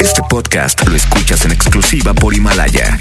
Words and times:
Este 0.00 0.22
podcast 0.28 0.86
lo 0.86 0.94
escuchas 0.94 1.44
en 1.44 1.52
exclusiva 1.52 2.14
por 2.14 2.34
Himalaya. 2.34 2.98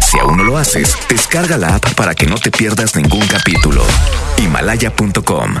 Si 0.00 0.18
aún 0.18 0.36
no 0.36 0.44
lo 0.44 0.56
haces, 0.58 0.96
descarga 1.08 1.56
la 1.56 1.76
app 1.76 1.94
para 1.94 2.14
que 2.14 2.26
no 2.26 2.36
te 2.36 2.50
pierdas 2.50 2.94
ningún 2.96 3.26
capítulo. 3.26 3.84
Himalaya.com. 4.38 5.56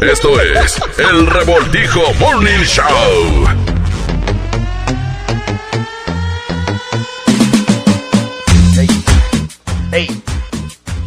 Esto 0.00 0.40
es 0.40 0.80
el 0.98 1.26
Revoltijo 1.26 2.02
Morning 2.18 2.64
Show. 2.64 3.46
Ey, 9.92 10.22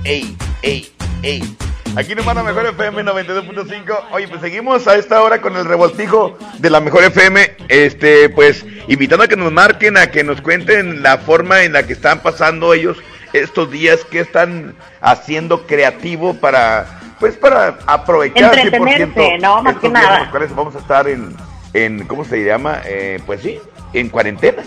ey, 0.06 0.38
ey, 0.64 0.92
ey. 1.22 1.58
Aquí 1.98 2.14
nos 2.14 2.28
manda 2.28 2.44
Mejor 2.44 2.68
FM 2.68 3.04
92.5. 3.06 4.00
Oye, 4.12 4.28
pues 4.28 4.40
seguimos 4.40 4.88
a 4.88 4.98
esta 4.98 5.20
hora 5.24 5.42
con 5.42 5.56
el 5.56 5.66
revoltijo 5.66 6.38
de 6.60 6.70
la 6.70 6.80
Mejor 6.80 7.04
FM. 7.04 7.56
Este, 7.70 8.30
pues, 8.30 8.64
invitando 8.88 9.24
a 9.24 9.28
que 9.28 9.36
nos 9.36 9.52
marquen, 9.52 9.98
a 9.98 10.12
que 10.12 10.24
nos 10.24 10.40
cuenten 10.40 11.02
la 11.02 11.18
forma 11.18 11.64
en 11.64 11.74
la 11.74 11.88
que 11.88 11.94
están 11.94 12.20
pasando 12.20 12.76
ellos 12.76 12.98
estos 13.34 13.72
días, 13.72 14.06
qué 14.12 14.20
están 14.20 14.76
haciendo 15.02 15.66
creativo 15.66 16.36
para, 16.36 16.86
pues, 17.20 17.36
para 17.36 17.80
aprovechar 17.88 18.56
Entretenerse, 18.60 19.40
no, 19.40 19.64
más 19.64 19.78
que 19.78 19.90
nada. 19.90 20.20
Los 20.20 20.30
cuales 20.30 20.56
vamos 20.56 20.76
a 20.76 20.78
estar 20.78 21.08
en, 21.08 21.36
en 21.74 22.06
¿cómo 22.06 22.24
se 22.26 22.46
llama? 22.46 22.80
Eh, 22.86 23.20
pues 23.26 23.42
sí, 23.42 23.60
en 23.94 24.10
cuarentena. 24.10 24.62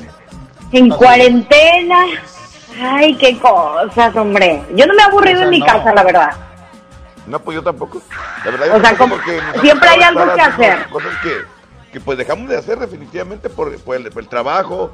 En 0.72 0.88
cuarentena. 0.88 2.06
Ay, 2.82 3.14
qué 3.14 3.38
cosas, 3.38 4.16
hombre. 4.16 4.62
Yo 4.74 4.84
no 4.84 4.94
me 4.94 5.02
he 5.02 5.04
aburrido 5.04 5.42
en 5.42 5.50
mi 5.50 5.60
casa, 5.60 5.94
la 5.94 6.02
verdad. 6.02 6.49
No, 7.26 7.40
pues 7.40 7.54
yo 7.54 7.62
tampoco. 7.62 8.02
La 8.44 8.50
verdad, 8.50 8.76
o 8.76 8.80
sea, 8.80 8.96
como 8.96 9.16
siempre 9.60 9.88
hay 9.88 10.02
algo 10.02 10.34
que 10.34 10.40
hacer. 10.40 10.88
Cosas 10.90 11.12
que, 11.22 11.32
que 11.92 12.00
pues 12.00 12.18
dejamos 12.18 12.48
de 12.48 12.56
hacer 12.56 12.78
definitivamente 12.78 13.48
por, 13.48 13.76
por, 13.80 13.96
el, 13.96 14.28
trabajo, 14.28 14.92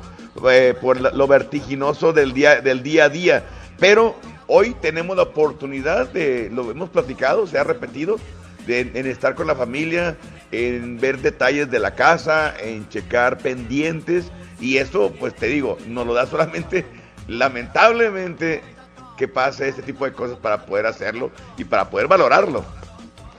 eh, 0.51 0.75
por 0.81 1.01
lo 1.15 1.27
vertiginoso 1.27 2.13
del 2.13 2.33
día, 2.33 2.61
del 2.61 2.83
día 2.83 3.05
a 3.05 3.09
día. 3.09 3.45
Pero 3.79 4.17
hoy 4.47 4.75
tenemos 4.81 5.17
la 5.17 5.25
oportunidad 5.25 6.09
de, 6.09 6.51
lo 6.53 6.71
hemos 6.71 6.91
platicado, 6.91 7.47
se 7.47 7.59
ha 7.59 7.65
repetido, 7.65 8.19
de, 8.67 8.81
en 8.81 9.07
estar 9.07 9.35
con 9.35 9.47
la 9.47 9.55
familia, 9.55 10.17
en 10.53 10.99
ver 10.99 11.19
detalles 11.19 11.71
de 11.71 11.79
la 11.79 11.95
casa, 11.95 12.55
en 12.59 12.89
checar 12.89 13.39
pendientes. 13.39 14.31
Y 14.61 14.79
eso, 14.79 15.13
pues 15.21 15.35
te 15.35 15.47
digo, 15.47 15.77
nos 15.87 16.07
lo 16.07 16.15
da 16.15 16.27
solamente, 16.27 16.87
lamentablemente, 17.29 18.63
que 19.17 19.29
pase 19.29 19.69
este 19.69 19.83
tipo 19.83 20.05
de 20.05 20.13
cosas 20.13 20.37
para 20.39 20.65
poder 20.65 20.87
hacerlo 20.87 21.31
y 21.57 21.65
para 21.65 21.89
poder 21.89 22.07
valorarlo. 22.07 22.65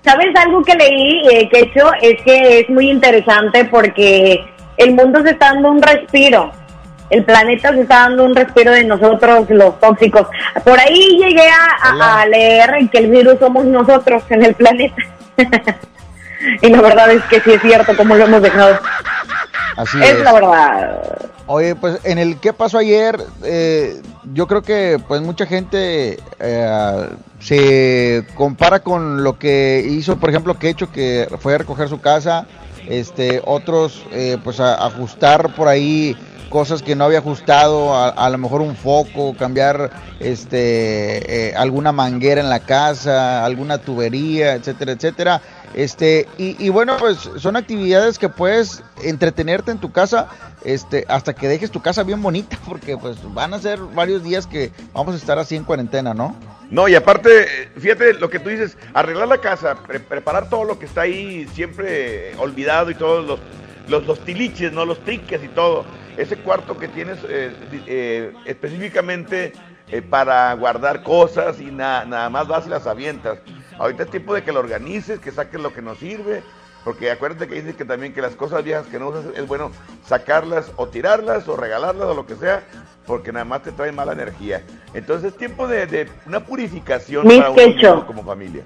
¿Sabes 0.03 0.27
algo 0.35 0.63
que 0.63 0.73
leí, 0.73 1.21
eh, 1.29 1.49
que 1.49 1.59
hecho 1.59 1.91
es 2.01 2.21
que 2.23 2.59
es 2.59 2.69
muy 2.69 2.89
interesante 2.89 3.65
porque 3.65 4.43
el 4.77 4.93
mundo 4.93 5.21
se 5.23 5.31
está 5.31 5.53
dando 5.53 5.71
un 5.71 5.81
respiro. 5.81 6.51
El 7.09 7.23
planeta 7.23 7.73
se 7.73 7.81
está 7.81 8.01
dando 8.01 8.25
un 8.25 8.35
respiro 8.35 8.71
de 8.71 8.83
nosotros, 8.83 9.49
los 9.49 9.79
tóxicos. 9.79 10.27
Por 10.63 10.79
ahí 10.79 11.17
llegué 11.17 11.49
a, 11.49 12.21
a 12.21 12.25
leer 12.25 12.89
que 12.91 12.97
el 12.99 13.07
virus 13.09 13.39
somos 13.39 13.65
nosotros 13.65 14.23
en 14.29 14.43
el 14.43 14.55
planeta. 14.55 14.95
y 16.61 16.69
la 16.69 16.81
verdad 16.81 17.11
es 17.11 17.23
que 17.25 17.39
sí 17.41 17.53
es 17.53 17.61
cierto, 17.61 17.95
como 17.95 18.15
lo 18.15 18.25
hemos 18.25 18.41
dejado. 18.41 18.79
Así 19.75 20.01
es, 20.01 20.19
la 20.23 20.33
verdad. 20.33 21.31
Oye, 21.47 21.75
pues 21.75 21.99
en 22.03 22.17
el 22.17 22.39
qué 22.39 22.51
pasó 22.51 22.77
ayer, 22.77 23.17
eh, 23.43 24.01
yo 24.33 24.47
creo 24.47 24.61
que 24.61 24.99
pues 25.07 25.21
mucha 25.21 25.45
gente 25.45 26.19
eh, 26.39 27.09
se 27.39 28.25
compara 28.35 28.81
con 28.81 29.23
lo 29.23 29.39
que 29.39 29.85
hizo, 29.87 30.17
por 30.17 30.29
ejemplo, 30.29 30.59
que 30.59 30.69
hecho 30.69 30.91
que 30.91 31.27
fue 31.39 31.55
a 31.55 31.59
recoger 31.59 31.87
su 31.87 32.01
casa, 32.01 32.47
este, 32.89 33.41
otros 33.45 34.05
eh, 34.11 34.37
pues 34.43 34.59
a 34.59 34.85
ajustar 34.85 35.55
por 35.55 35.67
ahí 35.67 36.17
cosas 36.47 36.81
que 36.81 36.95
no 36.95 37.05
había 37.05 37.19
ajustado, 37.19 37.95
a, 37.95 38.29
lo 38.29 38.37
mejor 38.37 38.61
un 38.61 38.75
foco, 38.75 39.35
cambiar 39.37 39.91
este 40.19 41.53
alguna 41.55 41.91
manguera 41.91 42.41
en 42.41 42.49
la 42.49 42.59
casa, 42.59 43.45
alguna 43.45 43.77
tubería, 43.77 44.53
etcétera, 44.53 44.93
etcétera. 44.93 45.41
Este, 45.73 46.27
y, 46.37 46.69
bueno, 46.69 46.97
pues 46.97 47.29
son 47.37 47.55
actividades 47.55 48.17
que 48.17 48.29
puedes 48.29 48.83
entretenerte 49.03 49.71
en 49.71 49.77
tu 49.77 49.91
casa 49.91 50.27
este, 50.63 51.05
hasta 51.07 51.35
que 51.35 51.47
dejes 51.47 51.71
tu 51.71 51.81
casa 51.81 52.03
bien 52.03 52.21
bonita, 52.21 52.57
porque 52.67 52.97
pues 52.97 53.17
van 53.33 53.53
a 53.53 53.59
ser 53.59 53.79
varios 53.79 54.23
días 54.23 54.47
que 54.47 54.71
vamos 54.93 55.13
a 55.13 55.17
estar 55.17 55.37
así 55.37 55.55
en 55.55 55.63
cuarentena, 55.63 56.13
¿no? 56.13 56.35
No, 56.71 56.87
y 56.87 56.95
aparte, 56.95 57.69
fíjate 57.77 58.15
lo 58.15 58.29
que 58.29 58.39
tú 58.39 58.49
dices, 58.49 58.77
arreglar 58.93 59.27
la 59.27 59.37
casa, 59.37 59.77
preparar 59.85 60.49
todo 60.49 60.63
lo 60.63 60.79
que 60.79 60.85
está 60.85 61.01
ahí 61.01 61.47
siempre 61.53 62.35
olvidado 62.37 62.89
y 62.89 62.95
todos 62.95 63.25
los, 63.25 63.39
los, 63.87 64.05
los 64.05 64.19
tiliches, 64.25 64.73
¿no? 64.73 64.85
Los 64.85 64.99
triques 65.03 65.43
y 65.43 65.47
todo. 65.49 65.85
Ese 66.17 66.37
cuarto 66.37 66.77
que 66.77 66.87
tienes 66.87 67.19
eh, 67.29 67.53
eh, 67.85 68.33
específicamente 68.45 69.53
eh, 69.89 70.01
para 70.01 70.53
guardar 70.55 71.03
cosas 71.03 71.61
y 71.61 71.65
nada 71.65 72.29
más 72.29 72.47
vas 72.47 72.65
y 72.65 72.69
las 72.69 72.87
avientas. 72.87 73.39
Ahorita 73.77 74.03
es 74.03 74.09
tiempo 74.09 74.33
de 74.33 74.43
que 74.43 74.51
lo 74.51 74.59
organices, 74.59 75.19
que 75.19 75.31
saques 75.31 75.61
lo 75.61 75.73
que 75.73 75.83
nos 75.83 75.99
sirve, 75.99 76.41
porque 76.83 77.11
acuérdate 77.11 77.47
que 77.47 77.55
dicen 77.55 77.73
que 77.73 77.85
también 77.85 78.13
que 78.13 78.21
las 78.21 78.35
cosas 78.35 78.63
viejas 78.63 78.87
que 78.87 78.97
no 78.97 79.09
usas 79.09 79.25
es 79.35 79.47
bueno 79.47 79.71
sacarlas 80.05 80.71
o 80.75 80.87
tirarlas 80.87 81.47
o 81.47 81.55
regalarlas 81.55 82.07
o 82.07 82.13
lo 82.15 82.25
que 82.25 82.35
sea, 82.35 82.63
porque 83.05 83.31
nada 83.31 83.45
más 83.45 83.61
te 83.61 83.71
traen 83.71 83.93
mala 83.93 84.13
energía. 84.13 84.63
Entonces 84.95 85.33
es 85.33 85.37
tiempo 85.37 85.67
de, 85.67 86.09
una 86.25 86.43
purificación 86.43 87.27
para 87.27 87.51
uno 87.51 88.07
como 88.07 88.23
familia. 88.23 88.63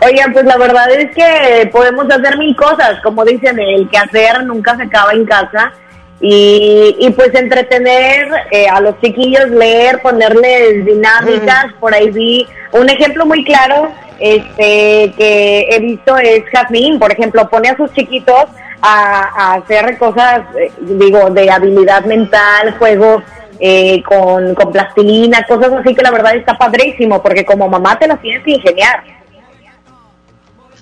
Oigan, 0.00 0.32
pues 0.32 0.44
la 0.44 0.56
verdad 0.56 0.90
es 0.92 1.14
que 1.14 1.68
podemos 1.70 2.06
hacer 2.10 2.38
mil 2.38 2.54
cosas, 2.56 3.00
como 3.02 3.24
dicen, 3.24 3.58
el 3.58 3.88
que 3.88 3.98
hacer 3.98 4.44
nunca 4.44 4.76
se 4.76 4.84
acaba 4.84 5.12
en 5.12 5.24
casa 5.24 5.72
y, 6.20 7.12
pues 7.16 7.34
entretener 7.34 8.28
eh, 8.52 8.68
a 8.68 8.80
los 8.80 9.00
chiquillos, 9.00 9.50
leer, 9.50 10.00
ponerles 10.00 10.84
dinámicas. 10.84 11.66
Por 11.80 11.92
ahí 11.92 12.10
vi 12.10 12.46
un 12.72 12.88
ejemplo 12.88 13.26
muy 13.26 13.44
claro 13.44 13.92
este 14.20 15.12
que 15.16 15.66
he 15.68 15.80
visto 15.80 16.16
es 16.16 16.44
Jazmín, 16.52 17.00
por 17.00 17.10
ejemplo, 17.10 17.48
pone 17.48 17.70
a 17.70 17.76
sus 17.76 17.92
chiquitos 17.92 18.46
a, 18.80 19.54
hacer 19.54 19.98
cosas, 19.98 20.42
eh, 20.56 20.70
digo, 20.80 21.28
de 21.30 21.50
habilidad 21.50 22.04
mental, 22.04 22.76
juegos 22.78 23.24
eh, 23.58 24.00
con, 24.04 24.54
con 24.54 24.72
plastilina, 24.72 25.44
cosas 25.48 25.72
así 25.72 25.92
que 25.94 26.02
la 26.02 26.12
verdad 26.12 26.36
está 26.36 26.56
padrísimo, 26.56 27.20
porque 27.20 27.44
como 27.44 27.68
mamá 27.68 27.98
te 27.98 28.06
las 28.06 28.20
tienes 28.20 28.44
que 28.44 28.52
ingeniar. 28.52 29.02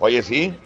Oye, 0.00 0.22
sí, 0.22 0.58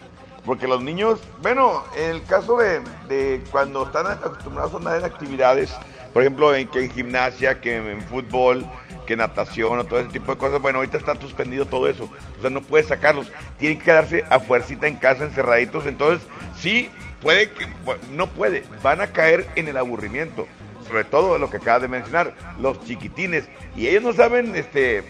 porque 0.45 0.65
los 0.67 0.81
niños, 0.81 1.19
bueno, 1.41 1.83
en 1.97 2.11
el 2.11 2.23
caso 2.23 2.57
de, 2.57 3.41
cuando 3.51 3.83
están 3.83 4.07
acostumbrados 4.07 4.73
a 4.73 4.77
andar 4.77 4.97
en 4.99 5.05
actividades, 5.05 5.75
por 6.13 6.21
ejemplo, 6.21 6.55
en, 6.55 6.69
que 6.69 6.85
en 6.85 6.91
gimnasia, 6.91 7.59
que 7.59 7.75
en 7.75 8.01
fútbol, 8.03 8.65
que 9.05 9.17
natación 9.17 9.79
o 9.79 9.83
todo 9.83 9.99
ese 9.99 10.09
tipo 10.09 10.31
de 10.31 10.37
cosas, 10.37 10.61
bueno, 10.61 10.79
ahorita 10.79 10.97
está 10.97 11.19
suspendido 11.19 11.65
todo 11.65 11.89
eso. 11.89 12.09
O 12.37 12.41
sea, 12.41 12.49
no 12.49 12.61
puedes 12.61 12.87
sacarlos. 12.87 13.29
Tienen 13.59 13.77
que 13.77 13.85
quedarse 13.85 14.23
a 14.29 14.39
fuercita 14.39 14.87
en 14.87 14.95
casa, 14.95 15.25
encerraditos. 15.25 15.85
Entonces, 15.85 16.25
sí, 16.57 16.89
puede 17.21 17.51
que, 17.51 17.67
no 18.11 18.27
puede, 18.27 18.63
van 18.81 19.01
a 19.01 19.07
caer 19.07 19.45
en 19.55 19.67
el 19.67 19.75
aburrimiento 19.75 20.47
sobre 20.87 21.03
todo 21.03 21.37
lo 21.37 21.49
que 21.49 21.57
acabas 21.57 21.81
de 21.81 21.87
mencionar, 21.87 22.33
los 22.59 22.83
chiquitines, 22.85 23.45
y 23.75 23.87
ellos 23.87 24.03
no 24.03 24.13
saben, 24.13 24.55
este, 24.55 25.03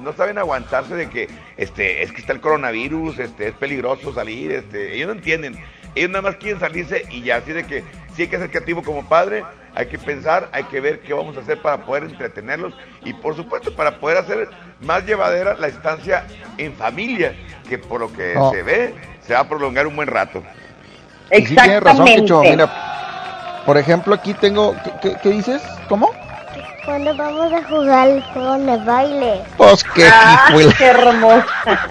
no 0.00 0.12
saben 0.12 0.38
aguantarse 0.38 0.94
de 0.94 1.08
que, 1.08 1.28
este, 1.56 2.02
es 2.02 2.12
que 2.12 2.20
está 2.20 2.32
el 2.32 2.40
coronavirus, 2.40 3.18
este, 3.18 3.48
es 3.48 3.54
peligroso 3.54 4.12
salir, 4.12 4.52
este, 4.52 4.94
ellos 4.94 5.08
no 5.08 5.14
entienden, 5.14 5.58
ellos 5.94 6.10
nada 6.10 6.22
más 6.22 6.36
quieren 6.36 6.60
salirse 6.60 7.04
y 7.10 7.22
ya, 7.22 7.36
así 7.36 7.52
de 7.52 7.64
que 7.64 7.82
sí 8.14 8.22
hay 8.22 8.28
que 8.28 8.38
ser 8.38 8.50
creativo 8.50 8.82
como 8.82 9.08
padre, 9.08 9.44
hay 9.74 9.86
que 9.86 9.98
pensar, 9.98 10.48
hay 10.52 10.64
que 10.64 10.80
ver 10.80 11.00
qué 11.00 11.12
vamos 11.12 11.36
a 11.36 11.40
hacer 11.40 11.60
para 11.60 11.84
poder 11.84 12.04
entretenerlos 12.04 12.74
y 13.04 13.12
por 13.12 13.36
supuesto 13.36 13.74
para 13.76 14.00
poder 14.00 14.18
hacer 14.18 14.48
más 14.80 15.04
llevadera 15.04 15.54
la 15.54 15.68
estancia 15.68 16.26
en 16.56 16.72
familia, 16.74 17.34
que 17.68 17.78
por 17.78 18.00
lo 18.00 18.12
que 18.12 18.34
se 18.50 18.62
ve 18.62 18.94
se 19.20 19.34
va 19.34 19.40
a 19.40 19.48
prolongar 19.48 19.86
un 19.86 19.94
buen 19.94 20.08
rato. 20.08 20.42
Exactamente. 21.30 22.32
Por 23.68 23.76
ejemplo, 23.76 24.14
aquí 24.14 24.32
tengo. 24.32 24.74
¿Qué, 25.02 25.28
dices? 25.28 25.60
¿Cómo? 25.90 26.10
Cuando 26.86 27.14
vamos 27.14 27.52
a 27.52 27.62
jugar 27.64 28.08
el 28.08 28.22
juego 28.22 28.54
de 28.60 28.76
baile. 28.78 29.42
Pues 29.58 29.84
qué 29.84 30.08
ah, 30.10 30.48
qué 30.78 30.86
hermosa. 30.86 31.86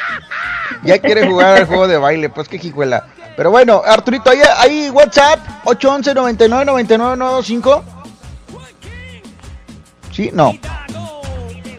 ya 0.84 0.98
quiere 0.98 1.26
jugar 1.28 1.58
al 1.58 1.66
juego 1.66 1.86
de 1.86 1.98
baile, 1.98 2.30
pues 2.30 2.48
qué 2.48 2.58
jijuela. 2.58 3.04
Pero 3.36 3.50
bueno, 3.50 3.82
Arturito, 3.84 4.30
ahí, 4.30 4.38
ahí 4.56 4.88
WhatsApp 4.88 5.38
811 5.64 6.14
99 6.14 6.64
99 6.64 7.82
¿Sí? 10.10 10.30
No. 10.32 10.54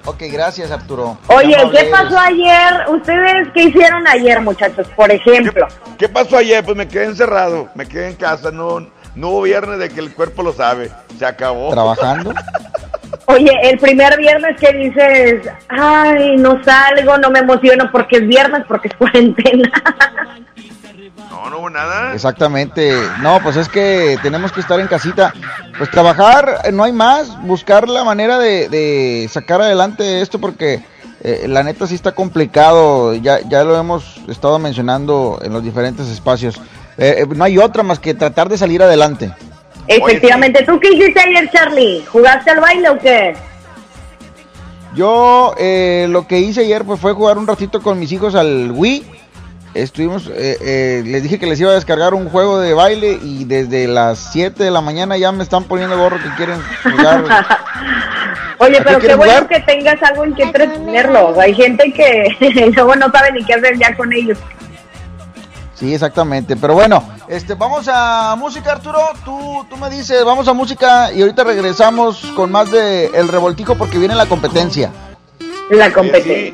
Ok, 0.05 0.23
gracias 0.31 0.69
Arturo. 0.69 1.17
Oye, 1.25 1.57
¿qué 1.71 1.85
pasó 1.85 2.19
ayer? 2.19 2.85
¿Ustedes 2.87 3.47
qué 3.55 3.63
hicieron 3.63 4.07
ayer, 4.07 4.41
muchachos, 4.41 4.87
por 4.95 5.11
ejemplo? 5.11 5.67
¿Qué, 5.97 6.05
¿Qué, 6.05 6.09
pasó 6.09 6.37
ayer? 6.37 6.63
Pues 6.63 6.77
me 6.77 6.87
quedé 6.87 7.05
encerrado, 7.05 7.67
me 7.73 7.87
quedé 7.87 8.09
en 8.09 8.15
casa, 8.15 8.51
no, 8.51 8.98
no 9.15 9.29
hubo 9.29 9.41
viernes 9.43 9.79
de 9.79 9.89
que 9.89 9.99
el 9.99 10.13
cuerpo 10.13 10.43
lo 10.43 10.53
sabe. 10.53 10.91
Se 11.17 11.25
acabó. 11.25 11.71
¿Trabajando? 11.71 12.33
Oye, 13.25 13.51
el 13.61 13.77
primer 13.77 14.17
viernes 14.17 14.59
que 14.59 14.73
dices, 14.73 15.47
ay, 15.67 16.35
no 16.37 16.63
salgo, 16.63 17.17
no 17.19 17.29
me 17.29 17.39
emociono 17.39 17.91
porque 17.91 18.17
es 18.17 18.27
viernes, 18.27 18.63
porque 18.67 18.87
es 18.87 18.95
cuarentena. 18.97 19.71
No, 21.29 21.49
no 21.49 21.59
hubo 21.59 21.69
nada. 21.69 22.13
Exactamente. 22.13 22.91
No, 23.21 23.39
pues 23.41 23.55
es 23.55 23.69
que 23.69 24.17
tenemos 24.23 24.51
que 24.51 24.61
estar 24.61 24.79
en 24.79 24.87
casita. 24.87 25.33
Pues 25.77 25.91
trabajar, 25.91 26.61
eh, 26.63 26.71
no 26.71 26.83
hay 26.83 26.91
más. 26.91 27.39
Buscar 27.43 27.87
la 27.87 28.03
manera 28.03 28.39
de, 28.39 28.67
de 28.67 29.27
sacar 29.29 29.61
adelante 29.61 30.21
esto 30.21 30.39
porque 30.39 30.83
eh, 31.21 31.45
la 31.47 31.63
neta 31.63 31.85
sí 31.85 31.95
está 31.95 32.13
complicado. 32.13 33.13
Ya, 33.13 33.41
ya 33.47 33.63
lo 33.63 33.77
hemos 33.77 34.17
estado 34.27 34.57
mencionando 34.59 35.39
en 35.43 35.53
los 35.53 35.63
diferentes 35.63 36.07
espacios. 36.07 36.59
Eh, 36.99 37.23
eh, 37.23 37.25
no 37.33 37.43
hay 37.43 37.57
otra 37.57 37.81
más 37.81 37.99
que 37.99 38.13
tratar 38.13 38.49
de 38.49 38.57
salir 38.57 38.83
adelante. 38.83 39.31
Efectivamente. 39.87 40.63
¿Tú 40.63 40.79
qué 40.79 40.89
hiciste 40.93 41.19
ayer, 41.19 41.49
Charlie? 41.51 42.03
¿Jugaste 42.05 42.51
al 42.51 42.59
baile 42.59 42.89
o 42.89 42.99
qué? 42.99 43.33
Yo 44.95 45.53
eh, 45.57 46.07
lo 46.09 46.27
que 46.27 46.39
hice 46.39 46.61
ayer 46.61 46.83
pues 46.83 46.99
fue 46.99 47.13
jugar 47.13 47.37
un 47.37 47.47
ratito 47.47 47.81
con 47.81 47.99
mis 47.99 48.11
hijos 48.11 48.35
al 48.35 48.71
Wii. 48.71 49.05
Estuvimos, 49.75 50.27
eh, 50.27 50.57
eh, 50.61 51.03
les 51.05 51.21
dije 51.21 51.37
que 51.37 51.45
les 51.45 51.59
iba 51.59 51.69
a 51.69 51.75
descargar 51.75 52.15
un 52.15 52.27
juego 52.27 52.59
de 52.59 52.73
baile 52.73 53.19
y 53.21 53.45
desde 53.45 53.87
las 53.87 54.31
7 54.33 54.63
de 54.63 54.71
la 54.71 54.81
mañana 54.81 55.15
ya 55.15 55.31
me 55.31 55.43
están 55.43 55.63
poniendo 55.65 55.95
gorro 55.97 56.17
que 56.17 56.29
quieren 56.35 56.59
jugar. 56.83 57.23
Oye, 58.57 58.77
¿A 58.77 58.79
qué 58.79 58.83
pero 58.83 58.99
qué 58.99 59.15
bueno 59.15 59.33
jugar? 59.33 59.47
que 59.47 59.59
tengas 59.59 60.01
algo 60.01 60.23
en 60.25 60.33
que 60.33 60.43
entretenerlos. 60.43 61.37
Hay 61.37 61.53
gente 61.53 61.93
que 61.93 62.71
luego 62.75 62.95
no 62.95 63.11
sabe 63.11 63.31
ni 63.31 63.45
qué 63.45 63.53
hacer 63.53 63.77
ya 63.77 63.95
con 63.95 64.11
ellos. 64.11 64.39
Sí, 65.79 65.93
exactamente. 65.93 66.57
Pero 66.57 66.73
bueno, 66.73 67.01
este, 67.29 67.53
vamos 67.55 67.87
a 67.91 68.35
música, 68.37 68.73
Arturo. 68.73 68.99
Tú, 69.23 69.65
tú 69.69 69.77
me 69.77 69.89
dices, 69.89 70.25
vamos 70.25 70.47
a 70.49 70.53
música 70.53 71.11
y 71.13 71.21
ahorita 71.21 71.43
regresamos 71.45 72.21
con 72.35 72.51
más 72.51 72.69
de 72.69 73.05
El 73.07 73.29
Revoltijo 73.29 73.75
porque 73.75 73.97
viene 73.97 74.13
la 74.15 74.25
competencia. 74.25 74.91
La 75.69 75.85
Sí, 75.85 75.91
competencia. 75.93 76.53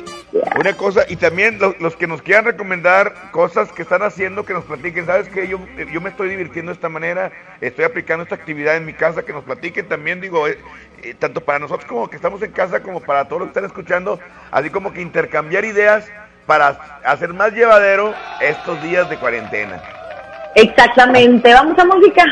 Una 0.60 0.74
cosa, 0.76 1.00
y 1.08 1.16
también 1.16 1.58
lo- 1.58 1.74
los, 1.80 1.96
que 1.96 2.06
nos 2.06 2.20
quieran 2.20 2.44
recomendar 2.44 3.30
cosas 3.32 3.72
que 3.72 3.82
están 3.82 4.02
haciendo, 4.02 4.44
que 4.44 4.52
nos 4.52 4.64
platiquen. 4.64 5.06
¿Sabes 5.06 5.28
que 5.28 5.48
Yo, 5.48 5.58
yo 5.92 6.00
me 6.00 6.10
estoy 6.10 6.28
divirtiendo 6.28 6.70
de 6.70 6.74
esta 6.74 6.88
manera, 6.90 7.32
estoy 7.60 7.84
aplicando 7.86 8.22
esta 8.24 8.34
actividad 8.34 8.76
en 8.76 8.84
mi 8.84 8.92
casa, 8.92 9.22
que 9.22 9.32
nos 9.32 9.44
platiquen 9.44 9.88
también, 9.88 10.20
digo, 10.20 10.46
eh, 10.46 10.58
eh, 11.02 11.14
tanto 11.18 11.40
para 11.40 11.58
nosotros 11.58 11.88
como 11.88 12.08
que 12.10 12.16
estamos 12.16 12.42
en 12.42 12.52
casa, 12.52 12.80
como 12.82 13.00
para 13.00 13.26
todos 13.26 13.40
los 13.40 13.46
que 13.48 13.58
están 13.58 13.64
escuchando, 13.64 14.20
así 14.50 14.68
como 14.70 14.92
que 14.92 15.00
intercambiar 15.00 15.64
ideas 15.64 16.04
para 16.46 16.76
hacer 17.04 17.32
más 17.34 17.52
llevadero 17.52 18.14
estos 18.40 18.80
días 18.82 19.08
de 19.10 19.16
cuarentena. 19.18 19.80
Exactamente. 20.54 21.52
Vamos 21.52 21.78
a 21.78 21.84
música. 21.84 22.24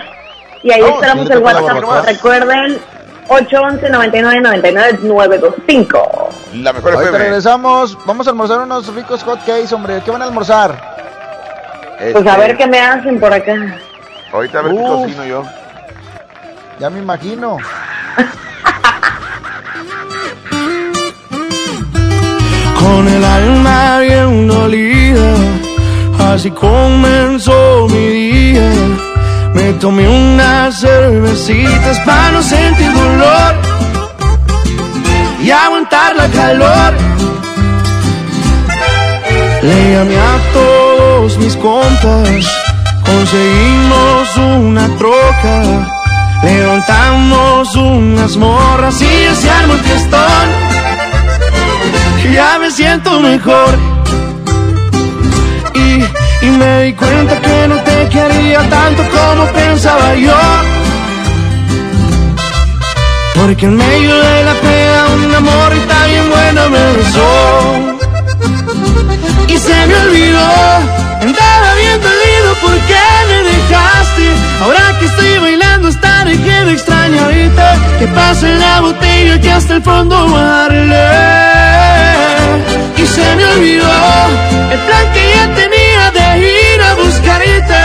Y 0.62 0.72
ahí 0.72 0.80
Vamos, 0.80 0.96
esperamos 0.96 1.30
el 1.30 1.38
WhatsApp. 1.38 2.06
Recuerden 2.06 2.78
811 3.28 3.90
99 3.90 4.40
99 4.40 4.98
925. 5.02 6.28
La 6.54 6.72
mejor 6.72 6.92
Ahorita 6.94 7.10
FM. 7.10 7.24
regresamos. 7.24 7.98
Vamos 8.06 8.26
a 8.26 8.30
almorzar 8.30 8.60
unos 8.60 8.94
ricos 8.94 9.22
hot 9.24 9.40
cakes, 9.44 9.74
hombre. 9.74 10.00
¿Qué 10.04 10.10
van 10.10 10.22
a 10.22 10.26
almorzar? 10.26 10.94
Pues 11.98 12.14
a 12.26 12.30
Este, 12.30 12.38
ver 12.38 12.56
qué 12.56 12.66
me 12.66 12.80
hacen 12.80 13.20
por 13.20 13.32
acá. 13.32 13.54
Ahorita 14.32 14.58
a 14.58 14.62
ver 14.62 14.72
qué 14.74 14.82
cocino 14.82 15.24
yo. 15.24 15.42
Ya 16.78 16.90
me 16.90 16.98
imagino. 17.00 17.56
alma 23.94 23.98
bien 24.00 24.48
dolida. 24.48 25.34
Así 26.32 26.50
comenzó 26.50 27.86
mi 27.90 28.06
día. 28.06 28.70
Me 29.54 29.72
tomé 29.74 30.08
unas 30.08 30.80
cervecitas 30.80 31.98
para 32.00 32.32
no 32.32 32.42
sentir 32.42 32.92
dolor 32.92 33.54
y 35.42 35.50
aguantar 35.50 36.16
la 36.16 36.28
calor. 36.28 36.94
Le 39.62 39.92
llamé 39.92 40.16
a 40.16 40.52
todos 40.52 41.38
mis 41.38 41.56
compas, 41.56 42.44
conseguimos 43.02 44.36
una 44.36 44.88
troca, 44.98 45.62
levantamos 46.42 47.74
unas 47.74 48.36
morras 48.36 49.00
y 49.00 49.34
se 49.34 49.50
armó 49.50 49.72
el 49.72 49.80
fiestón 49.80 50.83
ya 52.32 52.58
me 52.58 52.70
siento 52.70 53.20
mejor. 53.20 53.74
Y, 55.74 56.46
y 56.46 56.50
me 56.50 56.82
di 56.84 56.92
cuenta 56.94 57.40
que 57.40 57.68
no 57.68 57.76
te 57.80 58.08
quería 58.08 58.60
tanto 58.68 59.02
como 59.10 59.46
pensaba 59.52 60.14
yo. 60.14 60.36
Porque 63.34 63.66
en 63.66 63.76
medio 63.76 64.16
de 64.16 64.44
la 64.44 64.54
pena 64.54 65.06
un 65.14 65.34
amor 65.34 65.72
y 65.76 65.80
tan 65.80 66.10
bien 66.10 66.30
buena 66.30 66.68
me 66.68 66.92
besó. 66.96 67.94
Y 69.48 69.58
se 69.58 69.86
me 69.86 69.94
olvidó, 69.94 70.48
andaba 71.20 71.74
bien 71.80 72.00
dolido 72.00 72.50
porque 72.62 72.96
me 73.28 73.38
dejaste. 73.50 74.26
Ahora 74.62 74.98
que 74.98 75.06
estoy 75.06 75.38
bailando 75.38 75.88
hasta 75.88 76.24
dejé 76.24 76.64
de 76.64 76.72
extrañarte. 76.72 77.34
Que 77.98 78.06
pase 78.08 78.54
la 78.54 78.80
botella 78.80 79.40
que 79.40 79.50
hasta 79.50 79.76
el 79.76 79.82
fondo 79.82 80.28
voy 80.28 80.40
a. 80.40 81.73
Se 83.14 83.36
me 83.36 83.44
olvidó 83.46 83.92
el 84.72 84.78
plan 84.86 85.12
que 85.12 85.22
ya 85.34 85.54
tenía 85.54 86.10
de 86.10 86.26
ir 86.40 86.82
a 86.82 86.94
buscarte. 86.94 87.82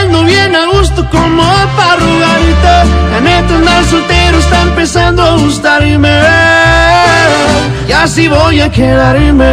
Ando 0.00 0.24
bien 0.24 0.56
a 0.56 0.64
gusto 0.66 1.06
como 1.10 1.42
para 1.76 1.96
rogarte. 1.96 2.76
La 3.12 3.20
neta 3.20 3.54
andar 3.54 3.84
soltero 3.84 4.38
está 4.38 4.62
empezando 4.62 5.22
a 5.22 5.36
gustarme. 5.36 6.20
Y 7.86 7.92
así 7.92 8.28
voy 8.28 8.60
a 8.60 8.70
quedarme. 8.70 9.52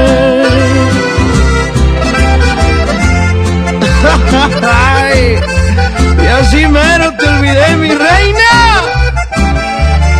Ay, 4.64 5.38
y 6.24 6.28
así 6.28 6.66
mero 6.66 7.12
te 7.18 7.28
olvidé, 7.28 7.76
mi 7.76 7.90
reina. 7.90 8.52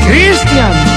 Cristian 0.06 0.89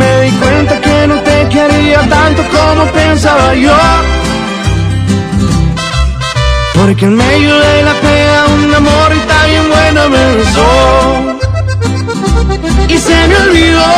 me 0.00 0.10
di 0.22 0.30
cuenta 0.42 0.74
que 0.80 1.06
no 1.10 1.16
te 1.28 1.36
quería 1.54 2.00
tanto 2.16 2.42
como 2.54 2.82
pensaba 3.00 3.54
yo. 3.54 3.76
Porque 6.74 7.04
en 7.04 7.16
medio 7.16 7.52
de 7.66 7.82
la 7.88 7.94
pena 8.06 8.38
un 8.54 8.74
amor 8.80 9.08
y 9.18 9.20
tan 9.30 9.44
bien 9.50 9.66
bueno 9.74 10.00
me 10.14 10.24
besó 10.36 10.70
y 12.94 12.96
se 13.06 13.18
me 13.28 13.36
olvidó. 13.46 13.90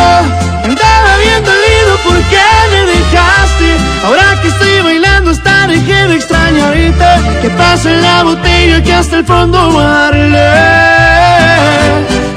Andaba 0.69 1.13
bien 1.25 1.41
dolido 1.51 1.93
porque 2.09 2.43
me 2.73 2.81
dejaste. 2.93 3.69
Ahora 4.05 4.27
que 4.41 4.49
estoy 4.49 4.75
bailando 4.89 5.31
hasta 5.31 5.67
dejé 5.69 6.01
de 6.09 6.15
extrañarte. 6.17 7.11
Que 7.43 7.51
pase 7.51 7.91
la 8.06 8.23
botella 8.25 8.82
que 8.82 8.93
hasta 8.93 9.17
el 9.21 9.25
fondo 9.25 9.59
darle. 9.73 10.51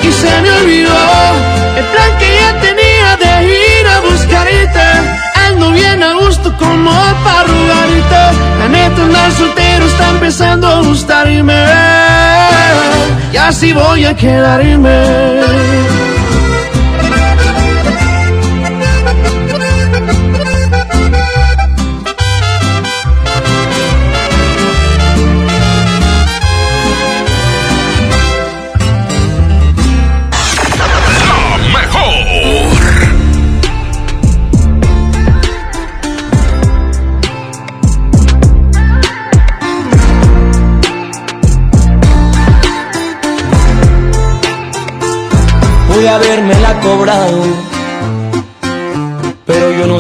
Y 0.07 0.12
se 0.12 0.34
me 0.43 0.51
olvidó 0.60 1.01
el 1.79 1.86
plan 1.91 2.12
que 2.19 2.25
así 13.47 13.73
voy 13.73 14.05
a 14.05 14.15
quedarme. 14.15 16.04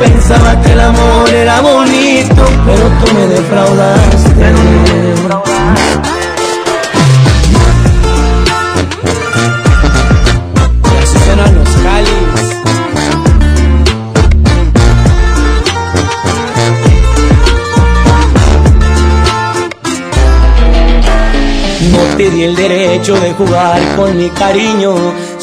Pensaba 0.00 0.60
que 0.62 0.72
el 0.72 0.80
amor 0.80 1.28
era 1.28 1.60
bonito, 1.60 2.42
pero 2.64 2.88
tú 3.04 3.14
me 3.14 3.26
defraudaste. 3.26 4.30
Pero 4.34 4.58
me 4.58 4.94
defraudaste. 5.08 5.60
Te 22.16 22.28
di 22.28 22.42
el 22.42 22.54
derecho 22.54 23.18
de 23.18 23.32
jugar 23.32 23.80
con 23.96 24.14
mi 24.14 24.28
cariño. 24.28 24.94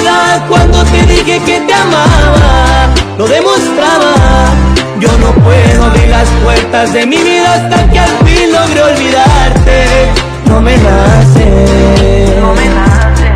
verdad 0.00 0.46
cuando 0.48 0.82
te 0.84 1.02
dije 1.06 1.40
que 1.44 1.60
te 1.60 1.74
amaba, 1.74 2.88
lo 3.18 3.26
demostraba. 3.26 4.14
Yo 4.98 5.08
no 5.18 5.32
puedo 5.42 5.84
abrir 5.84 6.08
las 6.08 6.28
puertas 6.44 6.92
de 6.92 7.06
mi 7.06 7.16
vida 7.16 7.54
hasta 7.54 7.90
que 7.90 7.98
al 7.98 8.10
fin 8.24 8.52
logre 8.52 8.82
olvidarte. 8.82 10.08
No 10.46 10.60
me 10.60 10.76
nace. 10.76 12.36
No 12.40 12.54
me 12.54 12.68
nace. 12.68 13.30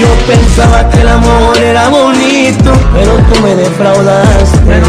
Yo 0.00 0.08
pensaba 0.26 0.88
que 0.90 1.00
el 1.00 1.08
amor 1.08 1.58
era 1.58 1.88
bonito, 1.88 2.72
pero 2.94 3.12
tú 3.28 3.40
me 3.42 3.54
defraudaste. 3.54 4.82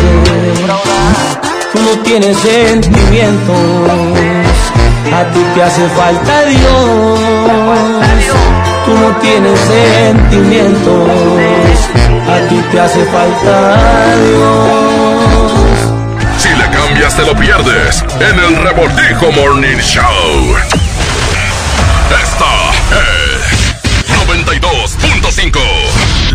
Tú 1.72 1.80
no 1.82 2.00
tienes 2.04 2.38
sentimientos, 2.40 3.58
a 5.14 5.24
ti 5.32 5.40
te 5.54 5.64
hace 5.64 5.88
falta 5.90 6.46
Dios. 6.46 8.59
Tú 8.90 8.98
no 8.98 9.16
tienes 9.18 9.60
sentimientos, 9.60 11.10
a 12.28 12.40
ti 12.50 12.60
te 12.72 12.80
hace 12.80 13.06
falta 13.06 14.16
Dios. 14.16 15.22
Si 16.40 16.50
le 16.50 16.68
cambias 16.72 17.16
te 17.16 17.22
lo 17.22 17.36
pierdes 17.36 18.04
en 18.20 18.40
el 18.40 18.56
Revoltijo 18.64 19.32
Morning 19.32 19.78
Show. 19.78 20.56
Esta 22.10 22.72
es 22.98 23.76
92.5. 24.28 25.89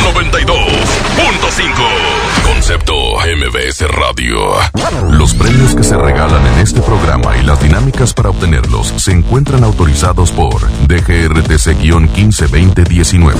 92.5 0.00 2.44
Concepto 2.44 2.94
MBS 3.18 3.82
Radio. 3.88 4.54
Los 5.10 5.34
premios 5.34 5.74
que 5.74 5.84
se 5.84 5.94
regalan 5.96 6.46
en 6.46 6.58
este 6.60 6.80
programa 6.80 7.36
y 7.36 7.42
las 7.42 7.60
dinámicas 7.62 8.14
para 8.14 8.30
obtenerlos 8.30 8.94
se 8.96 9.12
encuentran 9.12 9.62
autorizados 9.64 10.30
por 10.32 10.62
DGRTC-152019. 10.88 13.34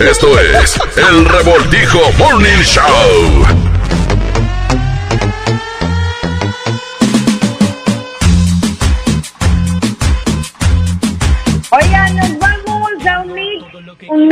Esto 0.00 0.38
es 0.38 0.78
el 0.96 1.24
Revoltijo 1.24 1.98
Morning 2.18 2.62
Show. 2.62 3.71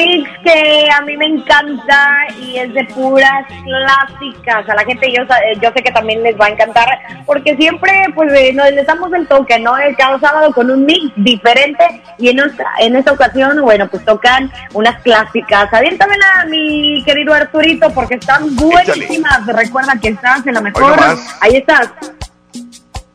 Mix 0.01 0.31
que 0.43 0.89
a 0.91 1.01
mí 1.03 1.17
me 1.17 1.27
encanta 1.27 2.27
y 2.41 2.59
es 2.59 2.73
de 2.73 2.85
puras 2.87 3.47
clásicas. 3.65 4.69
A 4.69 4.75
la 4.75 4.85
gente 4.85 5.13
yo, 5.13 5.23
eh, 5.23 5.59
yo 5.61 5.71
sé 5.73 5.83
que 5.83 5.91
también 5.91 6.23
les 6.23 6.39
va 6.39 6.47
a 6.47 6.51
encantar 6.51 6.89
porque 7.27 7.57
siempre 7.57 7.93
pues 8.15 8.33
eh, 8.33 8.53
nos 8.53 8.71
les 8.73 8.87
damos 8.87 9.13
el 9.13 9.27
toque, 9.27 9.59
¿no? 9.59 9.77
El 9.79 9.97
cada 9.97 10.19
sábado 10.19 10.53
con 10.53 10.71
un 10.71 10.85
mix 10.85 11.13
diferente 11.17 12.03
y 12.19 12.29
en, 12.29 12.41
esta, 12.41 12.65
en 12.79 12.97
esta 12.97 13.13
ocasión, 13.13 13.61
bueno, 13.63 13.89
pues 13.89 14.05
tocan 14.05 14.51
unas 14.73 15.01
clásicas. 15.03 15.73
Aviéntamela, 15.73 16.47
mi 16.49 17.03
querido 17.05 17.35
Arturito, 17.35 17.91
porque 17.91 18.15
están 18.15 18.55
buenísimas. 18.57 19.47
Recuerda 19.47 19.95
que 20.01 20.09
estás 20.09 20.47
en 20.47 20.55
la 20.55 20.61
mejor. 20.61 20.95
Ahí 21.41 21.57
estás. 21.57 21.91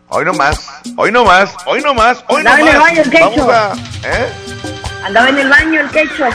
Hoy 0.07 0.23
no 0.23 0.33
más, 0.33 0.81
hoy 0.95 1.11
no 1.11 1.25
más, 1.25 1.55
hoy 1.65 1.81
no 1.81 1.93
más, 1.93 2.23
hoy 2.27 2.43
no 2.43 2.51
Andaba 2.51 2.89
en 2.89 2.97
el 2.97 3.11
más. 3.11 3.19
Vamos 3.19 3.49
a, 3.49 3.73
¿eh? 4.03 4.44
Andaba 5.05 5.29
en 5.29 5.37
el 5.37 5.49
baño 5.49 5.81
el 5.81 5.89
quecho. 5.89 6.27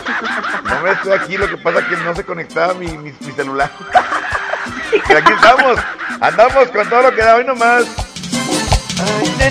No 0.62 0.80
me 0.80 0.92
estoy 0.92 1.12
aquí, 1.12 1.36
lo 1.36 1.48
que 1.48 1.56
pasa 1.56 1.80
es 1.80 1.86
que 1.86 1.96
no 1.96 2.14
se 2.14 2.24
conectaba 2.24 2.72
mi, 2.74 2.86
mi, 2.86 3.12
mi 3.18 3.32
celular. 3.32 3.68
Pero 5.08 5.18
aquí 5.18 5.32
estamos, 5.32 5.76
andamos 6.20 6.68
con 6.68 6.88
todo 6.88 7.02
lo 7.02 7.10
que 7.10 7.20
da 7.20 7.34
hoy 7.34 7.44
nomás. 7.44 7.84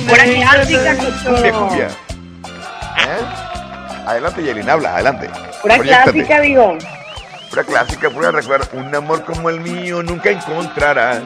Pura 0.08 0.24
clásica, 0.24 0.96
Cumbia. 1.52 1.88
¿Eh? 1.88 4.06
Adelante, 4.08 4.42
Yelin, 4.42 4.70
habla, 4.70 4.94
adelante. 4.94 5.30
Pura 5.62 5.80
clásica, 5.80 6.40
digo. 6.40 6.78
Pura 7.50 7.64
clásica, 7.66 8.10
pura 8.10 8.32
recuerdo. 8.32 8.70
Un 8.72 8.96
amor 8.96 9.26
como 9.26 9.50
el 9.50 9.60
mío 9.60 10.02
nunca 10.02 10.30
encontrarás. 10.30 11.24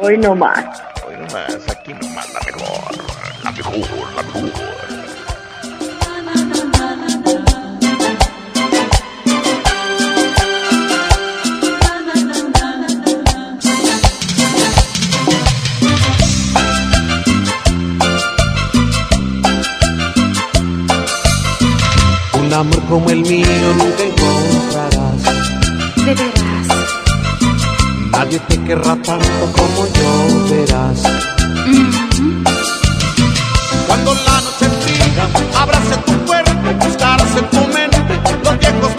Hoy 0.00 0.18
no 0.18 0.34
más. 0.34 0.82
Hoy 1.08 1.16
nomás, 1.16 1.56
aquí 1.70 1.94
nomás, 1.94 2.30
la 2.34 2.40
mejor, 2.40 2.94
la 3.42 3.50
mejor, 3.52 4.12
la 4.14 4.22
mejor. 4.22 4.95
Amor 22.56 22.82
como 22.88 23.10
el 23.10 23.20
mío 23.20 23.46
nunca 23.76 24.02
encontrarás. 24.02 25.22
De 25.96 26.14
veras. 26.14 26.68
Nadie 28.10 28.38
te 28.48 28.58
querrá 28.64 28.96
tanto 29.02 29.52
como 29.56 29.86
yo 29.86 30.48
verás. 30.50 31.02
Cuando 33.86 34.14
la 34.14 34.40
noche 34.40 34.70
fría 34.80 35.28
abrace 35.60 35.96
tu 36.06 36.12
cuerpo, 36.24 36.86
buscarás 36.86 37.36
en 37.36 37.50
tu 37.50 37.60
mente 37.74 37.98
los 38.42 38.58
viejos 38.58 38.92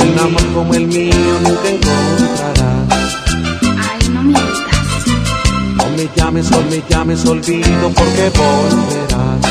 Un 0.00 0.18
amor 0.18 0.46
como 0.54 0.74
el 0.74 0.86
mío 0.86 1.14
nunca 1.42 1.68
encontrarás. 1.68 3.16
Ay, 3.62 4.08
no 4.12 4.22
me 4.22 4.32
digas. 4.32 4.78
No 5.76 5.88
me 5.96 6.08
llames, 6.16 6.50
no 6.50 6.62
me 6.70 6.82
llames, 6.88 7.26
olvido 7.26 7.90
porque 7.94 8.30
volverás. 8.36 9.47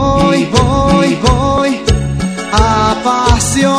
voy, 0.00 0.40
voy, 0.56 1.10
voy, 1.28 1.70
apasionado 2.52 3.78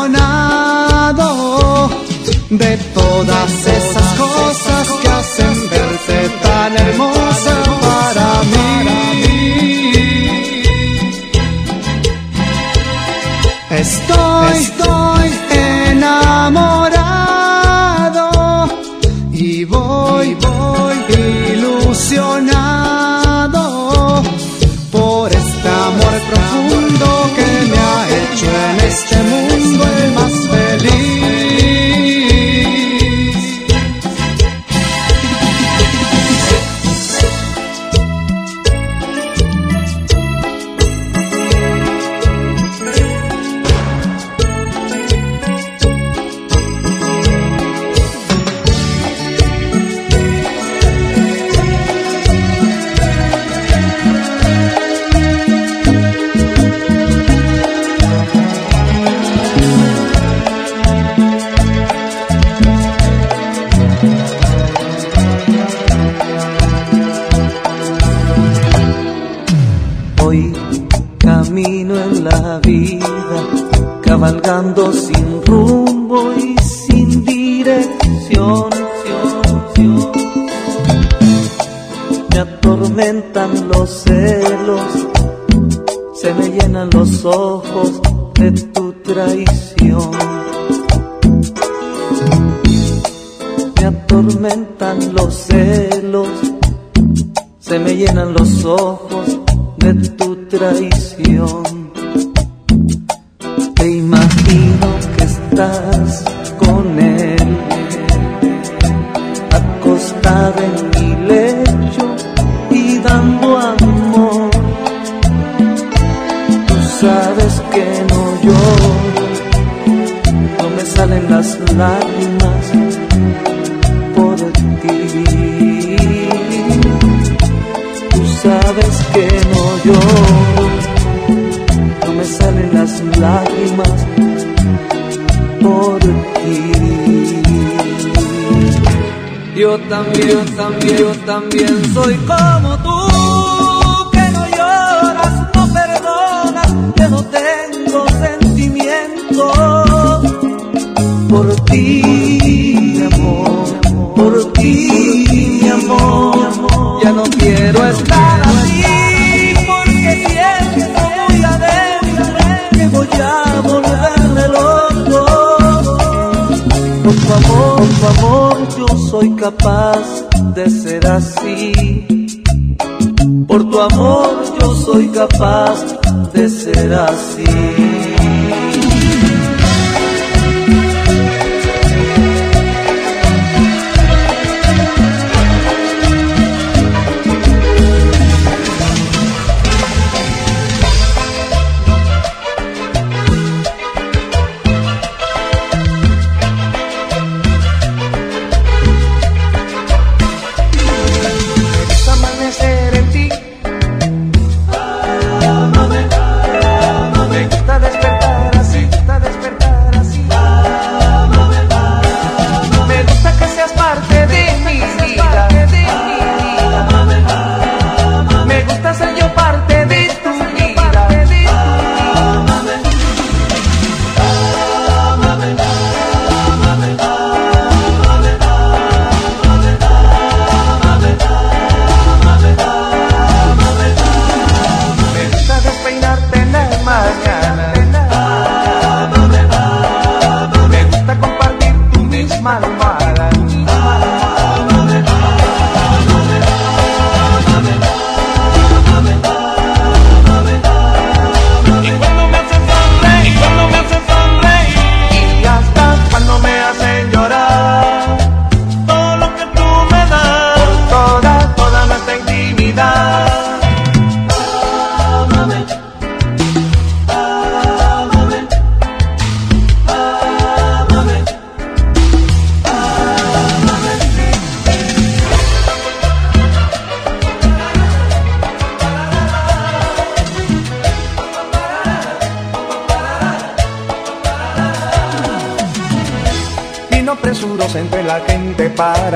de 2.49 2.77
todas 2.93 3.51
esas 3.77 4.07
cosas 4.25 4.85
que 5.01 5.07
hacen 5.09 5.55
verte 5.69 6.19
tan 6.43 6.71
hermosa 6.85 7.55
para 7.85 8.29
mí. 8.51 8.69
Estoy 13.83 14.80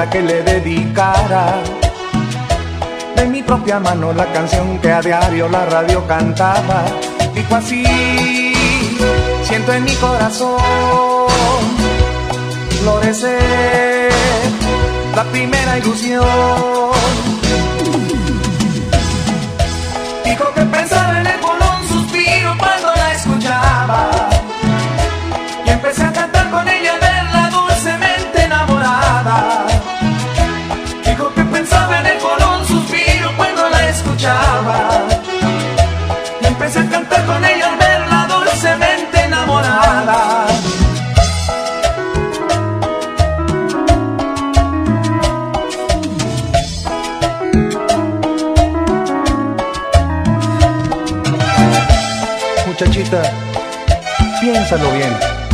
que 0.04 0.22
le 0.22 0.44
dedicara 0.44 1.56
de 3.16 3.26
mi 3.28 3.42
propia 3.42 3.80
mano 3.80 4.12
la 4.12 4.26
canción 4.34 4.78
que 4.80 4.92
a 4.92 5.02
diario 5.02 5.48
la 5.48 5.66
radio 5.66 6.06
cantaba. 6.06 6.84
Dijo 7.34 7.56
así, 7.56 7.86
siento 9.44 9.72
en 9.72 9.86
mi 9.86 9.96
corazón 9.96 10.60
florecer 12.82 14.12
la 15.16 15.24
primera 15.32 15.78
ilusión. 15.78 16.26
Dijo 20.26 20.54
que 20.54 20.62
pensaba 20.62 21.22
en 21.22 21.28
el 21.28 21.40
bolón 21.40 21.88
suspiro 21.88 22.54
cuando 22.60 22.94
la 22.96 23.14
escuchaba. 23.14 24.15
piénsalo 54.42 54.90
bien. 54.92 55.45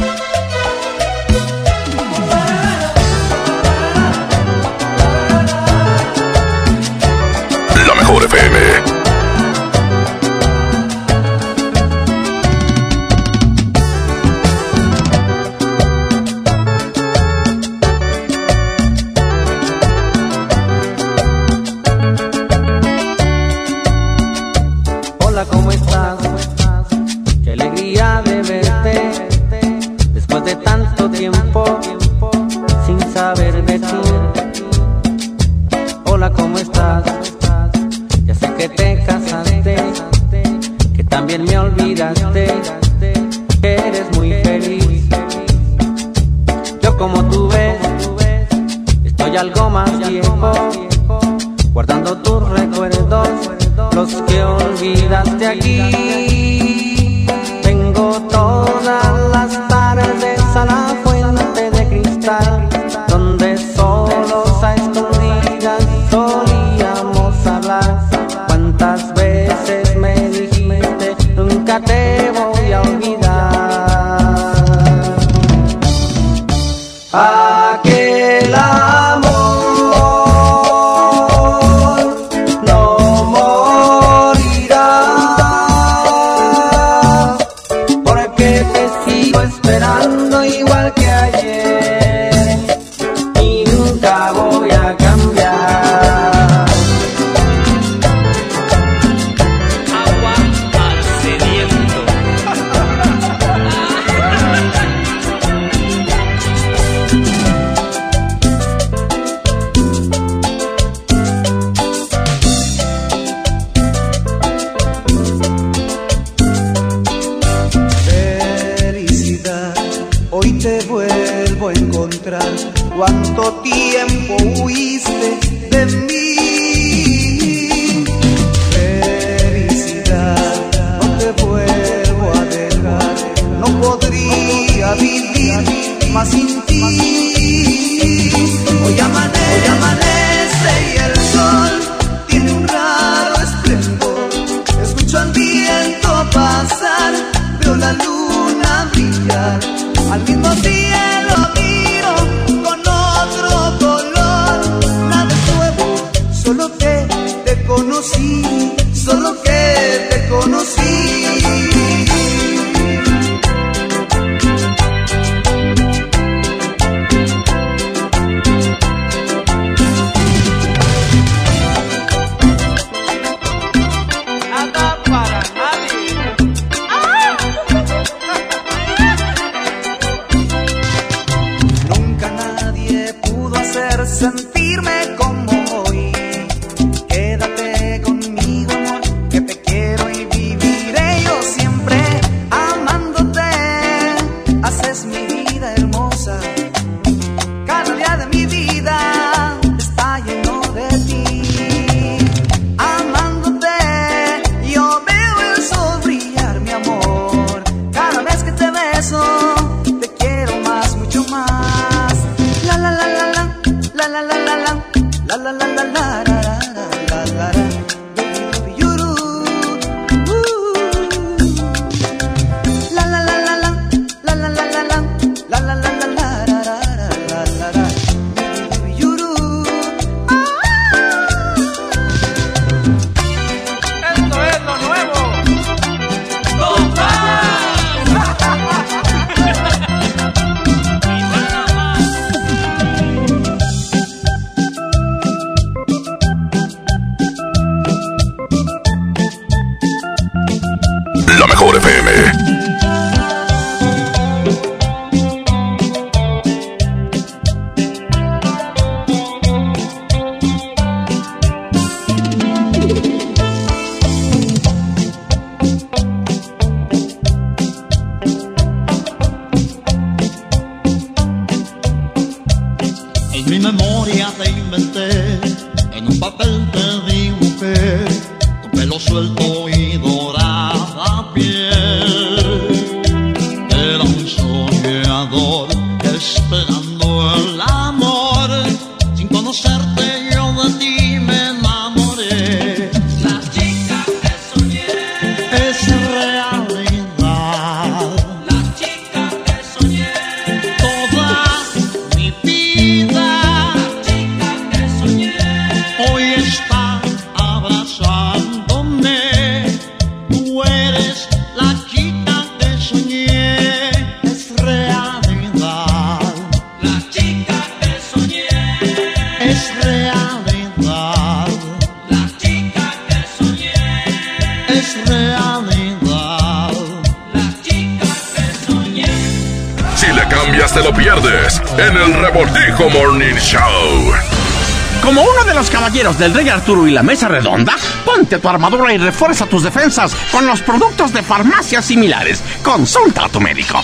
Del 336.18 336.34
Rey 336.34 336.50
Arturo 336.50 336.88
y 336.88 336.92
la 336.92 337.04
Mesa 337.04 337.28
Redonda, 337.28 337.76
ponte 338.06 338.40
tu 338.40 338.50
armadura 338.50 338.94
y 338.94 338.98
refuerza 338.98 339.46
tus 339.46 339.64
defensas 339.64 340.16
con 340.32 340.46
los 340.46 340.62
productos 340.62 341.14
de 341.14 341.22
farmacias 341.24 341.86
similares. 341.86 342.44
Consulta 342.64 343.26
a 343.26 343.30
tu 343.30 343.40
médico. 343.40 343.82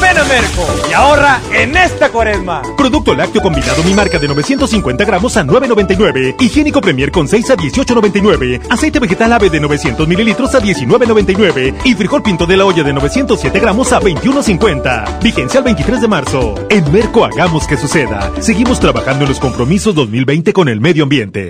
Ven 0.00 0.16
a 0.16 0.24
Merco 0.24 0.66
y 0.88 0.92
ahorra 0.92 1.40
en 1.52 1.76
esta 1.76 2.10
cuaresma. 2.10 2.62
Producto 2.76 3.14
lácteo 3.14 3.42
combinado 3.42 3.82
mi 3.82 3.92
marca 3.92 4.18
de 4.18 4.28
950 4.28 5.04
gramos 5.04 5.36
a 5.36 5.44
9.99. 5.44 6.36
Higiénico 6.40 6.80
Premier 6.80 7.10
con 7.10 7.26
6 7.28 7.50
a 7.50 7.56
18.99. 7.56 8.62
Aceite 8.70 9.00
vegetal 9.00 9.32
ave 9.32 9.50
de 9.50 9.60
900 9.60 10.06
mililitros 10.06 10.54
a 10.54 10.60
19.99. 10.60 11.74
Y 11.84 11.94
frijol 11.94 12.22
pinto 12.22 12.46
de 12.46 12.56
la 12.56 12.64
olla 12.64 12.82
de 12.82 12.92
907 12.92 13.58
gramos 13.58 13.92
a 13.92 14.00
21.50. 14.00 15.22
Vigencia 15.22 15.58
al 15.58 15.64
23 15.64 16.00
de 16.00 16.08
marzo. 16.08 16.54
En 16.70 16.90
Merco 16.92 17.24
hagamos 17.24 17.66
que 17.66 17.76
suceda. 17.76 18.32
Seguimos 18.40 18.80
trabajando 18.80 19.24
en 19.24 19.30
los 19.30 19.40
compromisos 19.40 19.94
2020 19.94 20.52
con 20.52 20.68
el 20.68 20.80
medio 20.80 21.02
ambiente. 21.02 21.49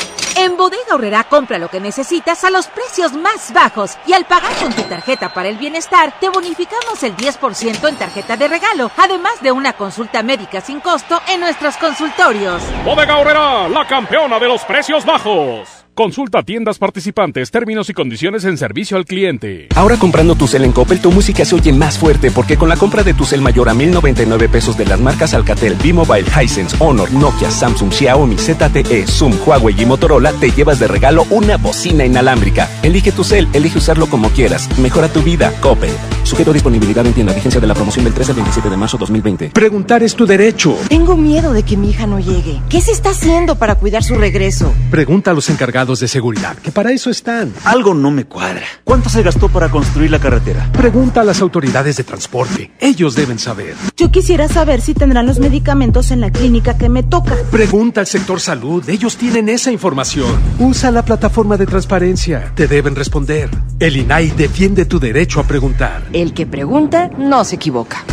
En 0.41 0.57
Bodega 0.57 0.95
Horrera 0.95 1.23
compra 1.25 1.59
lo 1.59 1.69
que 1.69 1.79
necesitas 1.79 2.43
a 2.43 2.49
los 2.49 2.65
precios 2.65 3.13
más 3.13 3.53
bajos 3.53 3.95
y 4.07 4.13
al 4.13 4.25
pagar 4.25 4.51
con 4.55 4.73
tu 4.73 4.81
tarjeta 4.81 5.31
para 5.31 5.49
el 5.49 5.57
bienestar 5.57 6.15
te 6.19 6.29
bonificamos 6.29 7.03
el 7.03 7.15
10% 7.15 7.87
en 7.87 7.95
tarjeta 7.95 8.35
de 8.37 8.47
regalo, 8.47 8.89
además 8.97 9.39
de 9.41 9.51
una 9.51 9.73
consulta 9.73 10.23
médica 10.23 10.59
sin 10.59 10.79
costo 10.79 11.21
en 11.27 11.41
nuestros 11.41 11.77
consultorios. 11.77 12.59
Bodega 12.83 13.19
Horrera, 13.19 13.69
la 13.69 13.85
campeona 13.85 14.39
de 14.39 14.47
los 14.47 14.63
precios 14.63 15.05
bajos. 15.05 15.80
Consulta 15.93 16.41
tiendas 16.41 16.79
participantes, 16.79 17.51
términos 17.51 17.89
y 17.89 17.93
condiciones 17.93 18.45
en 18.45 18.57
servicio 18.57 18.95
al 18.95 19.03
cliente. 19.03 19.67
Ahora 19.75 19.97
comprando 19.97 20.35
tu 20.35 20.47
cel 20.47 20.63
en 20.63 20.71
Coppel, 20.71 21.01
tu 21.01 21.11
música 21.11 21.43
se 21.43 21.53
oye 21.53 21.73
más 21.73 21.97
fuerte 21.97 22.31
porque 22.31 22.55
con 22.55 22.69
la 22.69 22.77
compra 22.77 23.03
de 23.03 23.13
tu 23.13 23.25
cel 23.25 23.41
mayor 23.41 23.67
a 23.67 23.73
1099 23.73 24.47
pesos 24.47 24.77
de 24.77 24.85
las 24.85 25.01
marcas 25.01 25.33
Alcatel, 25.33 25.75
B-Mobile, 25.75 26.25
Hisense, 26.29 26.77
Honor, 26.79 27.11
Nokia, 27.11 27.51
Samsung, 27.51 27.91
Xiaomi, 27.91 28.37
ZTE, 28.37 29.05
Zoom, 29.05 29.33
Huawei 29.45 29.81
y 29.81 29.85
Motorola, 29.85 30.31
te 30.31 30.51
llevas 30.51 30.79
de 30.79 30.87
regalo 30.87 31.25
una 31.29 31.57
bocina 31.57 32.05
inalámbrica. 32.05 32.69
Elige 32.83 33.11
tu 33.11 33.25
cel, 33.25 33.49
elige 33.51 33.77
usarlo 33.77 34.07
como 34.07 34.29
quieras. 34.29 34.69
Mejora 34.79 35.09
tu 35.09 35.21
vida, 35.21 35.53
Coppel. 35.59 35.91
Sujeto 36.23 36.51
a 36.51 36.53
disponibilidad 36.53 37.05
en 37.05 37.13
tienda. 37.13 37.33
Vigencia 37.33 37.59
de 37.59 37.67
la 37.67 37.73
promoción 37.73 38.05
del 38.05 38.13
13 38.13 38.31
al 38.31 38.35
27 38.37 38.69
de 38.69 38.77
marzo 38.77 38.97
2020. 38.97 39.49
Preguntar 39.49 40.03
es 40.03 40.15
tu 40.15 40.25
derecho. 40.25 40.77
Tengo 40.87 41.17
miedo 41.17 41.51
de 41.51 41.63
que 41.63 41.75
mi 41.75 41.89
hija 41.89 42.07
no 42.07 42.19
llegue. 42.19 42.61
¿Qué 42.69 42.79
se 42.79 42.93
está 42.93 43.09
haciendo 43.09 43.57
para 43.57 43.75
cuidar 43.75 44.03
su 44.03 44.15
regreso? 44.15 44.73
Pregunta 44.89 45.31
a 45.31 45.33
los 45.33 45.49
encargados 45.49 45.80
de 45.85 46.07
seguridad, 46.07 46.57
que 46.57 46.71
para 46.71 46.91
eso 46.91 47.09
están. 47.09 47.53
Algo 47.65 47.93
no 47.93 48.11
me 48.11 48.25
cuadra. 48.25 48.65
¿Cuánto 48.83 49.09
se 49.09 49.23
gastó 49.23 49.49
para 49.49 49.69
construir 49.69 50.11
la 50.11 50.19
carretera? 50.19 50.71
Pregunta 50.71 51.21
a 51.21 51.23
las 51.23 51.41
autoridades 51.41 51.97
de 51.97 52.03
transporte. 52.03 52.71
Ellos 52.79 53.15
deben 53.15 53.39
saber. 53.39 53.75
Yo 53.97 54.11
quisiera 54.11 54.47
saber 54.47 54.81
si 54.81 54.93
tendrán 54.93 55.25
los 55.25 55.39
medicamentos 55.39 56.11
en 56.11 56.21
la 56.21 56.31
clínica 56.31 56.77
que 56.77 56.87
me 56.87 57.03
toca. 57.03 57.35
Pregunta 57.49 57.99
al 58.01 58.07
sector 58.07 58.39
salud. 58.39 58.87
Ellos 58.89 59.17
tienen 59.17 59.49
esa 59.49 59.71
información. 59.71 60.39
Usa 60.59 60.91
la 60.91 61.03
plataforma 61.03 61.57
de 61.57 61.65
transparencia. 61.65 62.51
Te 62.55 62.67
deben 62.67 62.95
responder. 62.95 63.49
El 63.79 63.97
INAI 63.97 64.31
defiende 64.31 64.85
tu 64.85 64.99
derecho 64.99 65.39
a 65.39 65.43
preguntar. 65.43 66.03
El 66.13 66.33
que 66.33 66.45
pregunta 66.45 67.09
no 67.17 67.43
se 67.43 67.55
equivoca. 67.55 68.05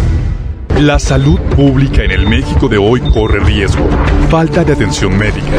La 0.81 1.01
salud 1.01 1.41
pública 1.57 2.05
en 2.05 2.13
el 2.13 2.29
México 2.29 2.69
de 2.69 2.79
hoy 2.79 3.01
corre 3.01 3.41
riesgo. 3.41 3.85
Falta 4.31 4.63
de 4.63 4.75
atención 4.75 5.19
médica, 5.19 5.59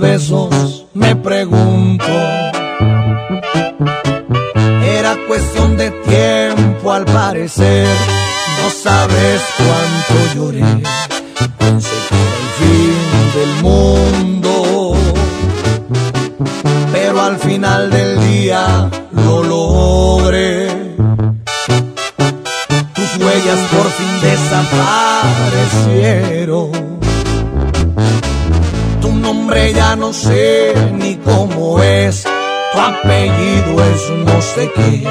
Besos? 0.00 0.86
Me 0.94 1.14
pregunto 1.14 2.04
Era 4.82 5.16
cuestión 5.28 5.76
de 5.76 5.90
tiempo 5.90 6.92
al 6.92 7.04
parecer 7.04 7.86
No 8.62 8.70
sabes 8.70 9.42
cuánto 9.56 10.34
lloré 10.34 11.09
apellido 32.90 33.84
es 33.84 34.10
no 34.10 34.42
sé 34.42 34.70
qué, 34.74 35.02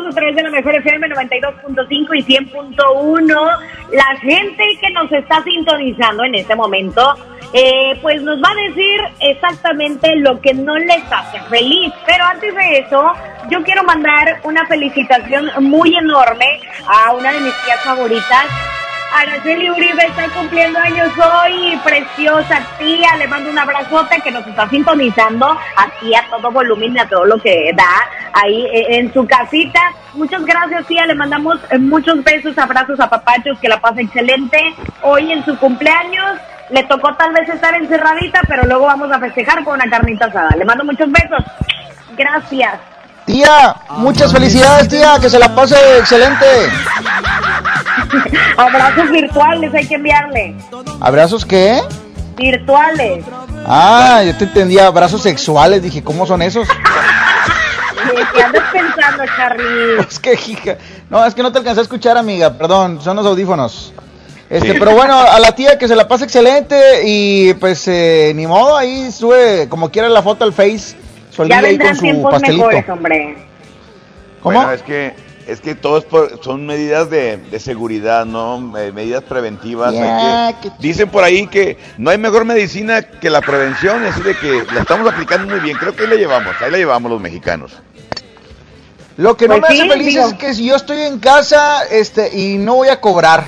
más 0.00 0.12
a 0.12 0.16
través 0.16 0.36
de 0.36 0.42
la 0.42 0.50
mejor 0.50 0.74
FM 0.74 1.08
92.5 1.08 1.88
y 2.14 2.24
100.1. 2.24 3.58
La 3.92 4.16
gente 4.20 4.64
que 4.80 4.90
nos 4.90 5.10
está 5.12 5.42
sintonizando 5.42 6.24
en 6.24 6.34
este 6.34 6.54
momento 6.54 7.14
eh, 7.52 7.98
pues 8.02 8.22
nos 8.22 8.38
va 8.42 8.50
a 8.50 8.68
decir 8.68 9.00
exactamente 9.20 10.16
lo 10.16 10.40
que 10.40 10.54
no 10.54 10.76
les 10.76 11.02
hace 11.10 11.40
feliz. 11.48 11.92
Pero 12.06 12.24
antes 12.24 12.54
de 12.54 12.78
eso, 12.78 13.12
yo 13.50 13.62
quiero 13.62 13.82
mandar 13.84 14.40
una 14.44 14.66
felicitación 14.66 15.50
muy 15.60 15.96
enorme 15.96 16.60
a 16.86 17.12
una 17.12 17.32
de 17.32 17.40
mis 17.40 17.54
tías 17.64 17.82
favoritas, 17.82 18.46
Araceli 19.12 19.70
Uribe 19.70 20.06
está 20.06 20.28
cumpliendo 20.28 20.78
años 20.78 21.10
hoy, 21.16 21.78
preciosa 21.82 22.60
tía, 22.78 23.16
le 23.16 23.26
mando 23.26 23.50
un 23.50 23.58
abrazote 23.58 24.20
que 24.22 24.30
nos 24.30 24.46
está 24.46 24.68
sintonizando 24.68 25.58
aquí 25.76 26.14
a 26.14 26.28
todo 26.28 26.50
volumen 26.50 26.94
y 26.94 26.98
a 26.98 27.08
todo 27.08 27.24
lo 27.24 27.38
que 27.38 27.72
da 27.74 28.08
ahí 28.34 28.66
eh, 28.66 28.98
en 28.98 29.12
su 29.12 29.26
casita. 29.26 29.87
Muchas 30.18 30.44
gracias 30.44 30.84
tía, 30.88 31.06
le 31.06 31.14
mandamos 31.14 31.58
eh, 31.70 31.78
muchos 31.78 32.24
besos, 32.24 32.58
abrazos 32.58 32.98
a 32.98 33.08
papachos, 33.08 33.56
que 33.60 33.68
la 33.68 33.80
pase 33.80 34.02
excelente 34.02 34.58
hoy 35.02 35.30
en 35.30 35.44
su 35.44 35.56
cumpleaños. 35.58 36.40
Le 36.70 36.82
tocó 36.82 37.14
tal 37.14 37.32
vez 37.32 37.48
estar 37.48 37.72
encerradita, 37.76 38.40
pero 38.48 38.66
luego 38.66 38.86
vamos 38.86 39.12
a 39.12 39.20
festejar 39.20 39.62
con 39.62 39.74
una 39.74 39.88
carnita 39.88 40.26
asada. 40.26 40.56
Le 40.56 40.64
mando 40.64 40.84
muchos 40.84 41.08
besos. 41.12 41.44
Gracias. 42.16 42.80
Tía, 43.26 43.76
muchas 43.90 44.32
felicidades, 44.32 44.88
tía, 44.88 45.18
que 45.20 45.30
se 45.30 45.38
la 45.38 45.54
pase 45.54 45.76
excelente. 45.98 46.46
Abrazos 48.56 49.10
virtuales 49.12 49.72
hay 49.72 49.86
que 49.86 49.94
enviarle. 49.94 50.56
¿Abrazos 51.00 51.46
qué? 51.46 51.80
Virtuales. 52.36 53.24
Ah, 53.66 54.22
yo 54.26 54.36
te 54.36 54.44
entendía, 54.44 54.88
abrazos 54.88 55.22
sexuales, 55.22 55.80
dije, 55.80 56.02
¿cómo 56.02 56.26
son 56.26 56.42
esos? 56.42 56.66
¿Qué 58.38 58.44
andas 58.44 58.64
pensando, 58.72 59.24
Charlie? 59.36 59.98
Es 60.10 60.18
que, 60.18 60.32
hija, 60.34 60.76
no, 61.10 61.24
es 61.26 61.34
que 61.34 61.42
no 61.42 61.52
te 61.52 61.58
alcancé 61.58 61.80
a 61.80 61.82
escuchar, 61.82 62.16
amiga, 62.16 62.52
perdón, 62.54 63.00
son 63.02 63.16
los 63.16 63.26
audífonos. 63.26 63.92
Este, 64.50 64.74
pero 64.78 64.92
bueno, 64.92 65.18
a 65.18 65.38
la 65.40 65.52
tía 65.52 65.78
que 65.78 65.86
se 65.88 65.94
la 65.94 66.08
pase 66.08 66.24
excelente 66.24 67.02
y 67.04 67.52
pues 67.54 67.86
eh, 67.86 68.32
ni 68.34 68.46
modo, 68.46 68.76
ahí 68.78 69.12
sube 69.12 69.68
como 69.68 69.90
quiera 69.90 70.08
la 70.08 70.22
foto 70.22 70.44
al 70.44 70.54
Face, 70.54 70.96
Ya 71.36 71.56
con 71.56 71.62
vendrán 71.62 71.94
su 71.96 72.00
tiempos 72.02 72.30
pastelito. 72.32 72.66
mejores, 72.66 72.88
hombre. 72.88 73.36
¿Cómo? 74.42 74.56
Bueno, 74.56 74.72
es 74.72 74.82
que, 74.82 75.14
es 75.46 75.60
que 75.60 75.74
todo 75.74 75.98
es 75.98 76.04
por- 76.04 76.42
son 76.42 76.64
medidas 76.64 77.10
de, 77.10 77.36
de 77.36 77.60
seguridad, 77.60 78.24
¿no? 78.24 78.72
Eh, 78.78 78.90
medidas 78.92 79.22
preventivas. 79.24 79.92
Ya, 79.92 80.54
que- 80.62 80.70
dicen 80.78 81.10
por 81.10 81.24
ahí 81.24 81.46
que 81.48 81.76
no 81.98 82.08
hay 82.10 82.16
mejor 82.16 82.46
medicina 82.46 83.02
que 83.02 83.28
la 83.28 83.42
prevención, 83.42 84.02
así 84.06 84.22
de 84.22 84.34
que 84.34 84.64
la 84.72 84.80
estamos 84.80 85.12
aplicando 85.12 85.46
muy 85.52 85.60
bien. 85.60 85.76
Creo 85.76 85.94
que 85.94 86.04
ahí 86.04 86.08
la 86.08 86.16
llevamos, 86.16 86.54
ahí 86.62 86.70
la 86.70 86.78
llevamos 86.78 87.10
los 87.10 87.20
mexicanos. 87.20 87.72
Lo 89.18 89.36
que 89.36 89.48
no 89.48 89.58
Pues 89.58 89.70
me 89.72 89.76
sí, 89.76 89.82
hace 89.82 89.90
feliz 89.90 90.06
digo. 90.14 90.26
es 90.28 90.34
que 90.34 90.54
si 90.54 90.64
yo 90.66 90.76
estoy 90.76 91.02
en 91.02 91.18
casa 91.18 91.82
este 91.90 92.30
y 92.38 92.56
no 92.56 92.76
voy 92.76 92.88
a 92.88 93.00
cobrar. 93.00 93.44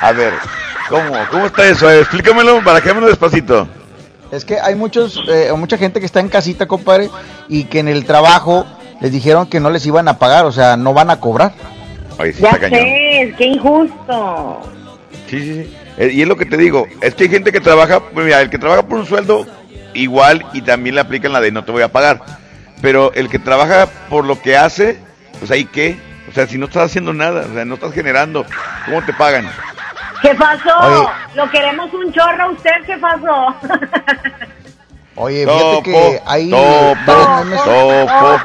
A 0.00 0.12
ver, 0.12 0.34
¿cómo? 0.88 1.12
¿Cómo 1.30 1.46
está 1.46 1.66
eso? 1.68 1.88
Eh, 1.90 2.00
explícamelo, 2.00 2.60
barajémoslo 2.62 3.08
despacito. 3.08 3.68
Es 4.32 4.44
que 4.44 4.58
hay 4.58 4.74
muchos, 4.74 5.22
eh, 5.28 5.50
o 5.52 5.56
mucha 5.56 5.78
gente 5.78 6.00
que 6.00 6.06
está 6.06 6.18
en 6.18 6.28
casita, 6.28 6.66
compadre, 6.66 7.10
y 7.48 7.64
que 7.64 7.78
en 7.78 7.86
el 7.88 8.04
trabajo 8.04 8.66
les 9.00 9.12
dijeron 9.12 9.46
que 9.46 9.60
no 9.60 9.70
les 9.70 9.86
iban 9.86 10.08
a 10.08 10.18
pagar, 10.18 10.46
o 10.46 10.52
sea, 10.52 10.76
no 10.76 10.92
van 10.94 11.10
a 11.10 11.20
cobrar. 11.20 11.52
Ahí 12.18 12.32
sí 12.32 12.42
Ya 12.42 12.48
está 12.48 12.60
cañón. 12.60 12.80
sé, 12.80 13.34
qué 13.38 13.44
injusto. 13.46 14.60
Sí, 15.30 15.38
sí, 15.38 15.54
sí. 15.64 15.76
Eh, 15.98 16.10
y 16.12 16.22
es 16.22 16.28
lo 16.28 16.36
que 16.36 16.46
te 16.46 16.56
digo, 16.56 16.86
es 17.00 17.14
que 17.14 17.24
hay 17.24 17.30
gente 17.30 17.52
que 17.52 17.60
trabaja, 17.60 18.00
pues 18.00 18.24
mira, 18.26 18.40
el 18.40 18.50
que 18.50 18.58
trabaja 18.58 18.82
por 18.82 18.98
un 18.98 19.06
sueldo, 19.06 19.46
igual 19.94 20.44
y 20.54 20.62
también 20.62 20.96
le 20.96 21.02
aplican 21.02 21.32
la 21.32 21.40
de 21.40 21.52
no 21.52 21.64
te 21.64 21.70
voy 21.70 21.82
a 21.82 21.88
pagar. 21.92 22.41
Pero 22.82 23.12
el 23.14 23.30
que 23.30 23.38
trabaja 23.38 23.86
por 24.10 24.26
lo 24.26 24.40
que 24.42 24.56
hace, 24.56 24.98
pues 25.38 25.50
ahí 25.50 25.64
qué. 25.64 25.98
O 26.28 26.32
sea, 26.32 26.46
si 26.46 26.58
no 26.58 26.66
estás 26.66 26.84
haciendo 26.84 27.14
nada, 27.14 27.46
o 27.50 27.54
sea, 27.54 27.64
no 27.64 27.74
estás 27.74 27.92
generando, 27.92 28.44
¿cómo 28.84 29.02
te 29.02 29.12
pagan? 29.12 29.48
¿Qué 30.20 30.34
pasó? 30.34 30.78
Oye. 30.80 31.08
Lo 31.34 31.50
queremos 31.50 31.92
un 31.94 32.12
chorro 32.12 32.44
a 32.44 32.50
usted, 32.50 32.70
¿qué 32.86 32.98
pasó? 32.98 33.54
Oye, 35.14 35.44
Topo, 35.44 35.58
fíjate 35.58 35.82
que 35.82 36.22
hay 36.24 36.48
topo, 36.48 36.96
varios 37.06 37.44
memes, 37.44 37.62
topo. 37.62 38.40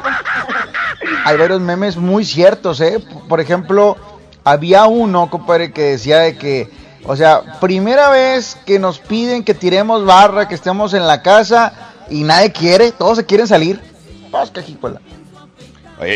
hay 1.24 1.36
varios 1.38 1.60
memes 1.60 1.96
muy 1.96 2.26
ciertos, 2.26 2.80
¿eh? 2.82 3.02
Por 3.26 3.40
ejemplo, 3.40 3.96
había 4.44 4.84
uno, 4.84 5.30
compadre, 5.30 5.72
que 5.72 5.82
decía 5.82 6.18
de 6.18 6.36
que, 6.36 6.70
o 7.04 7.16
sea, 7.16 7.58
primera 7.58 8.10
vez 8.10 8.58
que 8.66 8.78
nos 8.78 8.98
piden 8.98 9.44
que 9.44 9.54
tiremos 9.54 10.04
barra, 10.04 10.46
que 10.46 10.54
estemos 10.54 10.92
en 10.92 11.06
la 11.06 11.22
casa 11.22 11.72
y 12.10 12.22
nadie 12.22 12.52
quiere, 12.52 12.92
todos 12.92 13.16
se 13.16 13.24
quieren 13.24 13.46
salir. 13.46 13.80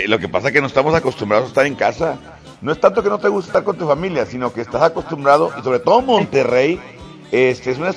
Lo 0.07 0.19
que 0.19 0.29
pasa 0.29 0.49
es 0.49 0.53
que 0.53 0.61
no 0.61 0.67
estamos 0.67 0.95
acostumbrados 0.95 1.47
a 1.47 1.49
estar 1.49 1.67
en 1.67 1.75
casa. 1.75 2.17
No 2.61 2.71
es 2.71 2.81
tanto 2.81 3.03
que 3.03 3.09
no 3.09 3.19
te 3.19 3.29
guste 3.29 3.49
estar 3.49 3.65
con 3.65 3.77
tu 3.77 3.87
familia, 3.87 4.25
sino 4.25 4.53
que 4.53 4.61
estás 4.61 4.83
acostumbrado, 4.83 5.51
y 5.59 5.63
sobre 5.63 5.81
todo 5.81 6.01
Monterrey, 6.01 6.81
este, 7.33 7.73
es 7.73 7.79
una, 7.79 7.93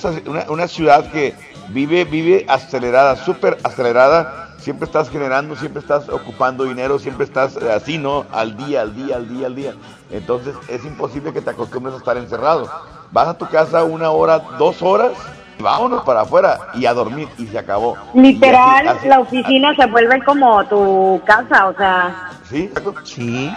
una, 0.49 0.67
ciudad 0.67 1.11
que 1.11 1.35
vive, 1.69 2.03
vive 2.03 2.45
acelerada, 2.47 3.15
súper 3.15 3.57
acelerada. 3.63 4.55
Siempre 4.57 4.85
estás 4.85 5.11
generando, 5.11 5.55
siempre 5.55 5.81
estás 5.81 6.09
ocupando 6.09 6.63
dinero, 6.63 6.97
siempre 6.97 7.25
estás 7.25 7.55
eh, 7.57 7.71
así, 7.71 7.99
¿no? 7.99 8.25
Al 8.31 8.57
día, 8.57 8.81
al 8.81 8.95
día, 8.95 9.17
al 9.17 9.29
día, 9.29 9.45
al 9.45 9.55
día. 9.55 9.73
Entonces 10.09 10.55
es 10.67 10.83
imposible 10.83 11.33
que 11.33 11.41
te 11.41 11.51
acostumbres 11.51 11.93
a 11.93 11.99
estar 11.99 12.17
encerrado. 12.17 12.67
Vas 13.11 13.27
a 13.27 13.37
tu 13.37 13.47
casa 13.47 13.83
una 13.83 14.09
hora, 14.09 14.39
dos 14.57 14.81
horas, 14.81 15.11
vámonos 15.59 16.03
para 16.03 16.21
afuera 16.21 16.57
y 16.75 16.85
a 16.85 16.93
dormir 16.93 17.27
y 17.37 17.45
se 17.47 17.57
acabó. 17.57 17.95
Literal, 18.13 18.85
Y 18.85 18.87
así- 18.87 18.97
así- 18.99 19.07
la 19.07 19.19
oficina 19.19 19.75
se 19.75 19.85
vuelve 19.87 20.23
como 20.23 20.63
tu 20.65 21.21
casa, 21.25 21.67
o 21.67 21.73
sea, 21.75 22.29
Sí, 22.49 22.69
sí. 23.03 23.51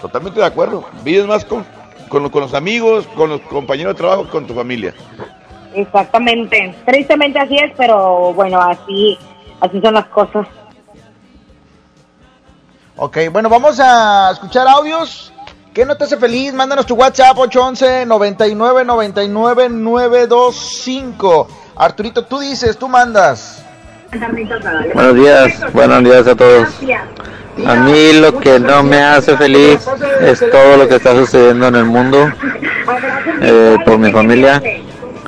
Totalmente 0.00 0.40
de 0.40 0.46
acuerdo. 0.46 0.84
Vives 1.02 1.26
más 1.26 1.44
con, 1.44 1.64
con, 2.08 2.28
con 2.30 2.42
los 2.42 2.54
amigos, 2.54 3.06
con 3.16 3.28
los 3.30 3.40
compañeros 3.42 3.94
de 3.94 3.98
trabajo, 3.98 4.28
con 4.30 4.46
tu 4.46 4.54
familia. 4.54 4.94
exactamente. 5.74 6.74
Tristemente 6.86 7.38
así 7.38 7.56
es, 7.56 7.72
pero 7.76 8.32
bueno, 8.34 8.60
así, 8.60 9.18
así 9.60 9.80
son 9.80 9.94
las 9.94 10.06
cosas. 10.06 10.46
Ok, 12.96 13.16
bueno, 13.32 13.48
vamos 13.48 13.78
a 13.80 14.30
escuchar 14.32 14.66
audios. 14.68 15.32
¿Qué 15.72 15.84
no 15.84 15.96
te 15.96 16.02
hace 16.02 16.16
feliz? 16.16 16.52
Mándanos 16.52 16.84
tu 16.84 16.96
WhatsApp 16.96 17.38
811 17.38 18.04
99 18.06 18.84
99 18.84 19.68
925. 19.68 21.48
Arturito, 21.76 22.24
tú 22.24 22.40
dices, 22.40 22.76
tú 22.76 22.88
mandas. 22.88 23.64
Buenos 24.92 25.14
días, 25.14 25.72
buenos 25.72 26.02
días 26.02 26.26
a 26.26 26.34
todos. 26.34 26.68
A 27.64 27.74
mí 27.76 28.12
lo 28.14 28.40
que 28.40 28.58
no 28.58 28.82
me 28.82 29.00
hace 29.00 29.36
feliz 29.36 29.86
es 30.20 30.40
todo 30.50 30.76
lo 30.76 30.88
que 30.88 30.96
está 30.96 31.14
sucediendo 31.14 31.68
en 31.68 31.76
el 31.76 31.84
mundo 31.84 32.32
eh, 33.40 33.76
por 33.84 33.98
mi 33.98 34.10
familia 34.10 34.62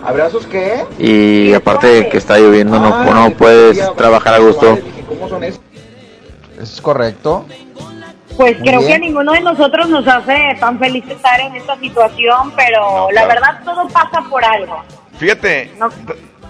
¿Abrazos 0.04 0.46
qué? 0.46 0.84
y 0.98 1.52
aparte 1.52 1.86
de 1.86 2.08
que 2.08 2.16
está 2.18 2.38
lloviendo 2.38 2.80
no, 2.80 3.04
no 3.04 3.30
puedes 3.36 3.78
trabajar 3.94 4.34
a 4.34 4.38
gusto. 4.38 4.76
Es 6.60 6.80
correcto. 6.80 7.44
Pues 8.36 8.58
Muy 8.58 8.68
creo 8.68 8.80
bien. 8.80 8.90
que 8.90 8.94
a 8.94 8.98
ninguno 8.98 9.32
de 9.32 9.40
nosotros 9.40 9.88
nos 9.88 10.06
hace 10.08 10.56
tan 10.58 10.78
feliz 10.78 11.04
estar 11.08 11.40
en 11.40 11.54
esta 11.56 11.76
situación, 11.78 12.52
pero 12.56 13.08
la 13.12 13.22
claro. 13.24 13.28
verdad 13.28 13.60
todo 13.64 13.88
pasa 13.88 14.22
por 14.28 14.44
algo. 14.44 14.82
Fíjate, 15.18 15.70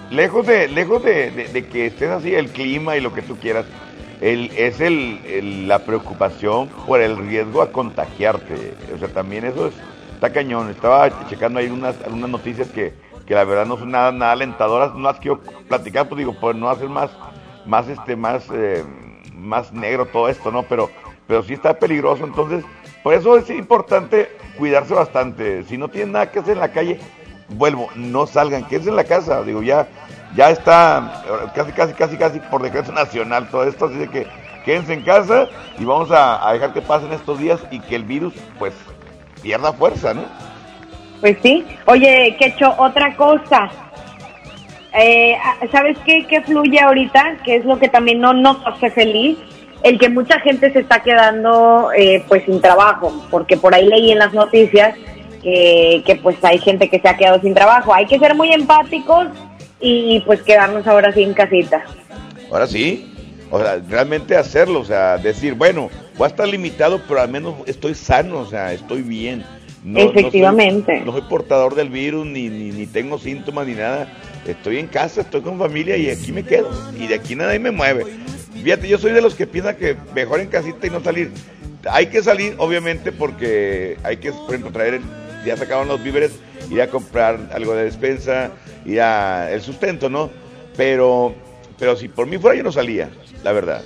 lejos 0.09 0.45
de 0.47 0.67
lejos 0.69 1.03
de, 1.03 1.31
de- 1.31 1.47
de 1.49 1.67
que 1.67 1.87
estés 1.87 2.09
así, 2.09 2.33
el 2.33 2.49
clima 2.49 2.95
y 2.95 3.01
lo 3.01 3.13
que 3.13 3.21
tú 3.21 3.37
quieras, 3.37 3.65
el, 4.21 4.49
es 4.55 4.79
el, 4.79 5.19
el- 5.25 5.67
la 5.67 5.79
preocupación 5.79 6.69
por 6.87 7.01
el 7.01 7.17
riesgo 7.17 7.61
a 7.61 7.71
contagiarte. 7.71 8.73
O 8.95 8.97
sea, 8.97 9.09
también 9.09 9.43
eso 9.45 9.67
es, 9.67 9.73
está 10.15 10.31
cañón. 10.31 10.69
Estaba 10.69 11.09
checando 11.27 11.59
ahí 11.59 11.67
unas, 11.67 11.95
unas 12.09 12.29
noticias 12.29 12.69
que, 12.69 12.93
que 13.27 13.35
la 13.35 13.43
verdad 13.43 13.65
no 13.65 13.77
son 13.77 13.91
nada, 13.91 14.11
nada 14.11 14.31
alentadoras. 14.31 14.93
No 14.93 15.01
las 15.11 15.19
quiero 15.19 15.41
platicar, 15.67 16.07
pues 16.07 16.19
digo, 16.19 16.33
por 16.39 16.55
no 16.55 16.69
hacer 16.69 16.87
más, 16.87 17.09
más, 17.65 17.87
este, 17.89 18.15
más, 18.15 18.45
eh, 18.53 18.83
más 19.35 19.73
negro 19.73 20.05
todo 20.05 20.29
esto, 20.29 20.49
¿no? 20.51 20.63
Pero, 20.63 20.89
pero 21.33 21.41
sí 21.41 21.53
está 21.53 21.73
peligroso. 21.73 22.25
Entonces, 22.25 22.63
por 23.01 23.15
eso 23.15 23.35
es 23.35 23.49
importante 23.49 24.29
cuidarse 24.55 24.93
bastante. 24.93 25.63
Si 25.63 25.79
no 25.79 25.87
tienen 25.87 26.11
nada 26.11 26.31
que 26.31 26.37
hacer 26.37 26.53
en 26.53 26.59
la 26.59 26.71
calle, 26.71 26.99
vuelvo, 27.49 27.89
no 27.95 28.27
salgan, 28.27 28.67
quédense 28.67 28.91
en 28.91 28.95
la 28.95 29.03
casa, 29.03 29.41
digo, 29.41 29.63
ya, 29.63 29.87
ya 30.35 30.51
está 30.51 31.49
casi, 31.55 31.71
casi, 31.71 31.93
casi, 31.93 32.17
casi 32.17 32.39
por 32.39 32.61
decreto 32.61 32.91
nacional 32.91 33.49
todo 33.49 33.63
esto, 33.63 33.85
así 33.85 33.95
de 33.95 34.09
que 34.09 34.27
quédense 34.63 34.93
en 34.93 35.01
casa 35.01 35.49
y 35.79 35.85
vamos 35.85 36.11
a, 36.11 36.47
a 36.47 36.53
dejar 36.53 36.71
que 36.71 36.83
pasen 36.83 37.11
estos 37.11 37.39
días 37.39 37.59
y 37.71 37.79
que 37.79 37.95
el 37.95 38.03
virus, 38.03 38.35
pues, 38.59 38.75
pierda 39.41 39.73
fuerza, 39.73 40.13
¿no? 40.13 40.25
Pues 41.19 41.37
sí. 41.41 41.65
Oye, 41.87 42.37
Quecho, 42.37 42.75
otra 42.77 43.15
cosa. 43.15 43.71
Eh, 44.95 45.35
¿Sabes 45.71 45.97
qué, 46.05 46.27
qué 46.27 46.41
fluye 46.43 46.79
ahorita? 46.79 47.37
Que 47.43 47.55
es 47.55 47.65
lo 47.65 47.79
que 47.79 47.89
también 47.89 48.19
no 48.19 48.33
nos 48.33 48.63
hace 48.67 48.91
feliz. 48.91 49.39
El 49.83 49.99
que 49.99 50.09
mucha 50.09 50.39
gente 50.39 50.71
se 50.71 50.79
está 50.79 51.01
quedando 51.01 51.91
eh, 51.95 52.23
pues 52.27 52.43
sin 52.45 52.61
trabajo, 52.61 53.11
porque 53.29 53.57
por 53.57 53.75
ahí 53.75 53.85
leí 53.87 54.11
en 54.11 54.19
las 54.19 54.33
noticias 54.33 54.95
que, 55.41 56.01
que 56.05 56.15
pues 56.15 56.37
hay 56.43 56.57
gente 56.59 56.89
que 56.89 56.99
se 56.99 57.07
ha 57.09 57.17
quedado 57.17 57.41
sin 57.41 57.53
trabajo. 57.53 57.93
Hay 57.93 58.05
que 58.05 58.17
ser 58.17 58.33
muy 58.33 58.53
empáticos 58.53 59.27
y 59.81 60.21
pues 60.21 60.41
quedarnos 60.41 60.87
ahora 60.87 61.11
sí 61.11 61.23
en 61.23 61.33
casita. 61.33 61.83
Ahora 62.49 62.65
sí, 62.67 63.13
o 63.51 63.59
sea, 63.59 63.81
realmente 63.89 64.37
hacerlo, 64.37 64.79
o 64.79 64.85
sea, 64.85 65.17
decir, 65.17 65.53
bueno, 65.55 65.89
voy 66.17 66.25
a 66.25 66.29
estar 66.29 66.47
limitado, 66.47 67.01
pero 67.07 67.19
al 67.21 67.29
menos 67.29 67.55
estoy 67.65 67.93
sano, 67.93 68.39
o 68.39 68.45
sea, 68.45 68.71
estoy 68.71 69.01
bien. 69.01 69.43
No- 69.83 69.99
no 69.99 70.11
soy- 70.11 70.19
Efectivamente. 70.21 71.01
No 71.05 71.11
soy, 71.11 71.23
portador 71.23 71.75
del 71.75 71.89
virus, 71.89 72.25
ni, 72.25 72.47
ni, 72.47 72.71
ni 72.71 72.87
tengo 72.87 73.17
síntomas, 73.19 73.67
ni 73.67 73.73
nada. 73.73 74.07
Estoy 74.47 74.77
en 74.77 74.87
casa, 74.87 75.21
estoy 75.21 75.41
con 75.41 75.59
familia 75.59 75.97
y 75.97 76.09
aquí 76.09 76.31
me 76.31 76.43
quedo. 76.43 76.69
Y 76.97 77.07
de 77.07 77.15
aquí 77.15 77.35
nadie 77.35 77.59
me 77.59 77.71
mueve. 77.71 78.05
Fíjate, 78.61 78.87
yo 78.87 78.97
soy 78.97 79.11
de 79.11 79.21
los 79.21 79.35
que 79.35 79.47
piensan 79.47 79.75
que 79.75 79.97
mejor 80.13 80.39
en 80.39 80.47
casita 80.47 80.87
y 80.87 80.89
no 80.89 81.01
salir. 81.03 81.31
Hay 81.89 82.07
que 82.07 82.23
salir, 82.23 82.55
obviamente, 82.59 83.11
porque 83.11 83.97
hay 84.03 84.17
que, 84.17 84.31
por 84.31 84.49
ejemplo, 84.49 84.71
traer, 84.71 85.01
ya 85.45 85.57
se 85.57 85.63
acaban 85.65 85.87
los 85.87 86.01
víveres, 86.01 86.31
ir 86.69 86.81
a 86.81 86.87
comprar 86.87 87.37
algo 87.53 87.73
de 87.75 87.85
despensa, 87.85 88.51
ir 88.85 89.01
a 89.01 89.51
el 89.51 89.61
sustento, 89.61 90.09
¿no? 90.09 90.29
Pero, 90.77 91.35
pero 91.77 91.95
si 91.95 92.07
por 92.07 92.27
mí 92.27 92.37
fuera, 92.37 92.57
yo 92.57 92.63
no 92.63 92.71
salía, 92.71 93.09
la 93.43 93.51
verdad. 93.51 93.81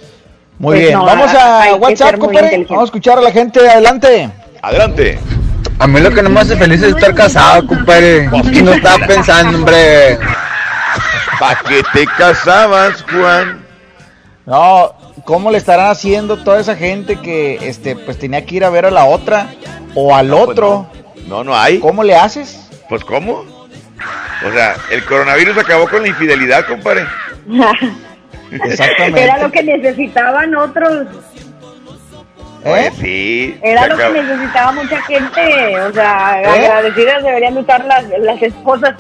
Muy 0.60 0.76
Pues 0.76 0.88
bien, 0.88 0.94
no, 0.94 1.06
vamos 1.06 1.32
a 1.34 1.76
WhatsApp, 1.76 2.18
compadre. 2.18 2.66
Vamos 2.70 2.84
a 2.84 2.86
escuchar 2.86 3.18
a 3.18 3.22
la 3.22 3.32
gente. 3.32 3.60
Adelante. 3.68 4.30
Adelante. 4.62 5.20
A 5.80 5.86
mí 5.88 6.00
lo 6.00 6.12
que 6.12 6.24
no 6.24 6.30
me 6.30 6.40
hace 6.40 6.56
feliz 6.56 6.82
es 6.82 6.96
estar 6.96 7.14
casado, 7.14 7.68
compadre. 7.68 8.30
Y 8.52 8.62
no 8.64 8.74
estaba 8.74 9.06
pensando, 9.06 9.58
hombre. 9.58 10.18
¿Para 11.40 11.60
qué 11.68 11.84
te 11.94 12.06
casabas, 12.18 13.04
Juan? 13.04 13.67
No, 14.48 14.96
¿cómo 15.26 15.52
le 15.52 15.58
estarán 15.58 15.92
haciendo 15.92 16.38
toda 16.38 16.62
esa 16.62 16.78
gente 16.78 17.18
que 17.18 17.60
este 17.68 17.98
pues 17.98 18.18
tenía 18.18 18.46
que 18.46 18.56
ir 18.56 18.64
a 18.64 18.70
ver 18.70 18.86
a 18.86 18.92
la 18.92 19.04
otra 19.04 19.50
o 19.94 20.16
al 20.16 20.30
pues 20.30 20.42
otro? 20.42 20.90
No, 21.28 21.44
no 21.44 21.54
hay. 21.54 21.80
¿Cómo 21.80 22.02
le 22.02 22.16
haces? 22.16 22.70
Pues, 22.88 23.04
¿cómo? 23.04 23.44
O 24.46 24.52
sea, 24.54 24.78
el 24.90 25.04
coronavirus 25.04 25.58
acabó 25.58 25.90
con 25.90 26.02
la 26.02 26.08
infidelidad, 26.08 26.66
compadre. 26.66 27.06
Exactamente. 28.52 29.24
Era 29.24 29.38
lo 29.40 29.52
que 29.52 29.64
necesitaban 29.64 30.56
otros. 30.56 31.08
Oye, 32.64 32.92
sí. 33.00 33.60
Era 33.62 33.88
lo 33.88 33.98
que 33.98 34.22
necesitaba 34.22 34.72
mucha 34.72 35.02
gente. 35.04 35.80
O 35.82 35.94
sea, 35.94 36.42
¿Eh? 36.42 36.46
agradecidas 36.46 37.24
deberían 37.24 37.56
de 37.56 37.62
estar 37.62 37.86
las, 37.86 38.06
las 38.20 38.42
esposas. 38.42 38.96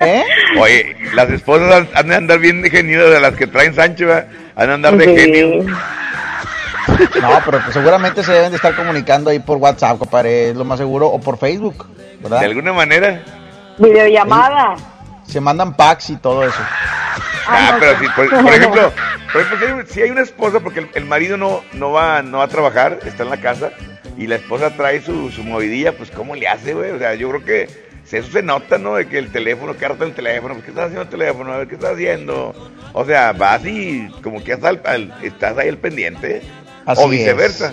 ¿Eh? 0.00 0.24
Oye, 0.58 0.96
las 1.14 1.30
esposas 1.30 1.72
han, 1.72 1.88
han 1.94 2.08
de 2.08 2.14
andar 2.16 2.38
bien 2.38 2.62
de 2.62 2.70
genio 2.70 3.08
de 3.10 3.20
las 3.20 3.34
que 3.34 3.46
traen 3.46 3.74
Sánchez, 3.74 4.08
¿va? 4.08 4.24
Han 4.56 4.70
andar 4.70 4.96
de 4.96 5.04
Sí. 5.04 5.16
genio. 5.16 5.64
No, 7.20 7.40
pero 7.44 7.60
pues 7.60 7.72
seguramente 7.74 8.22
se 8.22 8.32
deben 8.32 8.50
de 8.50 8.56
estar 8.56 8.74
comunicando 8.74 9.30
ahí 9.30 9.38
por 9.38 9.58
WhatsApp, 9.58 9.98
compadre, 9.98 10.50
es 10.50 10.56
lo 10.56 10.64
más 10.64 10.78
seguro, 10.78 11.08
o 11.08 11.20
por 11.20 11.38
Facebook, 11.38 11.86
¿verdad? 12.20 12.40
De 12.40 12.46
alguna 12.46 12.72
manera. 12.72 13.22
Videollamada. 13.78 14.74
Se 15.26 15.40
mandan 15.40 15.74
packs 15.74 16.10
y 16.10 16.16
todo 16.16 16.44
eso. 16.44 16.58
Ah, 17.46 17.76
pero 17.78 17.98
si, 17.98 18.08
por, 18.08 18.28
por 18.42 18.52
ejemplo, 18.52 18.92
por 19.32 19.40
ejemplo, 19.42 19.66
si 19.66 19.72
hay, 19.72 19.86
si 19.86 20.02
hay 20.02 20.10
una 20.10 20.22
esposa, 20.22 20.60
porque 20.60 20.80
el, 20.80 20.90
el 20.94 21.04
marido 21.04 21.36
no, 21.36 21.62
no, 21.72 21.92
va, 21.92 22.22
no 22.22 22.38
va 22.38 22.44
a 22.44 22.48
trabajar, 22.48 22.98
está 23.04 23.22
en 23.22 23.30
la 23.30 23.40
casa, 23.40 23.70
y 24.16 24.26
la 24.26 24.36
esposa 24.36 24.70
trae 24.76 25.00
su, 25.00 25.30
su 25.30 25.42
movidilla, 25.44 25.96
pues 25.96 26.10
¿cómo 26.10 26.34
le 26.34 26.48
hace, 26.48 26.74
güey? 26.74 26.90
O 26.90 26.98
sea, 26.98 27.14
yo 27.14 27.28
creo 27.30 27.44
que 27.44 27.89
eso 28.12 28.30
se 28.32 28.42
nota, 28.42 28.78
¿no? 28.78 28.94
De 28.96 29.06
que 29.06 29.18
el 29.18 29.30
teléfono, 29.32 29.76
que 29.76 29.84
harta 29.86 30.04
el 30.04 30.14
teléfono, 30.14 30.54
pues, 30.54 30.64
¿qué 30.64 30.70
estás 30.70 30.84
haciendo 30.86 31.02
el 31.02 31.08
teléfono? 31.08 31.52
A 31.52 31.58
ver, 31.58 31.68
¿qué 31.68 31.74
estás 31.76 31.92
haciendo? 31.94 32.54
O 32.92 33.04
sea, 33.04 33.32
vas 33.32 33.64
y 33.64 34.08
como 34.22 34.42
que 34.42 34.52
estás, 34.52 34.70
al- 34.70 34.82
al- 34.84 35.14
estás 35.22 35.56
ahí 35.58 35.68
al 35.68 35.78
pendiente, 35.78 36.42
Así 36.86 37.02
o 37.04 37.08
viceversa. 37.08 37.72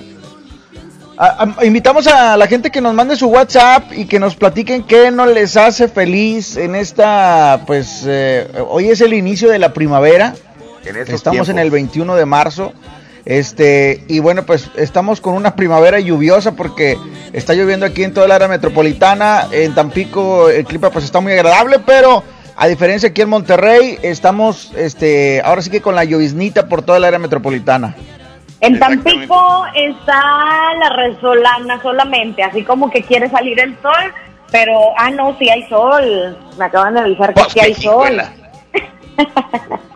A- 1.19 1.47
a- 1.57 1.65
invitamos 1.65 2.05
a 2.05 2.37
la 2.37 2.45
gente 2.45 2.69
que 2.69 2.79
nos 2.79 2.93
mande 2.93 3.15
su 3.15 3.27
WhatsApp 3.27 3.91
y 3.93 4.05
que 4.05 4.19
nos 4.19 4.35
platiquen 4.35 4.83
qué 4.83 5.09
no 5.09 5.25
les 5.25 5.57
hace 5.57 5.87
feliz 5.87 6.57
en 6.57 6.75
esta, 6.75 7.61
pues, 7.65 8.03
eh, 8.05 8.47
hoy 8.69 8.89
es 8.89 9.01
el 9.01 9.13
inicio 9.15 9.49
de 9.49 9.57
la 9.57 9.73
primavera. 9.73 10.35
En 10.85 10.95
Estamos 10.95 11.49
en 11.49 11.57
el 11.59 11.71
21 11.71 12.15
de 12.15 12.25
marzo. 12.25 12.71
Este, 13.27 14.05
y 14.07 14.19
bueno, 14.19 14.43
pues 14.43 14.71
estamos 14.77 15.19
con 15.19 15.33
una 15.33 15.53
primavera 15.53 15.99
lluviosa 15.99 16.53
porque 16.53 16.97
está 17.33 17.53
lloviendo 17.53 17.85
aquí 17.85 18.05
en 18.05 18.13
toda 18.13 18.25
el 18.25 18.31
área 18.31 18.47
metropolitana. 18.47 19.49
En 19.51 19.75
Tampico 19.75 20.47
el 20.47 20.63
clima 20.63 20.91
pues 20.91 21.03
está 21.03 21.19
muy 21.19 21.33
agradable, 21.33 21.79
pero 21.85 22.23
a 22.55 22.67
diferencia 22.67 23.09
aquí 23.09 23.23
en 23.23 23.27
Monterrey, 23.27 23.99
estamos 24.01 24.71
este, 24.77 25.41
ahora 25.43 25.61
sí 25.61 25.69
que 25.69 25.81
con 25.81 25.93
la 25.93 26.05
lloviznita 26.05 26.69
por 26.69 26.83
toda 26.83 26.99
el 26.99 27.03
área 27.03 27.19
metropolitana. 27.19 27.95
En 28.61 28.79
Tampico 28.79 29.65
está 29.75 30.23
la 30.79 30.89
resolana 30.95 31.81
solamente, 31.81 32.43
así 32.43 32.63
como 32.63 32.89
que 32.89 33.03
quiere 33.03 33.29
salir 33.29 33.59
el 33.59 33.77
sol, 33.81 34.13
pero, 34.53 34.93
ah, 34.97 35.11
no, 35.11 35.35
sí 35.37 35.49
hay 35.49 35.67
sol. 35.67 36.37
Me 36.57 36.63
acaban 36.63 36.93
de 36.93 37.01
avisar 37.01 37.33
que 37.33 37.43
sí 37.49 37.59
hay 37.59 37.73
sol. 37.73 38.21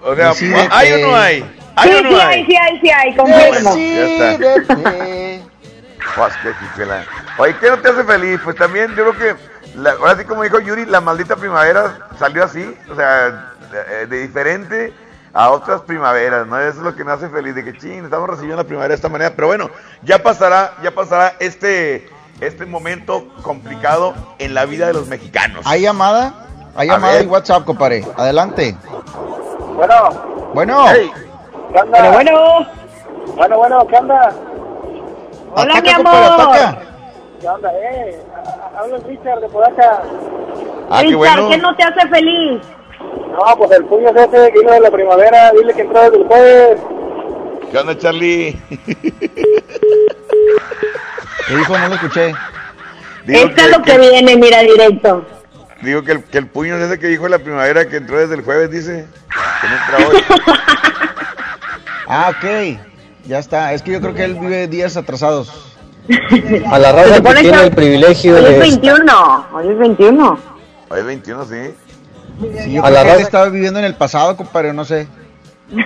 O 0.03 0.15
sea. 0.15 0.33
¿hay 0.71 0.91
o 0.93 0.97
no 1.07 1.15
hay? 1.15 1.45
¿Hay 1.81 1.91
Sí, 1.91 1.97
o 1.97 2.01
no 2.03 2.09
sí 2.09 2.15
hay? 2.21 2.45
sí 2.45 2.55
hay, 2.55 2.79
sí 2.81 2.89
hay, 2.89 3.15
confirmo. 3.15 3.75
Ya 3.75 4.31
está. 4.31 5.47
Pues, 6.15 6.33
qué 6.43 6.49
chifela. 6.59 7.05
Oye, 7.37 7.55
¿qué 7.59 7.69
no 7.69 7.77
te 7.79 7.89
hace 7.89 8.03
feliz? 8.03 8.39
Pues 8.43 8.55
también 8.57 8.89
yo 8.95 9.11
creo 9.11 9.17
que, 9.17 9.35
la- 9.75 9.91
ahora 9.91 10.17
sí 10.17 10.25
como 10.25 10.43
dijo 10.43 10.59
Yuri, 10.59 10.85
la 10.85 10.99
maldita 11.01 11.35
primavera 11.35 11.99
salió 12.19 12.43
así, 12.43 12.75
o 12.91 12.95
sea, 12.95 13.53
de, 13.71 14.07
de 14.07 14.21
diferente 14.21 14.93
a 15.33 15.49
otras 15.51 15.81
primaveras, 15.81 16.45
¿no? 16.47 16.59
Eso 16.59 16.79
es 16.79 16.83
lo 16.83 16.95
que 16.95 17.05
me 17.05 17.11
hace 17.13 17.29
feliz, 17.29 17.55
de 17.55 17.63
que 17.63 17.77
ching, 17.77 18.03
estamos 18.03 18.29
recibiendo 18.29 18.57
la 18.57 18.65
primavera 18.67 18.89
de 18.89 18.95
esta 18.95 19.07
manera, 19.09 19.31
pero 19.33 19.47
bueno, 19.47 19.69
ya 20.03 20.21
pasará, 20.21 20.73
ya 20.83 20.91
pasará 20.91 21.35
este, 21.39 22.09
este 22.41 22.65
momento 22.65 23.27
complicado 23.41 24.13
en 24.39 24.53
la 24.53 24.65
vida 24.65 24.87
de 24.87 24.93
los 24.93 25.07
mexicanos. 25.07 25.61
¿Hay 25.65 25.81
llamada? 25.81 26.33
Hay 26.75 26.89
A 26.89 26.93
llamada 26.93 27.13
ver. 27.13 27.23
y 27.23 27.27
WhatsApp, 27.27 27.63
compadre. 27.63 28.05
Adelante. 28.17 28.75
Bueno, 29.75 30.51
Bueno. 30.53 30.85
Pero 31.73 32.11
bueno, 32.11 32.67
Bueno, 33.35 33.57
bueno, 33.57 33.87
¿qué 33.87 33.95
onda? 33.97 34.31
hola 35.53 35.73
Ataca, 35.73 35.81
mi 35.81 35.93
compadre, 36.03 36.25
amor. 36.27 36.55
ataca. 36.55 36.81
¿Qué 37.39 37.47
onda, 37.47 37.71
eh? 37.73 38.19
Habla 38.77 38.97
Richard 39.07 39.39
de 39.41 39.49
por 39.49 39.63
acá. 39.65 40.01
Ah, 40.89 40.99
qué 41.01 41.05
Richard, 41.07 41.17
bueno. 41.17 41.49
¿qué 41.49 41.57
no 41.57 41.75
te 41.75 41.83
hace 41.83 42.07
feliz? 42.09 42.61
No, 43.31 43.57
pues 43.57 43.71
el 43.71 43.85
puño 43.85 44.09
es 44.09 44.15
ese 44.15 44.51
que 44.51 44.59
vino 44.59 44.71
de 44.71 44.79
la 44.81 44.91
primavera. 44.91 45.51
Dile 45.51 45.73
que 45.73 45.81
entró 45.81 46.01
desde 46.01 46.17
el 46.17 46.27
jueves. 46.27 46.81
¿Qué 47.71 47.77
onda, 47.77 47.97
Charlie? 47.97 48.61
¿Qué 51.47 51.55
dijo? 51.55 51.77
No 51.77 51.87
lo 51.87 51.95
escuché. 51.95 52.33
Digo 53.25 53.39
Esto 53.49 53.61
es 53.61 53.77
lo 53.77 53.81
que 53.83 53.97
viene, 53.97 54.35
mira, 54.35 54.59
directo. 54.59 55.25
Digo 55.81 56.03
que 56.03 56.11
el, 56.13 56.23
que 56.25 56.37
el 56.37 56.47
puño 56.47 56.75
es 56.75 56.83
ese 56.83 56.99
que 56.99 57.07
dijo 57.07 57.27
la 57.27 57.39
primavera 57.39 57.87
que 57.87 57.97
entró 57.97 58.17
desde 58.17 58.35
el 58.35 58.43
jueves, 58.43 58.69
dice. 58.71 59.05
Que 59.61 59.67
no 59.67 59.75
entra 59.75 59.97
hoy. 60.09 60.23
Ah, 62.13 62.31
ok. 62.31 62.77
Ya 63.25 63.39
está. 63.39 63.73
Es 63.73 63.81
que 63.81 63.91
yo 63.91 64.01
creo 64.01 64.13
que 64.13 64.23
él 64.25 64.35
vive 64.35 64.67
días 64.67 64.97
atrasados. 64.97 65.67
A 66.69 66.77
la 66.79 66.91
raza 66.91 67.21
que 67.21 67.21
tiene 67.21 67.51
que 67.57 67.63
el 67.63 67.71
privilegio 67.71 68.35
Hoy 68.35 68.43
es 68.43 68.49
de... 68.49 68.59
21, 68.59 69.45
hoy 69.53 69.67
es 69.69 69.77
21. 69.77 70.39
Hoy 70.89 70.99
es 70.99 71.05
21, 71.05 71.45
sí. 71.45 71.55
Sí, 72.63 72.73
yo 72.73 72.81
A 72.83 72.87
creo 72.89 72.93
la 72.95 73.01
que 73.03 73.07
él 73.09 73.13
raza- 73.13 73.21
estaba 73.21 73.45
viviendo 73.49 73.79
en 73.79 73.85
el 73.85 73.95
pasado, 73.95 74.35
compadre, 74.35 74.73
no 74.73 74.83
sé. 74.83 75.07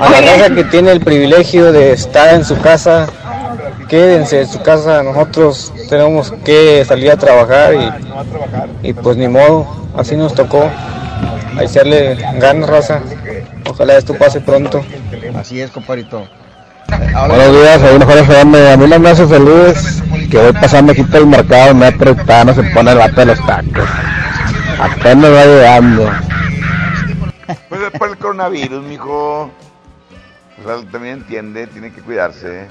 A 0.00 0.08
la 0.10 0.20
raza 0.20 0.54
que 0.54 0.64
tiene 0.64 0.92
el 0.92 1.00
privilegio 1.00 1.72
de 1.72 1.92
estar 1.92 2.32
en 2.34 2.44
su 2.44 2.58
casa, 2.60 3.06
quédense 3.88 4.42
en 4.42 4.48
su 4.48 4.62
casa. 4.62 5.02
Nosotros 5.02 5.72
tenemos 5.90 6.32
que 6.44 6.84
salir 6.84 7.10
a 7.10 7.16
trabajar 7.16 7.74
y, 7.74 8.88
y 8.90 8.92
pues 8.92 9.16
ni 9.16 9.26
modo, 9.26 9.66
así 9.96 10.16
nos 10.16 10.32
tocó. 10.34 10.70
A 11.56 11.64
echarle 11.64 12.14
ganas, 12.38 12.68
raza. 12.70 13.00
Ojalá 13.68 13.96
esto 13.96 14.14
pase 14.14 14.40
pronto. 14.40 14.82
Así 15.36 15.60
es, 15.60 15.70
compadrito. 15.70 16.26
Buenos 17.28 17.52
días, 17.52 17.80
soy 17.80 17.98
mejor 17.98 18.18
FM. 18.18 18.72
A 18.72 18.76
mí 18.76 18.86
no 18.88 18.98
me 18.98 19.10
hace 19.10 19.26
feliz 19.26 20.02
que 20.30 20.38
voy 20.38 20.52
pasando 20.52 20.92
aquí 20.92 21.02
por 21.02 21.20
el 21.20 21.26
mercado, 21.26 21.74
me 21.74 21.90
no 21.90 22.54
se 22.54 22.62
pone 22.74 22.92
el 22.92 22.98
vato 22.98 23.20
de 23.20 23.26
los 23.26 23.46
tacos. 23.46 23.88
Apenas 24.80 25.30
va 25.30 25.44
llegando. 25.44 26.10
Pues 27.68 27.80
es 27.82 27.98
por 27.98 28.08
el 28.08 28.16
coronavirus, 28.18 28.82
mijo. 28.84 29.42
O 29.42 30.64
sea, 30.64 30.90
también 30.90 31.18
entiende, 31.18 31.66
tiene 31.66 31.92
que 31.92 32.00
cuidarse. 32.00 32.66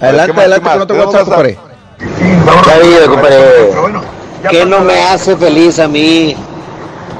Adelante, 0.00 0.32
¿qué 0.32 0.36
más, 0.36 0.46
adelante 0.46 0.68
qué 0.68 0.86
Tenemos 0.86 1.14
WhatsApp, 1.14 1.28
WhatsApp. 1.28 1.34
compadre. 1.34 1.58
Ya 2.66 2.78
vi, 2.78 3.08
compadre. 3.08 4.00
¿Qué 4.50 4.66
no 4.66 4.80
me 4.80 5.02
hace 5.02 5.36
feliz 5.36 5.78
a 5.78 5.86
mí? 5.86 6.34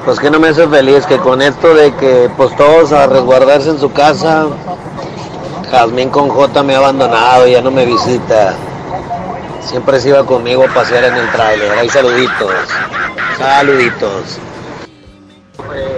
Pues 0.05 0.19
que 0.19 0.31
no 0.31 0.41
me 0.41 0.49
hace 0.49 0.67
feliz 0.67 1.05
que 1.07 1.19
con 1.19 1.43
esto 1.43 1.75
de 1.75 1.95
que 1.95 2.31
pues 2.37 2.57
todos 2.57 2.93
a 2.93 3.07
resguardarse 3.07 3.71
en 3.71 3.79
su 3.79 3.93
casa, 3.93 4.47
Jazmín 5.71 6.09
con 6.09 6.29
J 6.29 6.63
me 6.63 6.75
ha 6.75 6.79
abandonado, 6.79 7.47
ya 7.47 7.61
no 7.61 7.71
me 7.71 7.85
visita. 7.85 8.55
Siempre 9.63 10.01
se 10.01 10.09
iba 10.09 10.25
conmigo 10.25 10.65
a 10.65 10.75
pasear 10.75 11.05
en 11.05 11.17
el 11.17 11.31
tráiler. 11.31 11.71
Ahí 11.73 11.89
saluditos. 11.89 12.51
Saluditos. 13.39 14.39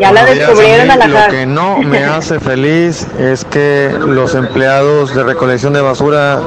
Ya 0.01 0.13
la 0.13 0.25
descubrieron 0.25 0.91
a 0.91 0.97
mí 0.97 1.13
la 1.13 1.27
Lo 1.27 1.31
que 1.31 1.47
no 1.47 1.79
me 1.79 2.05
hace 2.05 2.41
feliz 2.41 3.07
es 3.19 3.45
que 3.45 3.95
los 3.99 4.35
empleados 4.35 5.15
de 5.15 5.23
recolección 5.23 5.73
de 5.73 5.81
basura 5.81 6.41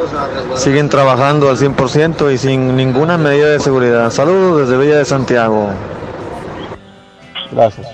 siguen 0.55 0.89
trabajando 0.89 1.49
al 1.49 1.57
100% 1.57 2.33
y 2.33 2.37
sin 2.37 2.75
ninguna 2.75 3.17
medida 3.17 3.47
de 3.47 3.59
seguridad. 3.59 4.11
Saludos 4.11 4.67
desde 4.67 4.77
Villa 4.77 4.97
de 4.97 5.05
Santiago. 5.05 5.69
Gracias. 7.55 7.87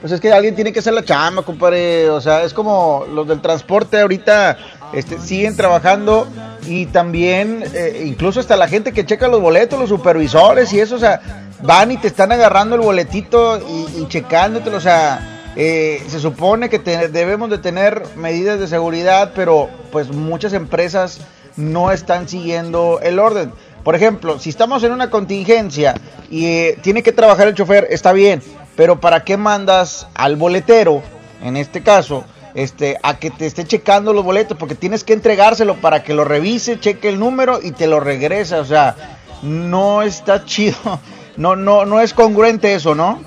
Pues 0.00 0.12
es 0.12 0.20
que 0.20 0.30
alguien 0.32 0.54
tiene 0.54 0.70
que 0.72 0.80
hacer 0.80 0.92
la 0.92 1.02
chamba, 1.02 1.42
compadre. 1.42 2.10
O 2.10 2.20
sea, 2.20 2.42
es 2.42 2.52
como 2.52 3.06
los 3.10 3.26
del 3.26 3.40
transporte 3.40 4.00
ahorita 4.00 4.58
este, 4.92 5.18
siguen 5.18 5.56
trabajando 5.56 6.28
y 6.66 6.86
también, 6.86 7.64
eh, 7.72 8.02
incluso 8.06 8.40
hasta 8.40 8.56
la 8.56 8.68
gente 8.68 8.92
que 8.92 9.06
checa 9.06 9.28
los 9.28 9.40
boletos, 9.40 9.78
los 9.78 9.88
supervisores 9.88 10.72
y 10.74 10.80
eso, 10.80 10.96
o 10.96 10.98
sea, 10.98 11.20
van 11.62 11.92
y 11.92 11.96
te 11.96 12.08
están 12.08 12.32
agarrando 12.32 12.74
el 12.76 12.82
boletito 12.82 13.58
y, 13.58 14.02
y 14.02 14.08
checándotelo, 14.08 14.76
o 14.76 14.80
sea, 14.80 15.52
eh, 15.56 16.02
se 16.08 16.18
supone 16.20 16.68
que 16.68 16.78
te- 16.78 17.08
debemos 17.08 17.48
de 17.48 17.58
tener 17.58 18.02
medidas 18.16 18.60
de 18.60 18.66
seguridad, 18.66 19.32
pero 19.34 19.70
pues 19.90 20.08
muchas 20.10 20.52
empresas 20.52 21.20
no 21.56 21.92
están 21.92 22.28
siguiendo 22.28 23.00
el 23.02 23.18
orden. 23.18 23.52
Por 23.84 23.94
ejemplo, 23.94 24.38
si 24.38 24.50
estamos 24.50 24.82
en 24.84 24.92
una 24.92 25.08
contingencia 25.10 25.94
y 26.30 26.46
eh, 26.46 26.78
tiene 26.82 27.02
que 27.02 27.12
trabajar 27.12 27.48
el 27.48 27.54
chofer, 27.54 27.86
está 27.90 28.12
bien, 28.12 28.42
pero 28.76 29.00
¿para 29.00 29.24
qué 29.24 29.36
mandas 29.36 30.08
al 30.14 30.36
boletero, 30.36 31.02
en 31.42 31.56
este 31.56 31.82
caso, 31.82 32.24
este, 32.54 32.98
a 33.02 33.18
que 33.18 33.30
te 33.30 33.46
esté 33.46 33.64
checando 33.64 34.12
los 34.12 34.24
boletos? 34.24 34.56
Porque 34.58 34.74
tienes 34.74 35.04
que 35.04 35.12
entregárselo 35.12 35.76
para 35.76 36.02
que 36.02 36.14
lo 36.14 36.24
revise, 36.24 36.78
cheque 36.80 37.08
el 37.08 37.18
número 37.18 37.60
y 37.62 37.72
te 37.72 37.86
lo 37.86 38.00
regresa. 38.00 38.60
O 38.60 38.64
sea, 38.64 38.96
no 39.42 40.02
está 40.02 40.44
chido, 40.44 40.76
no, 41.36 41.56
no, 41.56 41.84
no 41.84 42.00
es 42.00 42.14
congruente 42.14 42.74
eso, 42.74 42.94
¿no? 42.94 43.22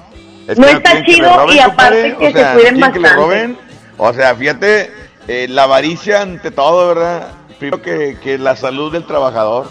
Es 0.48 0.58
No 0.58 0.68
está 0.68 1.04
chido 1.04 1.52
y 1.52 1.60
aparte 1.60 2.16
que 2.18 2.28
o 2.28 2.32
sea, 2.32 2.54
se 2.54 2.58
cuiden 2.58 2.76
quieren 2.76 2.94
que 2.94 3.00
le 3.00 3.08
bastante. 3.08 3.16
roben. 3.16 3.58
O 3.98 4.14
sea, 4.14 4.36
fíjate, 4.36 4.92
eh, 5.28 5.48
la 5.50 5.64
avaricia 5.64 6.22
ante 6.22 6.52
todo, 6.52 6.88
¿verdad? 6.88 7.28
Primero 7.60 7.82
que, 7.82 8.18
que 8.24 8.38
la 8.38 8.56
salud 8.56 8.92
del 8.92 9.06
trabajador. 9.06 9.68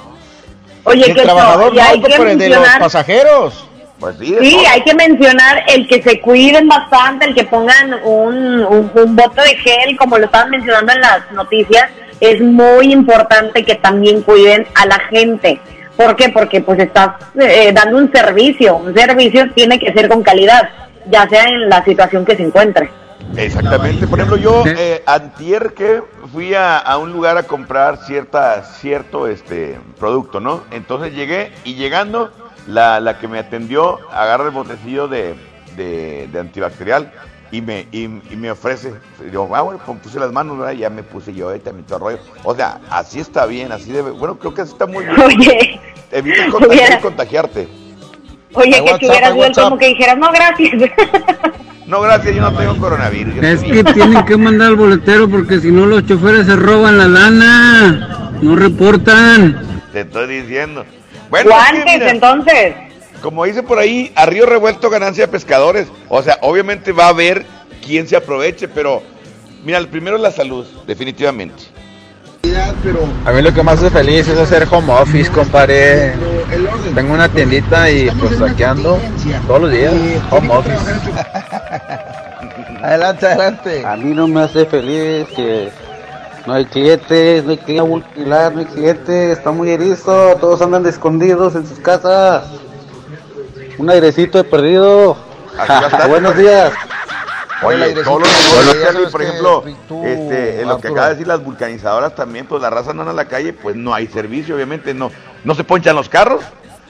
Oye, 0.84 1.06
el 1.06 1.14
que 1.16 1.22
trabajador 1.22 1.72
y 1.74 1.76
no, 1.78 1.82
hay 1.82 2.00
que 2.00 2.08
compadre, 2.16 2.36
de 2.36 2.48
los 2.50 2.68
pasajeros. 2.78 3.65
Pues 3.98 4.16
sí, 4.18 4.36
hay 4.70 4.82
que 4.82 4.94
mencionar 4.94 5.64
el 5.68 5.88
que 5.88 6.02
se 6.02 6.20
cuiden 6.20 6.68
bastante, 6.68 7.26
el 7.26 7.34
que 7.34 7.44
pongan 7.44 7.94
un, 8.04 8.64
un, 8.64 8.90
un 8.94 9.16
bote 9.16 9.40
de 9.40 9.56
gel, 9.56 9.96
como 9.96 10.18
lo 10.18 10.26
estaban 10.26 10.50
mencionando 10.50 10.92
en 10.92 11.00
las 11.00 11.32
noticias, 11.32 11.88
es 12.20 12.40
muy 12.40 12.92
importante 12.92 13.64
que 13.64 13.76
también 13.76 14.22
cuiden 14.22 14.66
a 14.74 14.86
la 14.86 14.98
gente. 15.10 15.60
¿Por 15.96 16.14
qué? 16.14 16.28
Porque 16.28 16.60
pues 16.60 16.78
estás 16.78 17.12
eh, 17.40 17.72
dando 17.72 17.96
un 17.96 18.12
servicio, 18.12 18.76
un 18.76 18.94
servicio 18.94 19.50
tiene 19.54 19.78
que 19.78 19.92
ser 19.94 20.08
con 20.08 20.22
calidad, 20.22 20.68
ya 21.10 21.26
sea 21.28 21.44
en 21.44 21.68
la 21.68 21.82
situación 21.84 22.24
que 22.24 22.36
se 22.36 22.42
encuentre. 22.42 22.90
Exactamente. 23.36 24.06
Por 24.06 24.18
ejemplo, 24.18 24.36
yo 24.36 24.62
eh, 24.66 25.02
antier 25.06 25.72
que 25.74 26.02
fui 26.32 26.54
a, 26.54 26.78
a 26.78 26.98
un 26.98 27.12
lugar 27.12 27.36
a 27.38 27.42
comprar 27.44 27.98
cierta, 28.04 28.62
cierto 28.62 29.26
este 29.26 29.78
producto, 29.98 30.38
¿no? 30.38 30.64
Entonces 30.70 31.14
llegué 31.14 31.52
y 31.64 31.74
llegando, 31.74 32.30
la, 32.66 33.00
la 33.00 33.18
que 33.18 33.28
me 33.28 33.38
atendió 33.38 33.98
agarra 34.10 34.44
el 34.46 34.50
botecillo 34.50 35.08
de, 35.08 35.34
de, 35.76 36.28
de 36.32 36.40
antibacterial 36.40 37.12
y 37.52 37.60
me, 37.60 37.86
y, 37.92 38.04
y 38.04 38.36
me 38.36 38.50
ofrece. 38.50 38.92
Yo, 39.32 39.48
ah, 39.54 39.62
bueno, 39.62 39.80
pues 39.84 39.98
puse 40.00 40.18
las 40.18 40.32
manos, 40.32 40.58
¿verdad? 40.58 40.72
Y 40.72 40.78
ya 40.78 40.90
me 40.90 41.02
puse 41.02 41.32
yo, 41.32 41.48
ahí 41.48 41.60
también 41.60 41.86
todo 41.86 41.96
el 41.96 42.02
rollo. 42.02 42.18
O 42.44 42.54
sea, 42.54 42.80
así 42.90 43.20
está 43.20 43.46
bien, 43.46 43.72
así 43.72 43.92
debe. 43.92 44.10
Bueno, 44.10 44.38
creo 44.38 44.52
que 44.52 44.62
así 44.62 44.72
está 44.72 44.86
muy 44.86 45.04
bien. 45.04 45.20
Oye, 45.20 45.80
Evitas 46.10 46.50
contagiar 46.50 47.00
contagiarte. 47.00 47.68
Oye, 48.54 48.72
que 48.72 48.80
WhatsApp, 48.80 49.00
tuvieras 49.00 49.22
hay 49.22 49.32
sido 49.32 49.36
WhatsApp. 49.46 49.64
como 49.64 49.78
que 49.78 49.86
dijeras, 49.88 50.18
no, 50.18 50.30
gracias. 50.32 50.90
No, 51.86 52.00
gracias, 52.00 52.34
yo 52.34 52.42
no 52.42 52.52
tengo 52.52 52.76
coronavirus. 52.78 53.36
Es 53.44 53.62
que 53.62 53.84
tienen 53.84 54.24
que 54.24 54.36
mandar 54.36 54.70
al 54.70 54.74
boletero 54.74 55.28
porque 55.28 55.60
si 55.60 55.70
no 55.70 55.86
los 55.86 56.04
choferes 56.04 56.46
se 56.46 56.56
roban 56.56 56.98
la 56.98 57.06
lana. 57.06 58.32
No 58.42 58.56
reportan. 58.56 59.80
Te 59.92 60.00
estoy 60.00 60.40
diciendo. 60.40 60.84
Bueno, 61.30 61.50
es 61.50 61.56
que, 61.56 61.72
Guantes, 61.72 61.98
mira, 61.98 62.10
entonces. 62.10 62.74
Como 63.22 63.44
dice 63.44 63.62
por 63.62 63.78
ahí, 63.78 64.12
a 64.14 64.26
río 64.26 64.46
revuelto 64.46 64.90
ganancia 64.90 65.26
de 65.26 65.32
pescadores. 65.32 65.88
O 66.08 66.22
sea, 66.22 66.38
obviamente 66.42 66.92
va 66.92 67.06
a 67.06 67.08
haber 67.08 67.44
quien 67.84 68.06
se 68.06 68.16
aproveche, 68.16 68.68
pero 68.68 69.02
mira, 69.64 69.78
el 69.78 69.88
primero 69.88 70.16
es 70.16 70.22
la 70.22 70.30
salud, 70.30 70.66
definitivamente. 70.86 71.64
A 73.24 73.32
mí 73.32 73.42
lo 73.42 73.52
que 73.52 73.62
más 73.62 73.78
hace 73.78 73.90
feliz 73.90 74.28
es 74.28 74.38
hacer 74.38 74.68
home 74.70 74.92
office, 74.92 75.30
compadre. 75.30 76.12
Tengo 76.94 77.14
una 77.14 77.28
tiendita 77.28 77.90
y 77.90 78.08
pues 78.10 78.40
aquí 78.40 78.62
ando 78.62 79.00
todos 79.46 79.62
los 79.62 79.72
días, 79.72 79.92
home 80.30 80.48
office. 80.54 80.76
Adelante, 82.82 83.26
adelante. 83.26 83.84
A 83.84 83.96
mí 83.96 84.14
no 84.14 84.28
me 84.28 84.42
hace 84.42 84.64
feliz 84.66 85.26
que 85.34 85.70
no 86.46 86.54
hay 86.54 86.64
clientes, 86.66 87.44
no 87.44 87.50
hay 87.50 87.58
clientes, 87.58 88.06
no 88.16 88.60
hay 88.60 88.64
clientes, 88.66 89.38
está 89.38 89.50
muy 89.50 89.70
erizo, 89.70 90.36
todos 90.36 90.62
andan 90.62 90.86
escondidos 90.86 91.54
en 91.54 91.66
sus 91.66 91.78
casas. 91.80 92.44
Un 93.78 93.90
airecito 93.90 94.38
he 94.38 94.44
perdido. 94.44 95.16
Buenos 96.08 96.36
días. 96.36 96.72
Oye, 97.62 97.94
todos 98.04 98.20
los 98.20 98.76
sabes 98.76 99.10
por 99.10 99.22
ejemplo, 99.22 99.64
tú, 99.88 100.04
este, 100.04 100.60
en 100.60 100.68
lo 100.68 100.78
que 100.78 100.88
acaba 100.88 101.06
de 101.06 101.14
decir 101.14 101.26
las 101.26 101.42
vulcanizadoras 101.42 102.14
también, 102.14 102.46
pues 102.46 102.60
la 102.60 102.70
raza 102.70 102.92
no 102.92 103.00
anda 103.00 103.12
a 103.12 103.16
la 103.16 103.24
calle, 103.24 103.52
pues 103.52 103.74
no 103.74 103.94
hay 103.94 104.06
servicio, 104.06 104.54
obviamente, 104.54 104.92
no, 104.92 105.10
no 105.42 105.54
se 105.54 105.64
ponchan 105.64 105.96
los 105.96 106.08
carros. 106.08 106.44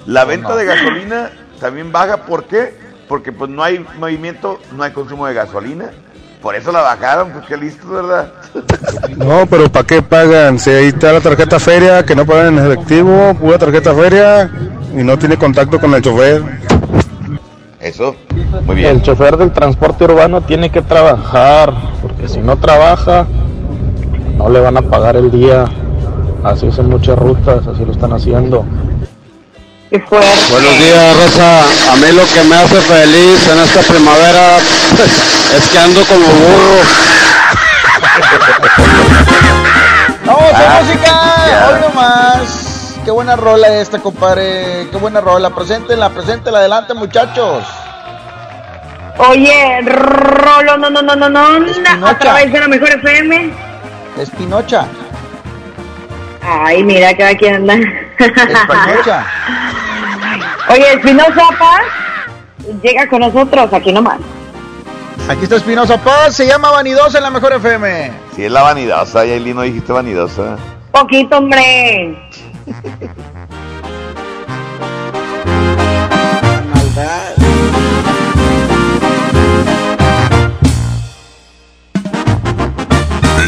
La 0.06 0.24
venta 0.24 0.50
no. 0.50 0.56
de 0.56 0.64
gasolina 0.66 1.30
también 1.60 1.92
baja, 1.92 2.18
¿por 2.26 2.44
qué? 2.44 2.74
Porque 3.08 3.32
pues 3.32 3.50
no 3.50 3.62
hay 3.62 3.84
movimiento, 3.98 4.60
no 4.72 4.82
hay 4.82 4.92
consumo 4.92 5.26
de 5.26 5.34
gasolina. 5.34 5.92
Por 6.40 6.54
eso 6.54 6.70
la 6.70 6.80
bajaron, 6.82 7.30
pues 7.30 7.46
qué 7.46 7.56
listo, 7.56 7.88
¿verdad? 7.88 8.32
No, 9.16 9.46
pero 9.46 9.68
¿para 9.70 9.86
qué 9.86 10.02
pagan? 10.02 10.58
Si 10.58 10.70
ahí 10.70 10.86
está 10.86 11.12
la 11.12 11.20
tarjeta 11.20 11.58
feria, 11.58 12.04
que 12.04 12.14
no 12.14 12.24
pagan 12.24 12.58
en 12.58 12.64
efectivo, 12.64 13.34
pura 13.34 13.58
tarjeta 13.58 13.94
feria 13.94 14.50
y 14.94 15.02
no 15.02 15.18
tiene 15.18 15.36
contacto 15.36 15.80
con 15.80 15.94
el 15.94 16.02
chofer. 16.02 16.42
Eso, 17.80 18.16
muy 18.64 18.76
bien. 18.76 18.96
El 18.96 19.02
chofer 19.02 19.36
del 19.36 19.52
transporte 19.52 20.04
urbano 20.04 20.40
tiene 20.40 20.70
que 20.70 20.82
trabajar, 20.82 21.72
porque 22.02 22.28
si 22.28 22.40
no 22.40 22.56
trabaja, 22.56 23.26
no 24.36 24.48
le 24.48 24.60
van 24.60 24.76
a 24.76 24.82
pagar 24.82 25.16
el 25.16 25.30
día. 25.30 25.64
Así 26.44 26.68
hacen 26.68 26.88
muchas 26.88 27.18
rutas, 27.18 27.66
así 27.66 27.84
lo 27.84 27.92
están 27.92 28.12
haciendo. 28.12 28.64
Buenos 29.90 30.78
días, 30.78 31.16
Rosa. 31.16 31.60
A 31.92 31.96
mí 31.96 32.10
lo 32.12 32.24
que 32.34 32.42
me 32.48 32.56
hace 32.56 32.80
feliz 32.80 33.48
en 33.48 33.58
esta 33.60 33.80
primavera 33.82 34.56
es 35.56 35.68
que 35.68 35.78
ando 35.78 36.04
como 36.06 36.26
burro. 36.26 36.80
¡Vamos 40.26 40.42
a 40.42 40.78
Ah, 40.78 40.82
música! 40.82 41.68
Hoy 41.68 41.80
nomás. 41.88 42.94
Qué 43.04 43.10
buena 43.12 43.36
rola 43.36 43.68
esta, 43.80 44.00
compadre. 44.00 44.88
Qué 44.90 44.96
buena 44.96 45.20
rola. 45.20 45.50
Preséntenla, 45.50 46.10
preséntenla. 46.10 46.58
Adelante, 46.58 46.92
muchachos. 46.94 47.64
Oye, 49.18 49.80
Rolo, 49.82 50.76
no, 50.78 50.90
no, 50.90 51.00
no, 51.00 51.14
no, 51.16 51.28
no, 51.30 52.06
a 52.06 52.18
través 52.18 52.52
de 52.52 52.60
la 52.60 52.68
mejor 52.68 52.90
FM. 52.90 53.50
Espinocha. 54.18 54.86
Ay, 56.42 56.82
mira, 56.82 57.16
cada 57.16 57.34
quien 57.36 57.54
anda. 57.54 57.78
Oye, 60.68 60.92
Espinosa 60.94 61.48
Paz 61.58 61.82
llega 62.82 63.08
con 63.08 63.20
nosotros 63.20 63.72
aquí 63.72 63.92
nomás. 63.92 64.18
Aquí 65.28 65.44
está 65.44 65.56
Espinosa 65.56 65.96
Paz. 65.98 66.34
Se 66.36 66.46
llama 66.46 66.70
Vanidosa 66.70 67.18
en 67.18 67.24
la 67.24 67.30
mejor 67.30 67.52
FM. 67.54 68.12
Si 68.34 68.44
es 68.44 68.52
la 68.52 68.62
vanidosa, 68.62 69.24
Yailin, 69.24 69.56
no 69.56 69.62
dijiste 69.62 69.92
vanidosa. 69.92 70.56
Poquito, 70.92 71.38
hombre. 71.38 72.16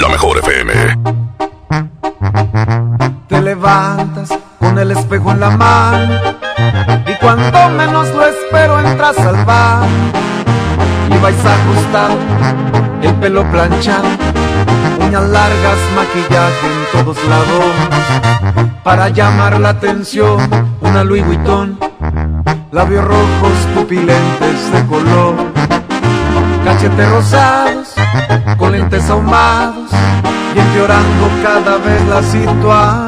La 0.00 0.08
mejor 0.08 0.38
FM. 0.38 1.18
Te 3.38 3.44
levantas 3.44 4.30
con 4.58 4.76
el 4.80 4.90
espejo 4.90 5.30
en 5.30 5.38
la 5.38 5.50
mano 5.50 6.12
y 7.06 7.14
cuando 7.20 7.68
menos 7.68 8.08
lo 8.12 8.26
espero 8.26 8.80
entras 8.80 9.16
al 9.16 9.44
bar 9.44 9.86
y 11.08 11.16
vais 11.18 11.36
ajustado, 11.38 12.18
el 13.00 13.14
pelo 13.14 13.48
planchado, 13.48 14.08
uñas 15.06 15.28
largas, 15.28 15.78
maquillaje 15.94 16.66
en 16.66 17.04
todos 17.04 17.16
lados 17.26 17.64
para 18.82 19.08
llamar 19.10 19.60
la 19.60 19.68
atención, 19.68 20.40
una 20.80 21.04
Louis 21.04 21.24
Vuitton, 21.24 21.78
labios 22.72 23.04
rojos, 23.04 23.52
pupilentes 23.72 24.72
de 24.72 24.86
color, 24.86 25.34
cachetes 26.64 27.08
rosados, 27.08 27.94
con 28.58 28.72
lentes 28.72 29.08
ahumados 29.08 29.92
y 30.56 30.58
empeorando 30.58 31.30
cada 31.44 31.78
vez 31.78 32.04
la 32.08 32.20
situación. 32.20 33.07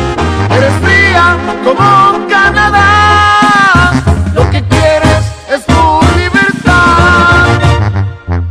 esconder 0.61 0.71
fría 0.81 1.37
como 1.63 2.27
Canadá. 2.27 3.91
Lo 4.33 4.49
que 4.49 4.63
quieres 4.67 5.25
es 5.49 5.65
tu 5.65 5.99
libertad. 6.17 7.59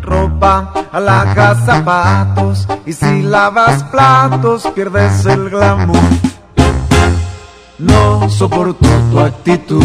Ropa, 0.02 0.72
alhajas, 0.92 1.64
zapatos. 1.64 2.68
Y 2.86 2.92
si 2.92 3.22
lavas 3.22 3.84
platos, 3.84 4.66
pierdes 4.74 5.24
el 5.26 5.50
glamour. 5.50 5.98
No 7.78 8.28
soporto 8.28 8.88
tu 9.10 9.20
actitud. 9.20 9.84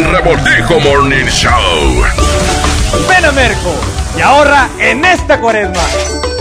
El 0.00 0.10
Revoltijo 0.10 0.80
Morning 0.80 1.26
Show. 1.26 2.02
Ven 3.08 3.24
a 3.24 3.32
Merco 3.32 3.74
y 4.16 4.20
ahorra 4.20 4.68
en 4.78 5.04
esta 5.04 5.40
cuaresma. 5.40 5.82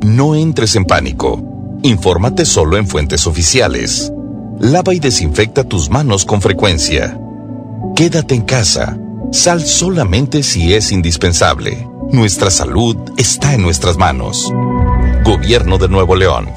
No 0.00 0.34
entres 0.34 0.76
en 0.76 0.84
pánico. 0.84 1.42
Infórmate 1.82 2.44
solo 2.44 2.76
en 2.76 2.86
fuentes 2.86 3.26
oficiales. 3.26 4.12
Lava 4.60 4.94
y 4.94 5.00
desinfecta 5.00 5.64
tus 5.64 5.90
manos 5.90 6.24
con 6.24 6.40
frecuencia. 6.40 7.18
Quédate 7.96 8.36
en 8.36 8.42
casa. 8.42 8.96
Sal 9.32 9.64
solamente 9.64 10.42
si 10.44 10.72
es 10.72 10.92
indispensable. 10.92 11.88
Nuestra 12.12 12.50
salud 12.50 12.96
está 13.16 13.54
en 13.54 13.62
nuestras 13.62 13.96
manos. 13.96 14.52
Gobierno 15.24 15.78
de 15.78 15.88
Nuevo 15.88 16.14
León. 16.14 16.48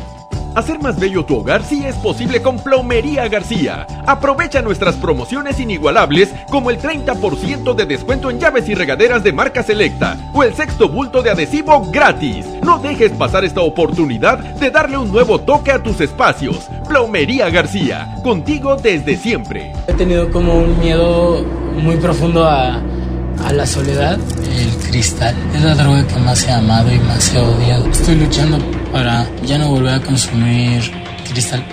Hacer 0.55 0.79
más 0.79 0.97
bello 0.97 1.25
tu 1.25 1.35
hogar 1.35 1.63
sí 1.63 1.85
es 1.85 1.97
posible 1.97 2.41
con 2.41 2.57
Plomería 2.57 3.27
García. 3.27 3.85
Aprovecha 4.05 4.61
nuestras 4.61 4.95
promociones 4.95 5.59
inigualables 5.59 6.33
como 6.49 6.69
el 6.69 6.79
30% 6.79 7.75
de 7.75 7.85
descuento 7.85 8.29
en 8.29 8.39
llaves 8.39 8.69
y 8.69 8.73
regaderas 8.73 9.21
de 9.21 9.33
marca 9.33 9.63
selecta 9.63 10.17
o 10.33 10.43
el 10.43 10.53
sexto 10.53 10.87
bulto 10.87 11.21
de 11.21 11.31
adhesivo 11.31 11.85
gratis. 11.91 12.45
No 12.63 12.77
dejes 12.77 13.11
pasar 13.11 13.43
esta 13.43 13.59
oportunidad 13.59 14.39
de 14.39 14.71
darle 14.71 14.97
un 14.97 15.11
nuevo 15.11 15.41
toque 15.41 15.73
a 15.73 15.83
tus 15.83 15.99
espacios. 15.99 16.69
Plomería 16.87 17.49
García, 17.49 18.15
contigo 18.23 18.77
desde 18.77 19.17
siempre. 19.17 19.73
He 19.87 19.93
tenido 19.93 20.31
como 20.31 20.57
un 20.57 20.79
miedo 20.79 21.43
muy 21.75 21.97
profundo 21.97 22.45
a, 22.45 22.81
a 23.43 23.53
la 23.53 23.65
soledad. 23.65 24.17
El 24.43 24.89
cristal 24.89 25.35
es 25.53 25.61
la 25.61 25.75
droga 25.75 26.05
que 26.07 26.15
más 26.17 26.43
he 26.47 26.51
amado 26.51 26.91
y 26.93 26.99
más 26.99 27.33
he 27.33 27.39
odiado. 27.39 27.87
Estoy 27.89 28.15
luchando 28.15 28.57
para 28.91 29.27
ya 29.45 29.57
no 29.57 29.69
volver 29.69 29.95
a 29.95 30.01
consumir 30.01 30.91
cristal. 31.29 31.63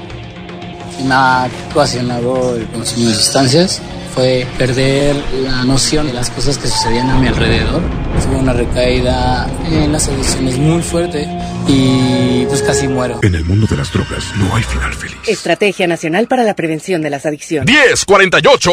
Me 1.05 1.15
ha 1.15 1.49
ocasionado 1.71 2.57
el 2.57 2.67
consumo 2.69 3.09
de 3.09 3.15
sustancias. 3.15 3.81
Fue 4.15 4.47
perder 4.59 5.17
la 5.43 5.65
noción 5.65 6.07
de 6.07 6.13
las 6.13 6.29
cosas 6.31 6.59
que 6.59 6.69
sucedían 6.69 7.09
a 7.09 7.19
mi 7.19 7.29
alrededor. 7.29 7.81
Tuve 8.23 8.37
una 8.37 8.53
recaída 8.53 9.49
en 9.71 9.91
las 9.91 10.07
adicciones 10.09 10.59
muy 10.59 10.83
fuerte. 10.83 11.27
Y 11.69 12.45
pues 12.47 12.63
casi 12.63 12.89
muero. 12.89 13.21
En 13.23 13.35
el 13.35 13.45
mundo 13.45 13.67
de 13.69 13.77
las 13.77 13.93
drogas 13.93 14.33
no 14.37 14.55
hay 14.55 14.63
final 14.63 14.93
feliz. 14.95 15.17
Estrategia 15.27 15.87
Nacional 15.87 16.27
para 16.27 16.45
la 16.45 16.55
Prevención 16.55 17.03
de 17.03 17.11
las 17.11 17.27
Adicciones. 17.27 17.73
1048, 17.75 18.71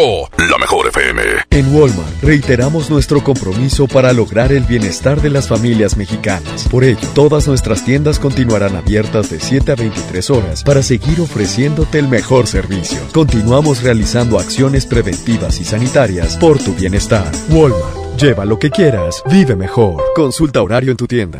la 0.50 0.58
mejor 0.58 0.88
FM. 0.88 1.22
En 1.52 1.74
Walmart 1.74 2.24
reiteramos 2.24 2.90
nuestro 2.90 3.24
compromiso 3.24 3.88
para 3.88 4.14
lograr 4.14 4.52
el 4.52 4.64
bienestar 4.64 5.22
de 5.22 5.30
las 5.30 5.48
familias 5.48 5.98
mexicanas. 5.98 6.68
Por 6.70 6.84
ello, 6.84 7.08
todas 7.14 7.48
nuestras 7.48 7.84
tiendas 7.86 8.20
continuarán 8.20 8.76
abiertas 8.76 9.30
de 9.30 9.40
7 9.40 9.72
a 9.72 9.76
23 9.76 10.30
horas 10.30 10.64
para 10.64 10.84
seguir 10.84 11.22
ofreciéndote 11.22 12.00
el 12.00 12.08
mejor 12.08 12.48
servicio. 12.48 13.00
Continuamos 13.14 13.84
realizando 13.84 14.40
acciones 14.40 14.86
preventivas 14.86 15.60
y 15.60 15.66
sanitarias 15.66 16.38
por 16.38 16.60
tu 16.60 16.74
bienestar. 16.74 17.32
Walmart, 17.50 18.18
lleva 18.18 18.46
lo 18.46 18.60
que 18.60 18.70
quieras, 18.70 19.24
vive 19.30 19.56
mejor. 19.56 20.04
Consulta 20.16 20.62
horario 20.62 20.92
en 20.92 20.98
tu 20.98 21.08
tienda. 21.08 21.40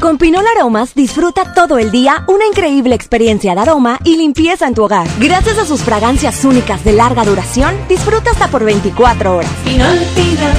Con 0.00 0.18
Pinol 0.18 0.44
Aromas 0.46 0.94
disfruta 0.94 1.54
todo 1.54 1.78
el 1.78 1.90
día 1.90 2.24
una 2.28 2.46
increíble 2.46 2.94
experiencia 2.94 3.54
de 3.54 3.60
aroma 3.62 3.98
y 4.04 4.16
limpieza 4.16 4.66
en 4.66 4.74
tu 4.74 4.84
hogar. 4.84 5.08
Gracias 5.18 5.58
a 5.58 5.64
sus 5.64 5.80
fragancias 5.80 6.44
únicas 6.44 6.84
de 6.84 6.92
larga 6.92 7.24
duración, 7.24 7.74
disfruta 7.88 8.30
hasta 8.30 8.48
por 8.48 8.62
24 8.64 9.36
horas. 9.36 9.50
Pinol, 9.64 9.98
Pinol, 10.14 10.52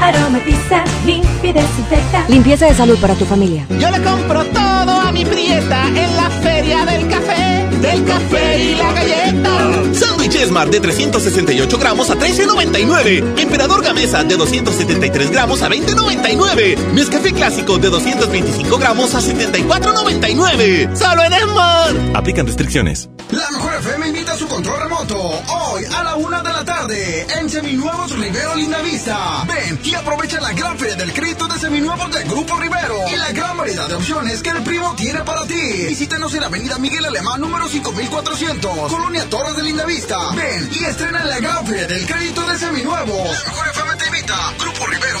aromatiza, 0.00 0.84
limpia 1.06 1.50
y 1.50 1.52
desinfecta. 1.52 2.24
Limpieza 2.28 2.66
de 2.66 2.74
salud 2.74 2.98
para 2.98 3.14
tu 3.14 3.24
familia. 3.24 3.66
Yo 3.78 3.90
le 3.90 4.02
compro 4.02 4.44
todo 4.44 4.92
a 5.00 5.12
mi 5.12 5.24
prieta 5.24 5.86
en 5.88 6.16
la 6.16 6.30
feria 6.42 6.84
del 6.84 7.08
café, 7.08 7.66
del 7.80 8.04
café 8.04 8.58
y 8.62 8.74
la 8.76 8.92
galleta. 8.92 9.58
Sándwich 9.92 10.36
Smart 10.46 10.70
de 10.70 10.80
368 10.80 11.78
gramos 11.78 12.10
a 12.10 12.16
13.99. 12.16 13.38
Emperador 13.40 13.82
Gamesa 13.82 14.24
de 14.24 14.36
273 14.36 15.30
gramos 15.30 15.62
a 15.62 15.68
20.99. 15.68 16.76
Nescafé 16.94 17.32
Clásico 17.32 17.78
de 17.78 17.90
225 17.90 18.78
gramos 18.78 19.14
a 19.14 19.20
74.99. 19.20 20.96
Solo 20.96 21.24
en 21.24 21.32
Smart. 21.32 22.16
Aplican 22.16 22.46
restricciones. 22.46 23.08
La 23.30 23.50
mejor 23.50 23.74
FM 23.74 24.08
invita 24.08 24.32
a 24.32 24.36
su 24.38 24.48
control 24.48 24.80
remoto. 24.80 25.18
Hoy 25.18 25.84
a 25.84 26.02
la 26.02 26.16
una 26.16 26.40
de 26.40 26.50
la 26.50 26.64
tarde 26.64 27.26
en 27.38 27.50
Seminuevos 27.50 28.18
Rivero 28.18 28.54
Lindavista. 28.54 29.44
Ven 29.46 29.78
y 29.84 29.94
aprovecha 29.94 30.40
la 30.40 30.52
gran 30.52 30.78
feria 30.78 30.96
del 30.96 31.12
crédito 31.12 31.46
de 31.46 31.58
Seminuevos 31.58 32.10
del 32.10 32.26
Grupo 32.26 32.56
Rivero 32.56 32.96
y 33.12 33.16
la 33.16 33.30
gran 33.32 33.58
variedad 33.58 33.86
de 33.86 33.96
opciones 33.96 34.42
que 34.42 34.48
el 34.48 34.62
primo 34.62 34.94
tiene 34.96 35.20
para 35.24 35.44
ti. 35.46 35.86
Visítanos 35.88 36.32
en 36.34 36.40
la 36.40 36.46
avenida 36.46 36.78
Miguel 36.78 37.04
Alemán 37.04 37.40
número 37.42 37.68
5400, 37.68 38.90
Colonia 38.90 39.28
Torres 39.28 39.56
de 39.56 39.62
Lindavista. 39.62 40.30
Ven 40.34 40.70
y 40.72 40.84
estrena 40.84 41.22
la 41.24 41.38
gran 41.38 41.66
feria 41.66 41.86
del 41.86 42.06
crédito 42.06 42.46
de 42.46 42.58
Seminuevos. 42.58 43.30
La 43.30 43.50
mejor 43.50 43.68
FM 43.68 43.96
te 43.96 44.06
invita. 44.06 44.54
Grupo 44.58 44.86
Rivero. 44.86 45.20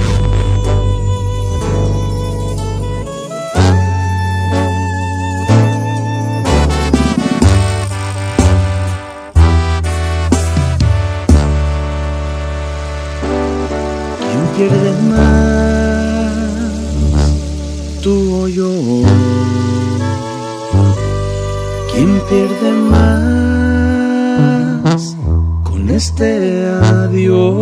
Este 26.01 26.67
adiós? 27.05 27.61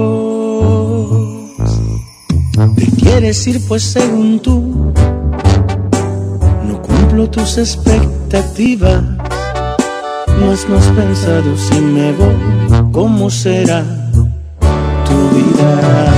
Te 2.78 2.86
quieres 2.96 3.46
ir 3.48 3.60
pues 3.68 3.84
según 3.84 4.40
tú, 4.40 4.94
no 6.66 6.82
cumplo 6.82 7.30
tus 7.30 7.58
expectativas. 7.58 9.04
Has, 10.52 10.68
no 10.70 10.78
has 10.78 10.88
pensado 10.88 11.58
si 11.58 11.82
me 11.82 12.14
voy, 12.14 12.92
¿cómo 12.94 13.30
será 13.30 13.84
tu 15.06 15.18
vida? 15.36 16.09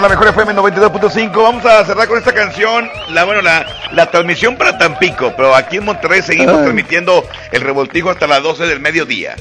La 0.00 0.10
mejor 0.10 0.28
FM 0.28 0.54
92.5. 0.54 1.42
Vamos 1.42 1.64
a 1.64 1.82
cerrar 1.86 2.06
con 2.06 2.18
esta 2.18 2.32
canción. 2.32 2.86
La 3.08 3.24
bueno, 3.24 3.40
la, 3.40 3.64
la 3.92 4.10
transmisión 4.10 4.56
para 4.56 4.76
Tampico, 4.76 5.32
pero 5.34 5.54
aquí 5.54 5.78
en 5.78 5.86
Monterrey 5.86 6.20
seguimos 6.20 6.54
Ay. 6.56 6.62
transmitiendo 6.64 7.24
el 7.50 7.62
revoltijo 7.62 8.10
hasta 8.10 8.26
las 8.26 8.42
12 8.42 8.66
del 8.66 8.78
mediodía. 8.78 9.36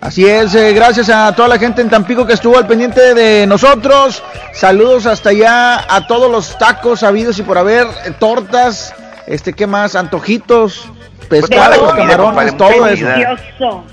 Así 0.00 0.26
es, 0.26 0.54
eh, 0.54 0.72
gracias 0.72 1.10
a 1.10 1.34
toda 1.34 1.46
la 1.46 1.58
gente 1.58 1.82
en 1.82 1.90
Tampico 1.90 2.26
que 2.26 2.32
estuvo 2.32 2.56
al 2.56 2.66
pendiente 2.66 3.12
de 3.12 3.46
nosotros. 3.46 4.22
Saludos 4.54 5.04
hasta 5.04 5.28
allá 5.28 5.84
a 5.94 6.06
todos 6.06 6.30
los 6.30 6.56
tacos 6.56 7.02
habidos 7.02 7.38
y 7.38 7.42
por 7.42 7.58
haber, 7.58 7.86
eh, 8.06 8.12
tortas, 8.18 8.94
este, 9.26 9.52
¿qué 9.52 9.66
más? 9.66 9.94
Antojitos, 9.94 10.90
pescados, 11.28 11.76
comida, 11.76 12.16
camarones, 12.16 12.52
compadre, 12.52 12.76
todo 12.76 12.86
eso. 12.88 13.06
Delicioso. 13.06 13.84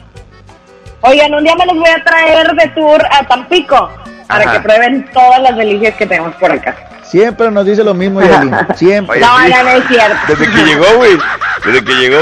Oigan, 1.01 1.33
un 1.33 1.43
día 1.43 1.55
me 1.55 1.65
los 1.65 1.75
voy 1.75 1.89
a 1.89 2.03
traer 2.05 2.55
de 2.55 2.67
tour 2.69 3.05
a 3.11 3.27
Tampico 3.27 3.89
para 4.29 4.43
Ajá. 4.43 4.53
que 4.53 4.59
prueben 4.61 5.09
todas 5.11 5.41
las 5.41 5.57
delicias 5.57 5.95
que 5.95 6.05
tenemos 6.05 6.35
por 6.35 6.51
acá. 6.51 6.75
Siempre 7.01 7.49
nos 7.49 7.65
dice 7.65 7.83
lo 7.83 7.95
mismo, 7.95 8.21
Yelin, 8.21 8.55
siempre. 8.75 9.19
No, 9.19 9.47
ya 9.47 9.63
no 9.63 9.69
es 9.69 9.87
cierto. 9.87 10.17
Desde 10.27 10.45
que 10.51 10.63
llegó, 10.65 10.85
güey. 10.97 11.17
Desde 11.65 11.83
que 11.83 11.93
llegó. 11.95 12.21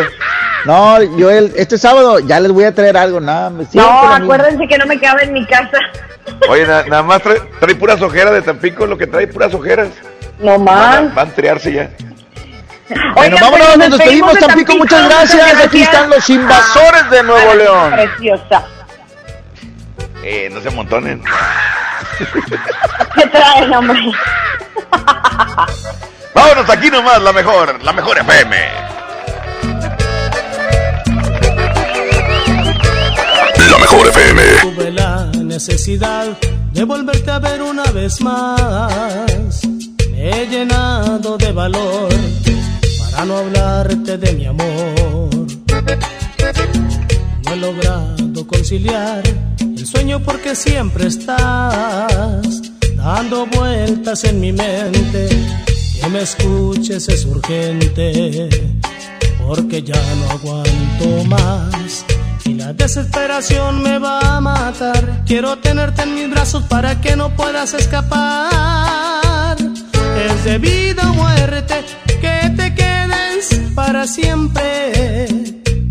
No, 0.65 1.01
yo 1.17 1.29
el, 1.29 1.51
este 1.57 1.77
sábado 1.77 2.19
ya 2.19 2.39
les 2.39 2.51
voy 2.53 2.63
a 2.63 2.73
traer 2.73 2.95
algo, 2.97 3.19
nada, 3.19 3.51
No, 3.73 4.13
acuérdense 4.13 4.65
que 4.67 4.77
no 4.77 4.85
me 4.85 4.97
cabe 4.99 5.25
en 5.25 5.34
mi 5.34 5.45
casa. 5.45 5.77
Oye, 6.49 6.65
na- 6.65 6.84
nada 6.88 7.03
más 7.03 7.21
trae, 7.21 7.41
trae 7.59 7.75
puras 7.75 8.01
ojeras 8.01 8.34
de 8.34 8.41
Tampico, 8.41 8.85
lo 8.85 8.97
que 8.97 9.05
trae 9.07 9.27
puras 9.27 9.53
ojeras. 9.53 9.89
No 10.39 10.57
más. 10.57 10.95
Van, 10.95 11.15
van 11.15 11.27
a 11.27 11.31
triarse 11.31 11.73
ya. 11.73 11.89
Bueno, 12.89 13.35
Oigan, 13.35 13.39
vámonos, 13.41 13.67
pues, 13.67 13.77
nos 13.89 13.97
despedimos, 13.99 14.34
de 14.34 14.39
Tampico, 14.39 14.77
muchas 14.77 15.05
gracias. 15.09 15.65
Aquí 15.65 15.81
están 15.81 16.09
los 16.09 16.29
invasores 16.29 17.09
de 17.09 17.23
Nuevo 17.23 17.53
León. 17.53 17.91
Preciosa. 17.91 18.63
Eh, 20.23 20.49
no 20.51 20.61
se 20.61 20.69
amontonen. 20.69 21.21
¿Qué 23.15 23.27
traen, 23.27 23.73
hombre? 23.73 23.99
Vámonos 26.34 26.69
aquí 26.69 26.89
nomás, 26.89 27.22
la 27.22 27.34
mejor, 27.34 27.84
la 27.84 27.94
mejor 27.94 28.18
FM. 28.18 28.56
La 33.72 33.77
mejor 33.77 34.07
FM. 34.07 34.41
Tuve 34.61 34.91
la 34.91 35.26
necesidad 35.44 36.27
de 36.72 36.84
volverte 36.84 37.31
a 37.31 37.39
ver 37.39 37.61
una 37.61 37.84
vez 37.91 38.22
más. 38.22 39.61
Me 40.11 40.30
he 40.30 40.48
llenado 40.48 41.38
de 41.38 41.52
valor 41.52 42.10
para 43.11 43.26
no 43.26 43.38
hablarte 43.38 44.18
de 44.18 44.34
mi 44.34 44.45
amor. 44.45 45.30
Logrado 47.59 48.45
conciliar 48.45 49.23
el 49.59 49.85
sueño 49.85 50.21
porque 50.21 50.55
siempre 50.55 51.07
estás 51.07 52.61
dando 52.95 53.47
vueltas 53.47 54.23
en 54.25 54.39
mi 54.39 54.51
mente. 54.51 55.27
Que 55.99 56.07
me 56.09 56.21
escuches 56.21 57.09
es 57.09 57.25
urgente 57.25 58.49
porque 59.45 59.81
ya 59.81 59.99
no 60.15 60.31
aguanto 60.31 61.23
más 61.25 62.05
y 62.45 62.53
la 62.53 62.73
desesperación 62.73 63.81
me 63.81 63.97
va 63.97 64.19
a 64.38 64.41
matar. 64.41 65.23
Quiero 65.25 65.57
tenerte 65.57 66.03
en 66.03 66.13
mis 66.13 66.29
brazos 66.29 66.63
para 66.63 67.01
que 67.01 67.15
no 67.15 67.35
puedas 67.35 67.73
escapar. 67.73 69.57
Es 70.29 70.43
de 70.45 70.59
vida 70.59 71.09
o 71.09 71.13
muerte 71.15 71.75
que 72.21 72.49
te 72.55 72.75
quedes 72.75 73.61
para 73.73 74.05
siempre. 74.05 75.46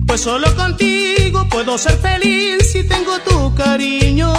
Pues 0.07 0.21
solo 0.21 0.55
contigo 0.55 1.47
puedo 1.51 1.77
ser 1.77 1.99
feliz 1.99 2.71
si 2.73 2.85
tengo 2.85 3.19
tu 3.21 3.55
cariño. 3.55 4.33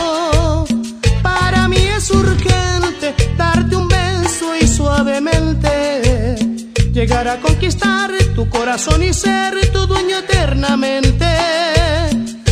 Para 1.21 1.67
mí 1.67 1.77
es 1.77 2.09
urgente 2.09 3.13
darte 3.37 3.75
un 3.75 3.87
beso 3.87 4.55
y 4.55 4.67
suavemente 4.67 6.35
llegar 6.93 7.27
a 7.27 7.37
conquistar 7.37 8.11
tu 8.33 8.49
corazón 8.49 9.03
y 9.03 9.13
ser 9.13 9.71
tu 9.71 9.85
dueño 9.85 10.17
eternamente. 10.17 11.25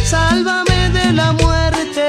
Sálvame 0.03 0.89
de 0.89 1.13
la 1.13 1.31
muerte. 1.31 2.07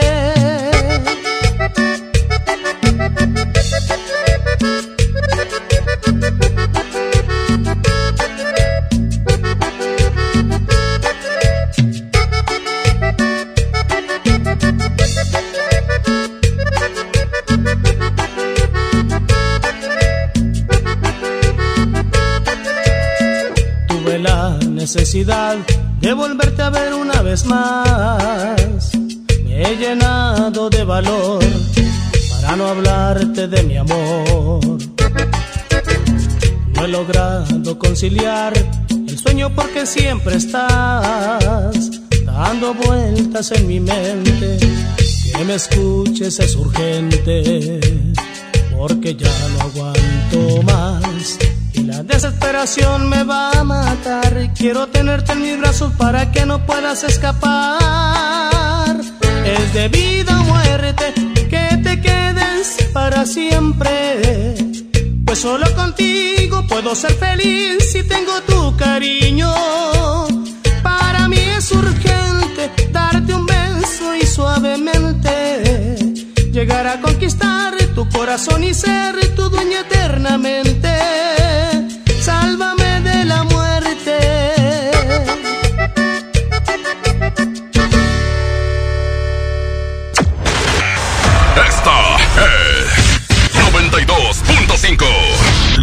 Necesidad 24.86 25.56
de 26.00 26.12
volverte 26.12 26.62
a 26.62 26.70
ver 26.70 26.94
una 26.94 27.20
vez 27.20 27.44
más. 27.44 28.92
Me 29.42 29.62
he 29.62 29.76
llenado 29.76 30.70
de 30.70 30.84
valor 30.84 31.42
para 32.30 32.54
no 32.54 32.68
hablarte 32.68 33.48
de 33.48 33.64
mi 33.64 33.76
amor. 33.78 34.78
No 36.72 36.84
he 36.84 36.86
logrado 36.86 37.76
conciliar 37.76 38.52
el 38.88 39.18
sueño 39.18 39.52
porque 39.56 39.86
siempre 39.86 40.36
estás 40.36 41.90
dando 42.24 42.72
vueltas 42.74 43.50
en 43.50 43.66
mi 43.66 43.80
mente. 43.80 44.56
Que 45.36 45.44
me 45.44 45.56
escuches 45.56 46.38
es 46.38 46.54
urgente 46.54 47.80
porque 48.70 49.16
ya 49.16 49.34
no 49.48 49.62
aguanto 49.62 50.62
más. 50.62 51.05
La 51.96 52.02
desesperación 52.02 53.08
me 53.08 53.24
va 53.24 53.52
a 53.52 53.64
matar. 53.64 54.52
Quiero 54.54 54.86
tenerte 54.88 55.32
en 55.32 55.40
mis 55.40 55.58
brazos 55.58 55.94
para 55.94 56.30
que 56.30 56.44
no 56.44 56.66
puedas 56.66 57.02
escapar. 57.04 59.00
Es 59.46 59.72
de 59.72 59.88
vida 59.88 60.38
o 60.38 60.44
muerte 60.44 61.14
que 61.48 61.80
te 61.82 61.98
quedes 62.02 62.76
para 62.92 63.24
siempre. 63.24 64.54
Pues 65.24 65.38
solo 65.38 65.74
contigo 65.74 66.66
puedo 66.68 66.94
ser 66.94 67.14
feliz 67.14 67.90
si 67.90 68.02
tengo 68.02 68.42
tu 68.42 68.76
cariño. 68.76 69.54
Para 70.82 71.28
mí 71.28 71.38
es 71.38 71.72
urgente 71.72 72.72
darte 72.92 73.32
un 73.32 73.46
beso 73.46 74.14
y 74.14 74.26
suavemente 74.26 75.96
llegar 76.52 76.86
a 76.86 77.00
conquistar 77.00 77.74
tu 77.94 78.06
corazón 78.10 78.64
y 78.64 78.74
ser 78.74 79.34
tu 79.34 79.48
dueña 79.48 79.80
eternamente. 79.80 80.90
Sálvame 82.26 83.00
de 83.02 83.24
la 83.24 83.44
muerte. 83.44 84.18
Esta 91.68 92.16
es 92.42 92.90
92.5. 93.54 95.45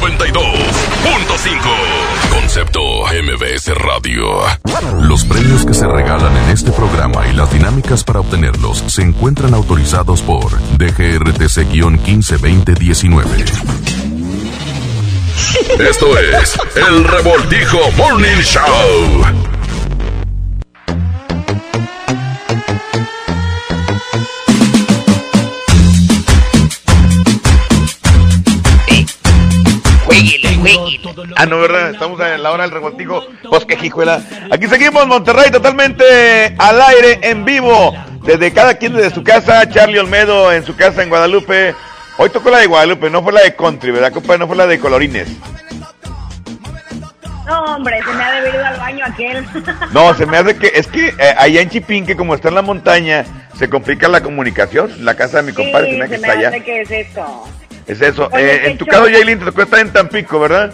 92.5. 0.00 2.30
Concepto 2.30 2.80
MBS 3.06 3.74
Radio. 3.74 4.44
Los 5.00 5.24
premios 5.24 5.66
que 5.66 5.74
se 5.74 5.88
regalan 5.88 6.36
en 6.36 6.50
este 6.50 6.70
programa 6.70 7.26
y 7.26 7.32
las 7.32 7.52
dinámicas 7.52 8.04
para 8.04 8.20
obtenerlos 8.20 8.84
se 8.86 9.02
encuentran 9.02 9.54
autorizados 9.54 10.22
por 10.22 10.52
DGRTC-152019. 10.78 13.24
Esto 15.80 16.16
es 16.18 16.56
El 16.76 17.02
Revoltijo 17.04 17.78
Morning 17.96 18.40
Show. 18.42 19.57
Ah, 31.36 31.46
no, 31.46 31.60
¿verdad? 31.60 31.90
Estamos 31.90 32.20
en 32.20 32.42
la 32.42 32.50
hora 32.50 32.64
del 32.64 32.72
revoltijo. 32.72 33.24
Bosque 33.44 33.76
Jijuela. 33.76 34.22
Aquí 34.50 34.66
seguimos, 34.66 35.06
Monterrey, 35.06 35.50
totalmente 35.50 36.54
al 36.58 36.80
aire, 36.80 37.20
en 37.22 37.44
vivo. 37.44 37.94
Desde 38.22 38.52
cada 38.52 38.74
quien 38.74 38.92
desde 38.94 39.10
su 39.10 39.22
casa. 39.22 39.68
Charlie 39.68 39.98
Olmedo 39.98 40.52
en 40.52 40.64
su 40.64 40.76
casa 40.76 41.02
en 41.02 41.08
Guadalupe. 41.08 41.74
Hoy 42.18 42.30
tocó 42.30 42.50
la 42.50 42.58
de 42.58 42.66
Guadalupe, 42.66 43.10
no 43.10 43.22
fue 43.22 43.32
la 43.32 43.42
de 43.42 43.54
Country, 43.54 43.92
¿verdad, 43.92 44.12
compadre? 44.12 44.40
No 44.40 44.48
fue 44.48 44.56
la 44.56 44.66
de 44.66 44.80
Colorines. 44.80 45.28
No, 47.46 47.62
hombre, 47.76 47.98
se 48.04 48.12
me 48.12 48.22
ha 48.22 48.40
debido 48.40 48.64
al 48.64 48.76
baño 48.76 49.06
aquel. 49.06 49.46
No, 49.92 50.12
se 50.14 50.26
me 50.26 50.36
hace 50.36 50.56
que, 50.56 50.72
es 50.74 50.86
que 50.88 51.08
eh, 51.08 51.34
allá 51.38 51.62
en 51.62 51.70
Chipinque, 51.70 52.16
como 52.16 52.34
está 52.34 52.48
en 52.48 52.56
la 52.56 52.62
montaña, 52.62 53.24
se 53.56 53.70
complica 53.70 54.08
la 54.08 54.20
comunicación. 54.20 55.04
La 55.04 55.14
casa 55.14 55.38
de 55.38 55.44
mi 55.44 55.52
compadre 55.52 55.86
sí, 55.86 55.92
se 55.92 55.98
me 55.98 56.04
hace 56.04 56.14
se 56.16 56.20
que 56.20 56.26
me 56.26 56.28
está 56.28 56.38
hace 56.38 56.56
allá. 56.56 56.64
que 56.64 56.80
es 56.82 56.90
eso. 56.90 57.48
Es 57.86 58.00
eso. 58.02 58.28
Eh, 58.36 58.62
en 58.64 58.76
tu 58.76 58.84
caso, 58.84 59.08
Yailin, 59.08 59.38
te 59.38 59.46
tocó 59.46 59.62
estar 59.62 59.78
en 59.78 59.92
Tampico, 59.92 60.38
¿verdad? 60.38 60.72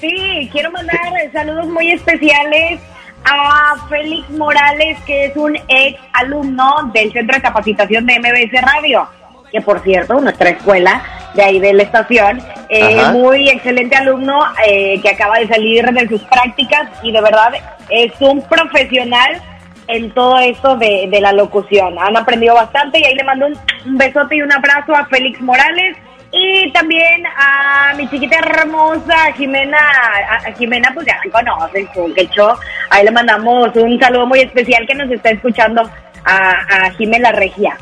Sí, 0.00 0.48
quiero 0.50 0.70
mandar 0.70 0.98
saludos 1.32 1.66
muy 1.66 1.90
especiales 1.90 2.80
a 3.24 3.74
Félix 3.88 4.30
Morales, 4.30 4.98
que 5.06 5.26
es 5.26 5.36
un 5.36 5.56
ex 5.68 6.00
alumno 6.14 6.90
del 6.94 7.12
Centro 7.12 7.36
de 7.36 7.42
Capacitación 7.42 8.06
de 8.06 8.18
MBS 8.18 8.62
Radio, 8.62 9.06
que 9.52 9.60
por 9.60 9.80
cierto, 9.80 10.18
nuestra 10.20 10.50
escuela 10.50 11.02
de 11.34 11.42
ahí 11.42 11.60
de 11.60 11.74
la 11.74 11.82
estación, 11.82 12.40
eh, 12.70 13.02
muy 13.12 13.48
excelente 13.50 13.94
alumno 13.94 14.40
eh, 14.66 15.00
que 15.02 15.10
acaba 15.10 15.38
de 15.38 15.48
salir 15.48 15.84
de 15.84 16.08
sus 16.08 16.22
prácticas 16.22 16.88
y 17.02 17.12
de 17.12 17.20
verdad 17.20 17.52
es 17.90 18.12
un 18.20 18.42
profesional 18.42 19.40
en 19.86 20.10
todo 20.12 20.38
esto 20.38 20.76
de, 20.76 21.08
de 21.10 21.20
la 21.20 21.32
locución. 21.32 21.98
Han 21.98 22.16
aprendido 22.16 22.54
bastante 22.54 23.00
y 23.00 23.04
ahí 23.04 23.14
le 23.14 23.24
mando 23.24 23.46
un, 23.46 23.58
un 23.86 23.98
besote 23.98 24.36
y 24.36 24.42
un 24.42 24.52
abrazo 24.52 24.94
a 24.94 25.06
Félix 25.06 25.40
Morales. 25.40 25.96
Y 26.32 26.72
también 26.72 27.24
a 27.36 27.92
mi 27.96 28.08
chiquita 28.08 28.38
hermosa 28.38 29.32
Jimena, 29.36 29.78
a 29.78 30.48
a 30.48 30.52
Jimena 30.52 30.90
pues 30.94 31.06
ya 31.06 31.18
la 31.24 31.30
conoces, 31.30 31.92
tú, 31.92 32.12
que 32.14 32.26
show. 32.28 32.54
Ahí 32.90 33.04
le 33.04 33.10
mandamos 33.10 33.74
un 33.74 33.98
saludo 33.98 34.26
muy 34.26 34.40
especial 34.40 34.86
que 34.86 34.94
nos 34.94 35.10
está 35.10 35.30
escuchando 35.30 35.82
a, 36.24 36.50
a 36.86 36.90
Jimena 36.92 37.32
Regia. 37.32 37.76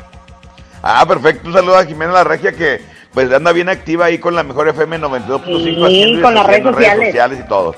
Ah, 0.81 1.05
perfecto. 1.07 1.47
Un 1.47 1.53
saludo 1.53 1.77
a 1.77 1.85
Jimena 1.85 2.11
La 2.11 2.23
Regia 2.23 2.51
que 2.51 2.81
pues 3.13 3.31
anda 3.31 3.51
bien 3.51 3.69
activa 3.69 4.05
ahí 4.05 4.17
con 4.17 4.35
la 4.35 4.43
mejor 4.43 4.67
FM 4.67 4.99
92.5. 4.99 5.87
Sí, 5.87 6.19
con 6.21 6.33
las 6.33 6.47
redes 6.47 6.63
sociales. 6.63 7.07
sociales 7.07 7.39
y 7.43 7.47
todo. 7.47 7.75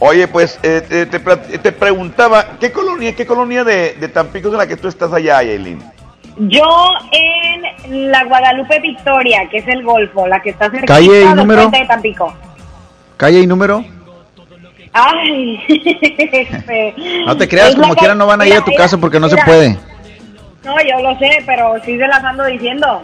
Oye, 0.00 0.26
pues 0.26 0.58
eh, 0.62 0.82
te, 0.86 1.06
te 1.06 1.58
te 1.58 1.72
preguntaba, 1.72 2.58
¿qué 2.58 2.72
colonia, 2.72 3.14
qué 3.14 3.26
colonia 3.26 3.64
de, 3.64 3.94
de 3.94 4.08
Tampico 4.08 4.48
es 4.48 4.54
en 4.54 4.58
la 4.58 4.66
que 4.66 4.76
tú 4.76 4.88
estás 4.88 5.12
allá, 5.12 5.42
Yailin? 5.42 5.93
Yo 6.36 6.66
en 7.12 8.10
la 8.10 8.24
Guadalupe 8.24 8.80
Victoria, 8.80 9.48
que 9.50 9.58
es 9.58 9.68
el 9.68 9.84
Golfo, 9.84 10.26
la 10.26 10.40
que 10.40 10.50
está 10.50 10.70
cerca 10.70 10.86
Calle 10.86 11.22
y 11.22 11.34
número. 11.34 11.68
de 11.68 11.84
Tampico. 11.86 12.34
Calle 13.16 13.40
y 13.40 13.46
número. 13.46 13.84
Ay, 14.92 15.60
este, 15.68 16.94
No 17.26 17.36
te 17.36 17.48
creas, 17.48 17.74
como 17.74 17.94
quiera 17.94 18.14
no 18.14 18.26
van 18.26 18.40
a 18.40 18.46
ir 18.46 18.54
a 18.54 18.64
tu 18.64 18.72
casa 18.74 18.96
porque 18.98 19.18
no 19.18 19.28
se 19.28 19.36
puede. 19.38 19.76
No, 20.64 20.76
yo 20.82 21.00
lo 21.02 21.18
sé, 21.18 21.42
pero 21.46 21.74
sí 21.84 21.98
se 21.98 22.06
las 22.06 22.22
ando 22.24 22.44
diciendo. 22.44 23.02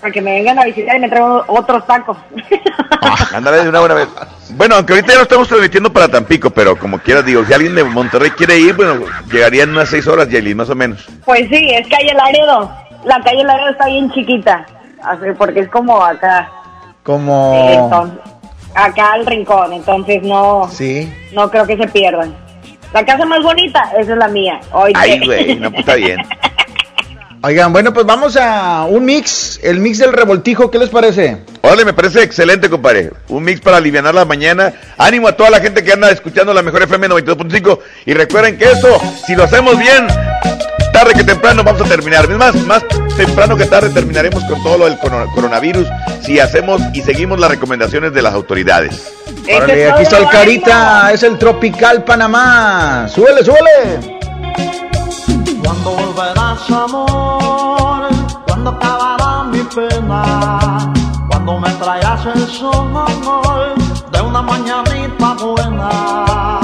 Para 0.00 0.12
que 0.12 0.20
me 0.22 0.32
vengan 0.34 0.58
a 0.58 0.64
visitar 0.64 0.96
y 0.96 1.00
me 1.00 1.08
traigan 1.08 1.40
otros 1.48 1.84
tacos. 1.86 2.16
Ándale 3.34 3.62
de 3.64 3.68
una 3.68 3.80
buena 3.80 3.94
vez. 3.96 4.08
Bueno, 4.50 4.76
aunque 4.76 4.92
ahorita 4.92 5.12
ya 5.12 5.16
lo 5.18 5.22
estamos 5.24 5.48
transmitiendo 5.48 5.92
para 5.92 6.08
Tampico, 6.08 6.50
pero 6.50 6.76
como 6.78 6.98
quieras, 6.98 7.24
digo, 7.24 7.44
si 7.44 7.52
alguien 7.52 7.74
de 7.74 7.82
Monterrey 7.84 8.30
quiere 8.30 8.58
ir, 8.58 8.74
bueno, 8.74 9.04
llegaría 9.30 9.64
en 9.64 9.70
unas 9.70 9.88
seis 9.88 10.06
horas, 10.06 10.28
Yailin, 10.28 10.56
más 10.56 10.70
o 10.70 10.74
menos. 10.76 11.04
Pues 11.24 11.48
sí, 11.50 11.70
es 11.74 11.86
calle 11.88 12.14
Laredo. 12.14 12.70
La 13.04 13.20
calle 13.22 13.42
Laredo 13.44 13.70
está 13.70 13.86
bien 13.86 14.10
chiquita. 14.12 14.66
Así, 15.02 15.24
porque 15.36 15.60
es 15.60 15.68
como 15.68 16.02
acá. 16.02 16.48
Como... 17.02 17.68
Entonces, 17.68 18.18
acá 18.74 19.12
al 19.14 19.26
rincón, 19.26 19.72
entonces 19.72 20.22
no, 20.22 20.68
Sí. 20.70 21.12
no 21.32 21.50
creo 21.50 21.66
que 21.66 21.76
se 21.76 21.88
pierdan. 21.88 22.34
La 22.92 23.04
casa 23.04 23.24
más 23.26 23.42
bonita, 23.42 23.82
esa 23.98 24.12
es 24.12 24.18
la 24.18 24.28
mía. 24.28 24.60
Oye. 24.72 24.92
Ay, 24.96 25.20
güey, 25.24 25.56
no, 25.56 25.70
pues 25.70 25.80
está 25.80 25.94
bien. 25.96 26.18
Oigan, 27.40 27.72
bueno, 27.72 27.92
pues 27.92 28.04
vamos 28.04 28.36
a 28.36 28.84
un 28.88 29.04
mix, 29.04 29.60
el 29.62 29.78
mix 29.78 29.98
del 29.98 30.12
revoltijo, 30.12 30.70
¿qué 30.72 30.78
les 30.78 30.88
parece? 30.88 31.36
Órale, 31.62 31.84
me 31.84 31.92
parece 31.92 32.22
excelente, 32.22 32.68
compadre. 32.68 33.12
Un 33.28 33.44
mix 33.44 33.60
para 33.60 33.76
aliviar 33.76 34.12
la 34.12 34.24
mañana. 34.24 34.72
Ánimo 34.98 35.28
a 35.28 35.32
toda 35.36 35.48
la 35.50 35.60
gente 35.60 35.84
que 35.84 35.92
anda 35.92 36.10
escuchando 36.10 36.52
la 36.52 36.62
mejor 36.62 36.82
FM 36.82 37.08
92.5. 37.08 37.78
Y 38.06 38.14
recuerden 38.14 38.58
que 38.58 38.64
esto, 38.72 38.88
si 39.24 39.36
lo 39.36 39.44
hacemos 39.44 39.78
bien, 39.78 40.08
tarde 40.92 41.14
que 41.14 41.22
temprano 41.22 41.62
vamos 41.62 41.80
a 41.80 41.84
terminar. 41.84 42.24
Es 42.24 42.36
más, 42.36 42.54
más 42.66 42.82
temprano 43.16 43.56
que 43.56 43.66
tarde 43.66 43.90
terminaremos 43.90 44.42
con 44.44 44.60
todo 44.64 44.76
lo 44.78 44.84
del 44.86 44.98
coro- 44.98 45.30
coronavirus 45.32 45.86
si 46.22 46.40
hacemos 46.40 46.82
y 46.92 47.02
seguimos 47.02 47.38
las 47.38 47.50
recomendaciones 47.50 48.12
de 48.12 48.20
las 48.22 48.34
autoridades. 48.34 49.12
Órale, 49.54 49.88
aquí 49.90 50.02
está 50.02 50.18
el 50.18 50.28
Carita, 50.28 51.12
es 51.12 51.22
el 51.22 51.38
Tropical 51.38 52.02
Panamá. 52.02 53.06
Súbele, 53.08 53.44
súbele. 53.44 54.18
Cuando 55.62 55.90
volverás 55.90 56.70
amor, 56.70 57.10
acabará 58.68 59.44
mi 59.44 59.62
pena, 59.62 60.92
cuando 61.28 61.58
me 61.58 61.70
traerás 61.74 62.26
el 62.26 62.46
sol 62.46 62.92
de 64.12 64.20
una 64.20 64.42
mañanita 64.42 65.34
buena. 65.34 66.60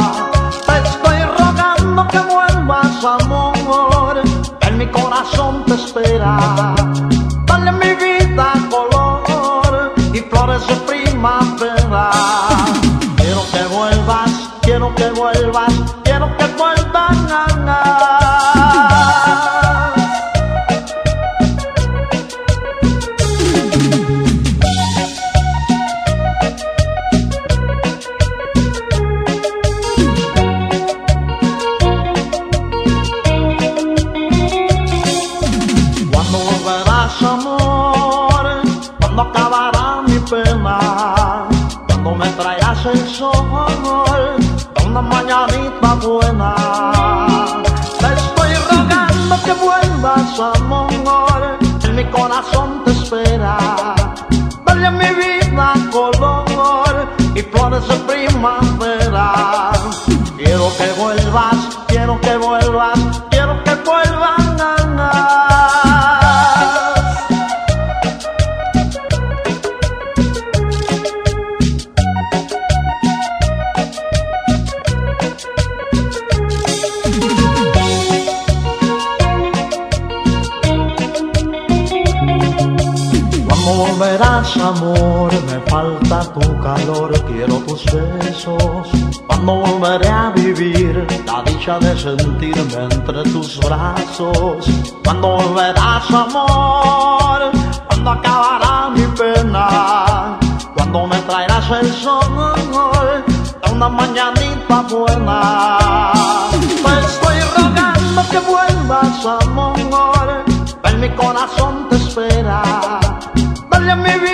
Te 0.66 0.76
estoy 0.88 1.18
rogando 1.38 2.06
que 2.08 2.18
vuelvas 2.20 3.04
amor, 3.04 4.22
en 4.60 4.78
mi 4.78 4.86
corazón 4.86 5.64
te 5.66 5.74
espera. 5.74 6.74
Dale 7.46 7.72
mi 7.72 7.94
vida 7.94 8.52
color 8.70 9.94
y 10.12 10.20
flores 10.20 10.66
de 10.66 10.76
primavera. 10.90 12.10
Quiero 13.16 13.42
que 13.52 13.64
vuelvas, 13.74 14.30
quiero 14.62 14.94
que 14.94 15.10
vuelvas, 15.10 15.72
quiero 16.04 16.36
que 16.36 16.46
vuelvas. 16.58 16.84
na, 17.28 17.46
na. 17.64 18.03
Traerás 42.84 42.86
el 42.86 43.08
sol, 43.08 44.36
una 44.86 45.00
mañanita 45.00 45.94
buena. 46.02 46.54
Te 47.98 48.06
estoy 48.06 48.54
rogando 48.70 49.42
que 49.44 49.52
vuelvas 49.52 50.40
amor, 50.40 51.58
en 51.82 51.96
mi 51.96 52.04
corazón 52.10 52.82
te 52.84 52.90
espera. 52.92 53.56
Dale 54.66 54.90
mi 54.90 55.10
vida 55.14 55.74
color 55.90 57.08
y 57.34 57.42
flores 57.42 57.86
de 57.88 57.94
primavera. 57.94 59.72
Quiero 60.36 60.68
que 60.76 60.92
vuelvas, 61.00 61.56
quiero 61.88 62.20
que 62.20 62.36
vuelvas, 62.36 62.98
quiero 63.30 63.64
que 63.64 63.74
vuelvas. 63.76 64.43
Amor, 84.64 85.30
me 85.46 85.60
falta 85.70 86.32
tu 86.32 86.58
calor, 86.60 87.12
quiero 87.26 87.56
tus 87.66 87.84
besos. 87.84 88.88
Cuando 89.26 89.56
volveré 89.56 90.08
a 90.08 90.30
vivir 90.30 91.06
la 91.26 91.42
dicha 91.42 91.78
de 91.78 91.96
sentirme 91.98 92.84
entre 92.90 93.22
tus 93.24 93.58
brazos. 93.60 94.66
Cuando 95.04 95.28
volverás 95.36 96.10
amor, 96.10 97.40
cuando 97.88 98.10
acabará 98.10 98.90
mi 98.90 99.06
pena. 99.18 100.38
Cuando 100.74 101.06
me 101.06 101.18
traerás 101.20 101.70
el 101.70 101.92
sol 101.92 102.54
de 103.62 103.70
una 103.72 103.88
mañanita 103.88 104.82
buena. 104.90 106.12
Te 106.84 107.00
estoy 107.06 107.38
rogando 107.56 108.22
que 108.30 108.38
vuelvas 108.40 109.26
amor, 109.42 110.44
en 110.84 111.00
mi 111.00 111.08
corazón 111.10 111.88
te 111.88 111.96
espera. 111.96 112.62
Dale 113.70 113.92
a 113.92 113.96
mi 113.96 114.18
vida 114.20 114.33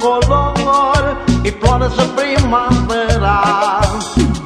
color 0.00 1.18
y 1.44 1.50
flores 1.50 1.96
de 1.96 2.04
primavera. 2.16 3.80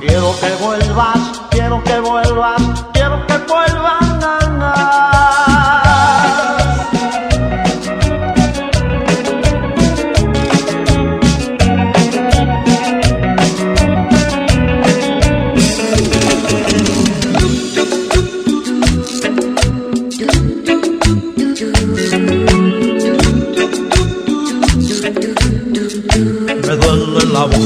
Quiero 0.00 0.34
que 0.40 0.50
vuelvas, 0.62 1.42
quiero 1.50 1.82
que 1.84 2.00
vuelvas, 2.00 2.62
quiero 2.92 3.26
que 3.26 3.38
vuelvas. 3.38 3.81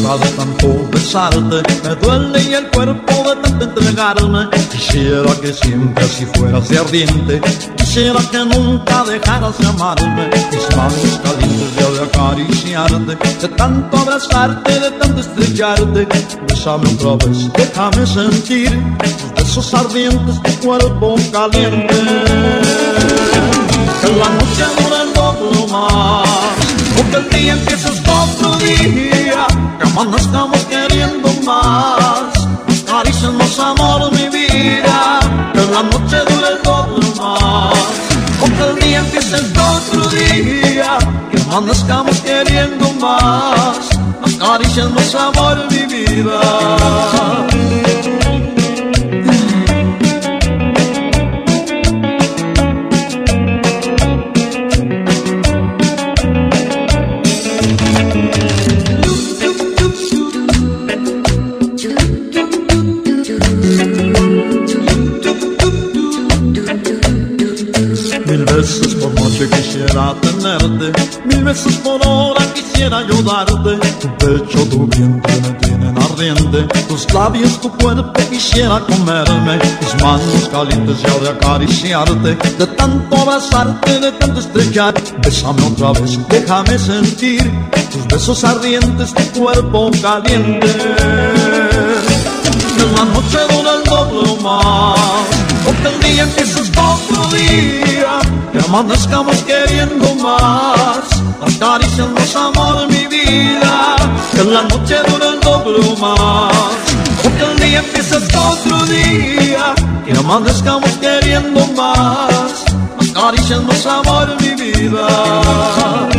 Boca 0.02 0.24
de 0.24 0.30
tanto 0.32 0.88
besarte, 0.90 1.62
me 1.82 1.94
duele 1.96 2.42
y 2.42 2.54
el 2.54 2.70
cuerpo 2.70 3.12
de 3.28 3.36
tanto 3.42 3.64
entregarme. 3.64 4.48
Quisiera 4.70 5.34
que 5.40 5.52
siempre 5.52 6.04
así 6.04 6.26
fueras 6.26 6.68
de 6.68 6.78
ardiente, 6.78 7.40
quisiera 7.76 8.20
que 8.30 8.38
nunca 8.38 9.04
dejaras 9.04 9.58
de 9.58 9.66
amarme. 9.66 10.30
Mis 10.52 10.76
manos 10.76 11.20
calientes 11.22 11.76
de 11.76 12.04
acariciarte, 12.04 13.16
de 13.40 13.48
tanto 13.56 13.96
abrazarte, 13.96 14.80
de 14.80 14.90
tanto 14.92 15.20
estrellarte. 15.20 16.08
Bésame 16.48 16.88
otra 16.94 17.26
vez, 17.26 17.52
déjame 17.52 18.06
sentir 18.06 18.70
tus 18.98 19.34
besos 19.34 19.74
ardientes, 19.74 20.42
tu 20.42 20.66
cuerpo 20.66 21.16
caliente. 21.32 21.94
Que 24.00 24.08
la 24.12 24.28
noche 24.28 24.64
dure 24.78 25.02
el 25.02 25.70
más. 25.70 26.65
Porque 27.10 27.36
el 27.36 27.42
día 27.42 27.52
empieza 27.52 27.88
es 27.88 28.00
otro 28.00 28.56
día, 28.56 29.46
que 29.78 29.84
amanezcamos 29.84 30.58
queriendo 30.64 31.28
más. 31.44 32.32
Caricias, 32.84 33.32
más 33.32 33.58
amor, 33.58 34.10
mi 34.12 34.28
vida, 34.28 35.20
que 35.52 35.60
la 35.72 35.82
noche 35.82 36.16
dure 36.28 36.48
el 36.52 36.62
doble 36.62 37.06
más. 37.20 37.74
Porque 38.40 38.62
el 38.70 38.78
día 38.80 38.98
empieza 38.98 39.36
otro 39.36 40.08
día, 40.08 40.98
que 41.30 41.42
amanezcamos 41.42 42.18
queriendo 42.20 42.92
más. 42.94 43.78
Más 44.22 44.34
caricias, 44.34 44.90
más 44.90 45.14
amor, 45.14 45.64
mi 45.70 45.86
vida. 45.86 46.40
Quisiera 69.96 70.14
tenerte, 70.20 70.92
mil 71.24 71.44
veces 71.44 71.76
por 71.76 72.00
hora 72.06 72.44
quisiera 72.52 72.98
ayudarte. 72.98 73.78
Tu 74.00 74.08
pecho, 74.18 74.68
tu 74.68 74.86
vientre 74.88 75.40
me 75.40 75.50
tienen 75.54 75.96
ardiente, 75.98 76.62
tus 76.88 77.12
labios, 77.12 77.60
tu 77.60 77.70
cuerpo 77.70 78.12
quisiera 78.30 78.80
comerme, 78.80 79.58
mis 79.80 80.02
manos 80.02 80.48
calientes 80.50 81.00
ya 81.00 81.18
de 81.18 81.28
acariciarte, 81.30 82.36
de 82.58 82.66
tanto 82.76 83.16
abrazarte, 83.16 84.00
de 84.00 84.12
tanto 84.12 84.40
estrechar. 84.40 84.94
Bésame 85.22 85.62
otra 85.62 85.92
vez, 85.92 86.18
déjame 86.28 86.78
sentir 86.78 87.50
tus 87.90 88.06
besos 88.06 88.44
ardientes, 88.44 89.14
tu 89.14 89.40
cuerpo 89.40 89.90
caliente. 90.02 90.66
Que 92.76 92.84
la 92.94 93.04
noche 93.06 93.38
dura 93.50 93.74
el 93.76 93.84
doble 93.84 94.26
amanezcamos 98.68 99.36
queriendo 99.44 100.14
más, 100.16 101.06
acariciando 101.40 102.20
amor 102.34 102.88
mi 102.88 103.06
vida, 103.06 103.96
que 104.32 104.44
la 104.44 104.62
noche 104.62 104.96
dura 105.08 105.28
el 105.28 105.40
doble 105.40 105.96
más, 106.00 106.52
porque 107.22 107.42
el 107.44 107.58
día 107.58 107.78
empieza 107.78 108.16
otro 108.50 108.84
día, 108.86 109.74
y 110.06 110.16
amanezcamos 110.16 110.90
queriendo 111.00 111.66
más, 111.74 112.64
acariciando 112.98 113.72
amor 113.90 114.36
mi 114.40 114.54
vida. 114.54 116.15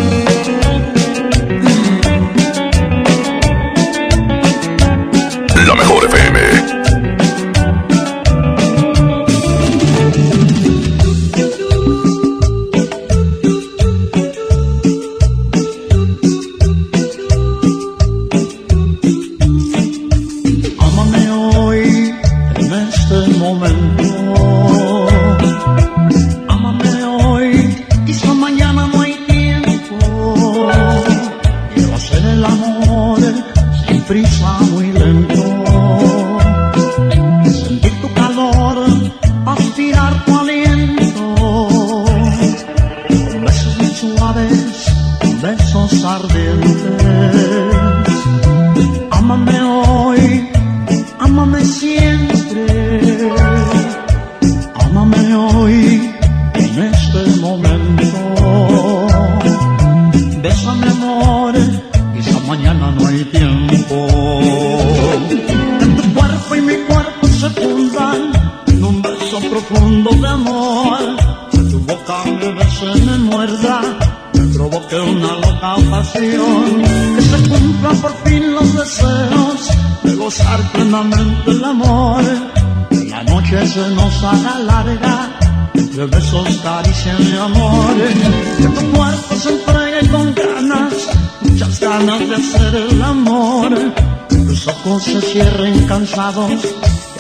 se 94.99 95.21
cierren 95.21 95.85
cansados, 95.85 96.51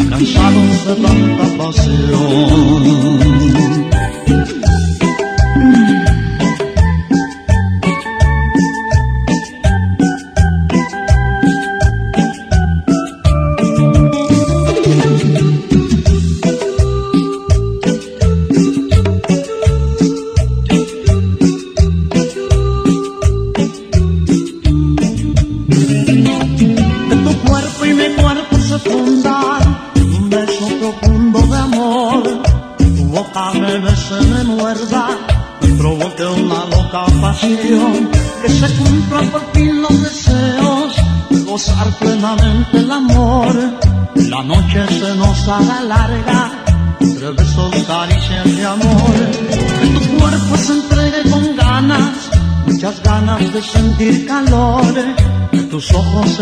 cansados 0.09 0.85
de 0.87 0.95
tanta 0.95 1.63
pasión. 1.63 3.07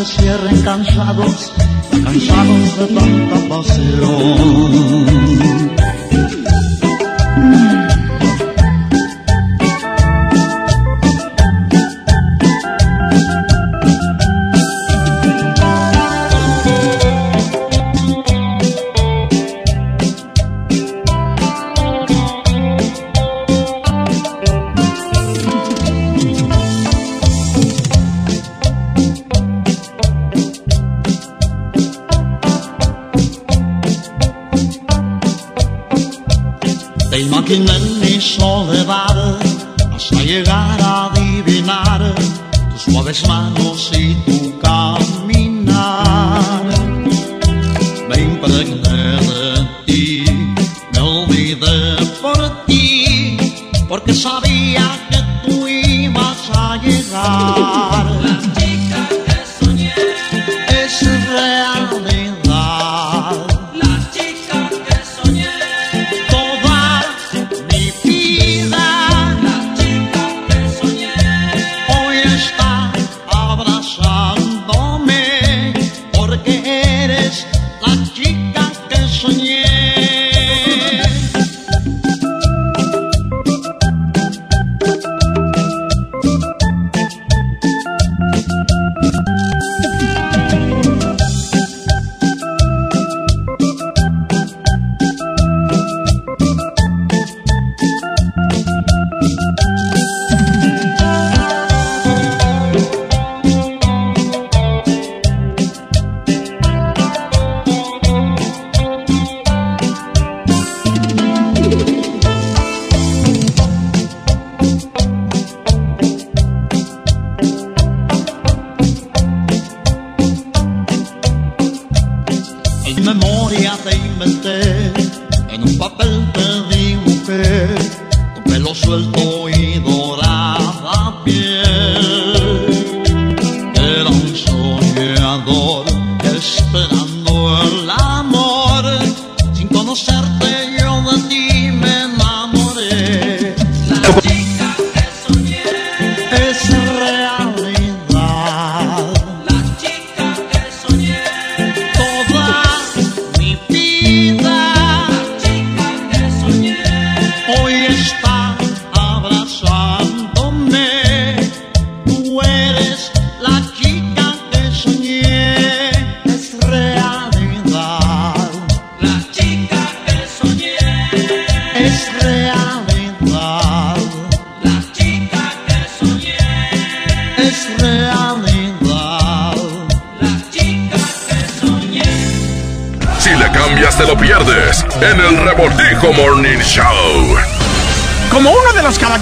cierren 0.05 0.61
cansados, 0.61 1.51
cansados 1.91 2.77
de 2.79 2.87
tanta 2.87 3.49
pasión. 3.49 5.05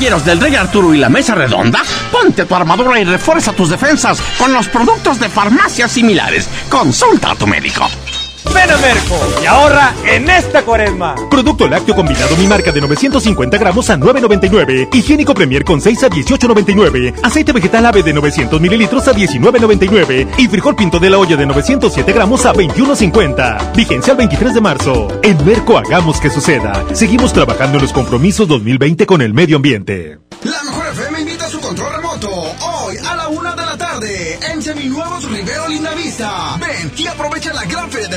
Caballeros 0.03 0.25
del 0.25 0.41
Rey 0.41 0.53
Arturo 0.55 0.93
y 0.93 0.97
la 0.97 1.07
Mesa 1.07 1.34
Redonda, 1.34 1.81
ponte 2.11 2.43
tu 2.43 2.53
armadura 2.53 2.99
y 2.99 3.05
refuerza 3.05 3.53
tus 3.53 3.69
defensas 3.69 4.21
con 4.38 4.51
los 4.51 4.67
productos 4.67 5.17
de 5.17 5.30
farmacias 5.30 5.93
similares. 5.93 6.49
Consulta 6.69 7.31
a 7.31 7.35
tu 7.35 7.47
médico. 7.47 7.88
Ven 8.64 8.72
a 8.72 8.77
Merco 8.77 9.19
y 9.44 9.45
ahorra 9.45 9.94
en 10.06 10.30
esta 10.30 10.64
cuaresma. 10.64 11.15
Producto 11.30 11.68
lácteo 11.68 11.95
combinado 11.95 12.38
mi 12.38 12.48
marca 12.48 12.72
de 12.72 12.80
950 12.80 13.57
gramos 13.57 13.90
a 13.90 13.98
9.99. 13.98 14.88
Higiénico 14.94 15.34
Premier 15.34 15.65
con 15.65 15.81
6 15.81 16.03
a 16.03 16.10
18.99. 16.10 17.15
Aceite 17.23 17.52
vegetal 17.52 17.85
ave 17.85 18.03
de 18.03 18.14
900 18.14 18.61
mililitros 18.61 19.06
a 19.10 19.14
19.99. 19.14 20.35
Y 20.38 20.48
frijol 20.48 20.77
pinto 20.77 20.98
de 20.98 21.10
la 21.10 21.18
olla 21.18 21.35
de 21.35 21.45
907 21.45 22.14
gramos 22.14 22.45
a 22.45 22.53
21.50. 22.53 23.76
Vigencia 23.76 24.11
el 24.11 24.18
23 24.18 24.53
de 24.53 24.61
marzo. 24.61 25.07
En 25.23 25.45
Merco 25.45 25.77
hagamos 25.77 26.22
que 26.22 26.30
suceda. 26.30 26.85
Seguimos 26.94 27.34
trabajando 27.34 27.80
en 27.80 27.81
los 27.81 27.91
compromisos 27.91 28.48
2020 28.48 29.06
con 29.06 29.22
el 29.22 29.34
medio 29.34 29.57
ambiente. 29.57 30.19
La 30.44 30.61
mejor 30.64 30.88
FM 30.88 31.22
invita 31.22 31.45
a 31.45 31.49
su 31.49 31.60
control 31.60 31.94
remoto 31.95 32.30
hoy 32.30 32.98
a 32.98 33.15
la 33.15 33.27
una 33.30 33.56
de 33.56 33.65
la 33.65 33.77
tarde 33.77 34.40
en 34.52 34.61
Seminuevos 34.61 35.23
Rivero 35.30 35.69
Lindavista. 35.69 36.57
Ven 36.60 36.91
y 36.98 37.07
aprovecha 37.07 37.53
la 37.53 37.64
gran 37.64 37.90
feria 37.90 38.12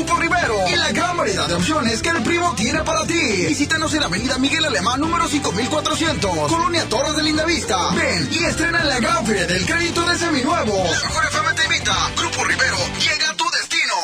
Grupo 0.00 0.16
Rivero 0.16 0.54
y 0.66 0.76
la 0.76 0.92
gran 0.92 1.14
variedad 1.14 1.46
de 1.46 1.56
opciones 1.56 2.00
que 2.00 2.08
el 2.08 2.22
primo 2.22 2.54
tiene 2.54 2.82
para 2.84 3.04
ti. 3.04 3.44
Visítanos 3.48 3.92
en 3.92 4.02
Avenida 4.02 4.38
Miguel 4.38 4.64
Alemán 4.64 4.98
número 4.98 5.28
5400, 5.28 6.30
Colonia 6.50 6.88
Torres 6.88 7.16
de 7.16 7.22
Lindavista. 7.22 7.76
Ven 7.90 8.26
y 8.32 8.44
estrena 8.44 8.80
en 8.80 8.88
la 8.88 8.98
gran 8.98 9.26
feria 9.26 9.46
del 9.46 9.66
crédito 9.66 10.00
de 10.00 10.16
te 10.16 11.64
invita. 11.64 11.92
Grupo 12.16 12.44
Rivero 12.44 12.78
llega 12.98 13.30
a 13.30 13.36
tu 13.36 13.44
destino. 13.50 13.94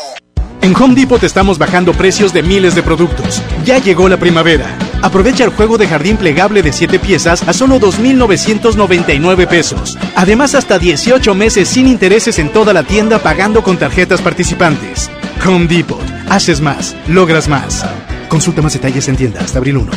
En 0.61 0.77
Home 0.77 0.95
Depot 0.95 1.23
estamos 1.23 1.57
bajando 1.57 1.95
precios 1.95 2.35
de 2.35 2.43
miles 2.43 2.75
de 2.75 2.83
productos. 2.83 3.41
Ya 3.65 3.79
llegó 3.79 4.11
la 4.11 4.19
primavera. 4.19 4.77
Aprovecha 5.01 5.45
el 5.45 5.51
juego 5.51 5.79
de 5.79 5.89
jardín 5.89 6.19
plegable 6.19 6.63
de 6.63 6.75
7 6.75 6.99
piezas 6.99 7.43
a 7.49 7.55
solo 7.55 7.81
2.999 7.81 9.49
pesos. 9.49 9.97
Además, 10.15 10.55
hasta 10.55 10.79
18 10.79 11.35
meses 11.35 11.69
sin 11.69 11.87
intereses 11.87 12.39
en 12.39 12.53
toda 12.53 12.75
la 12.75 12.83
tienda 12.83 13.19
pagando 13.19 13.63
con 13.63 13.79
tarjetas 13.79 14.21
participantes. 14.21 15.11
Home 15.45 15.67
Depot. 15.67 16.01
Haces 16.29 16.61
más, 16.61 16.97
logras 17.09 17.49
más. 17.49 17.85
Consulta 18.29 18.63
más 18.63 18.73
detalles 18.73 19.09
en 19.09 19.17
tienda 19.17 19.41
hasta 19.41 19.59
abril 19.59 19.79
1. 19.79 19.91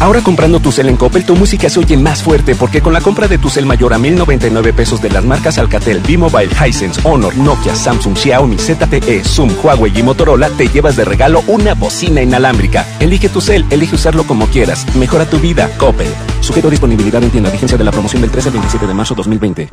Ahora 0.00 0.20
comprando 0.20 0.60
tu 0.60 0.70
cel 0.70 0.88
en 0.88 0.96
Coppel, 0.96 1.24
tu 1.24 1.34
música 1.34 1.70
se 1.70 1.78
oye 1.78 1.96
más 1.96 2.22
fuerte 2.22 2.54
porque 2.54 2.82
con 2.82 2.92
la 2.92 3.00
compra 3.00 3.26
de 3.26 3.38
tu 3.38 3.48
cel 3.48 3.64
mayor 3.64 3.94
a 3.94 3.98
1099 3.98 4.74
pesos 4.74 5.00
de 5.00 5.08
las 5.08 5.24
marcas 5.24 5.56
Alcatel, 5.56 6.00
B-Mobile, 6.00 6.50
Hisense, 6.52 7.00
Honor, 7.04 7.34
Nokia, 7.36 7.74
Samsung, 7.74 8.14
Xiaomi, 8.14 8.58
ZTE, 8.58 9.24
Zoom, 9.24 9.50
Huawei 9.62 9.98
y 9.98 10.02
Motorola, 10.02 10.50
te 10.50 10.68
llevas 10.68 10.96
de 10.96 11.06
regalo 11.06 11.42
una 11.46 11.74
bocina 11.74 12.20
inalámbrica. 12.20 12.86
Elige 13.00 13.30
tu 13.30 13.40
cel, 13.40 13.64
elige 13.70 13.94
usarlo 13.94 14.24
como 14.24 14.46
quieras. 14.48 14.84
Mejora 14.96 15.24
tu 15.24 15.38
vida, 15.38 15.70
Coppel. 15.78 16.12
Sujeto 16.40 16.68
a 16.68 16.70
disponibilidad 16.70 17.22
en 17.22 17.30
tienda. 17.30 17.50
Vigencia 17.50 17.78
de 17.78 17.84
la 17.84 17.92
promoción 17.92 18.20
del 18.20 18.30
13 18.30 18.48
al 18.48 18.52
27 18.54 18.86
de 18.86 18.94
marzo 18.94 19.14
2020. 19.14 19.70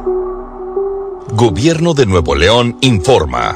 Gobierno 1.33 1.93
de 1.93 2.05
Nuevo 2.05 2.35
León 2.35 2.77
informa. 2.79 3.55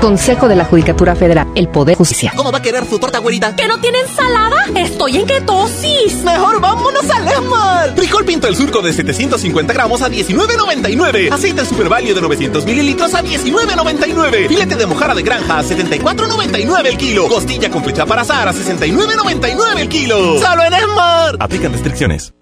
Consejo 0.00 0.48
de 0.48 0.56
la 0.56 0.64
Judicatura 0.64 1.14
Federal, 1.14 1.48
el 1.54 1.68
Poder 1.68 1.96
Justicia. 1.96 2.32
¿Cómo 2.34 2.50
va 2.50 2.58
a 2.58 2.62
querer 2.62 2.86
su 2.86 2.98
torta, 2.98 3.18
güerita? 3.18 3.54
¿Que 3.54 3.68
no 3.68 3.78
tiene 3.80 3.98
ensalada? 4.00 4.56
Estoy 4.74 5.18
en 5.18 5.26
ketosis. 5.26 6.24
Mejor 6.24 6.58
vámonos 6.58 7.08
al 7.10 7.28
Esmar. 7.28 7.94
Frijol 7.94 8.24
pinto 8.24 8.48
el 8.48 8.56
surco 8.56 8.80
de 8.80 8.94
750 8.94 9.74
gramos 9.74 10.00
a 10.00 10.08
19.99. 10.08 11.30
Aceite 11.30 11.66
Super 11.66 11.90
Value 11.90 12.14
de 12.14 12.20
900 12.22 12.64
mililitros 12.64 13.14
a 13.14 13.22
19.99. 13.22 14.48
Filete 14.48 14.76
de 14.76 14.86
mojara 14.86 15.14
de 15.14 15.22
granja 15.22 15.58
a 15.58 15.62
74.99 15.62 16.86
el 16.86 16.96
kilo. 16.96 17.28
Costilla 17.28 17.70
con 17.70 17.84
flecha 17.84 18.06
para 18.06 18.22
azar 18.22 18.48
a 18.48 18.54
69.99 18.54 19.80
el 19.80 19.88
kilo. 19.90 20.40
¡Solo 20.40 20.64
en 20.64 20.72
Esmar! 20.72 21.36
Aplican 21.38 21.72
restricciones. 21.72 22.32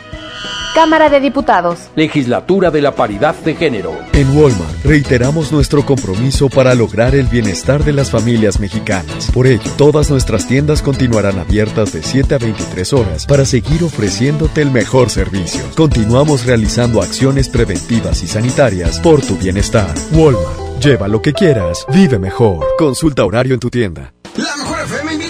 Cámara 0.75 1.09
de 1.09 1.21
Diputados. 1.21 1.89
Legislatura 1.95 2.73
de 2.73 2.83
la 2.83 2.97
Paridad 2.97 3.37
de 3.37 3.55
Género. 3.55 3.97
En 4.13 4.37
Walmart 4.37 4.85
reiteramos 4.85 5.53
nuestro 5.53 5.87
compromiso 5.87 6.49
para 6.49 6.75
lograr 6.75 7.15
el 7.15 7.27
bienestar 7.27 7.85
de 7.85 7.93
las 7.93 8.11
familias 8.11 8.59
mexicanas. 8.59 9.31
Por 9.31 9.47
ello, 9.47 9.71
todas 9.79 10.11
nuestras 10.11 10.49
tiendas 10.49 10.83
continuarán 10.83 11.39
abiertas 11.39 11.93
de 11.93 12.03
7 12.03 12.35
a 12.35 12.39
23 12.39 12.93
horas 12.93 13.25
para 13.25 13.45
seguir 13.45 13.85
ofreciéndote 13.85 14.63
el 14.63 14.73
mejor 14.73 15.11
servicio. 15.11 15.63
Continuamos 15.77 16.45
realizando 16.45 17.01
acciones 17.01 17.49
preventivas 17.49 18.25
y 18.25 18.27
sanitarias 18.27 18.99
por 18.99 19.23
tu 19.23 19.37
bienestar. 19.37 19.95
Walmart. 20.11 20.81
Lleva 20.81 21.07
lo 21.07 21.23
que 21.23 21.33
quieras, 21.33 21.87
vive 21.95 22.19
mejor. 22.19 22.67
Consulta 22.77 23.25
horario 23.25 23.55
en 23.55 23.61
tu 23.61 23.71
tienda. 23.71 24.13
La 24.37 24.57
mejor 24.57 24.81
FM 24.81 25.24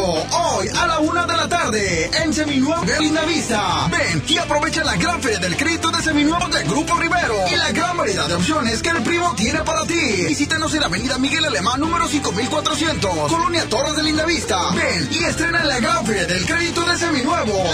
hoy 0.00 0.68
a 0.68 0.86
la 0.86 1.00
una 1.00 1.26
de 1.26 1.36
la 1.36 1.48
tarde 1.48 2.10
en 2.22 2.32
Seminuevo 2.32 2.84
de 2.84 2.98
Lindavista. 3.00 3.88
Ven 3.90 4.22
y 4.26 4.38
aprovecha 4.38 4.82
la 4.84 4.96
gran 4.96 5.20
feria 5.20 5.38
del 5.38 5.56
crédito 5.56 5.90
de 5.90 6.02
Seminuevo 6.02 6.48
de 6.48 6.64
Grupo 6.64 6.94
Rivero 6.98 7.34
y 7.50 7.56
la 7.56 7.72
gran 7.72 7.96
variedad 7.96 8.26
de 8.26 8.34
opciones 8.34 8.82
que 8.82 8.90
el 8.90 9.02
primo 9.02 9.34
tiene 9.34 9.60
para 9.60 9.84
ti. 9.84 10.24
Visítanos 10.28 10.74
en 10.74 10.84
Avenida 10.84 11.18
Miguel 11.18 11.44
Alemán 11.44 11.80
número 11.80 12.08
5400, 12.08 13.10
Colonia 13.28 13.68
Torres 13.68 13.96
de 13.96 14.02
Lindavista. 14.02 14.70
Ven 14.70 15.08
y 15.12 15.24
estrena 15.24 15.62
la 15.64 15.78
gran 15.80 16.06
feria 16.06 16.26
del 16.26 16.46
crédito 16.46 16.82
de 16.82 16.96
Seminuevo. 16.96 17.64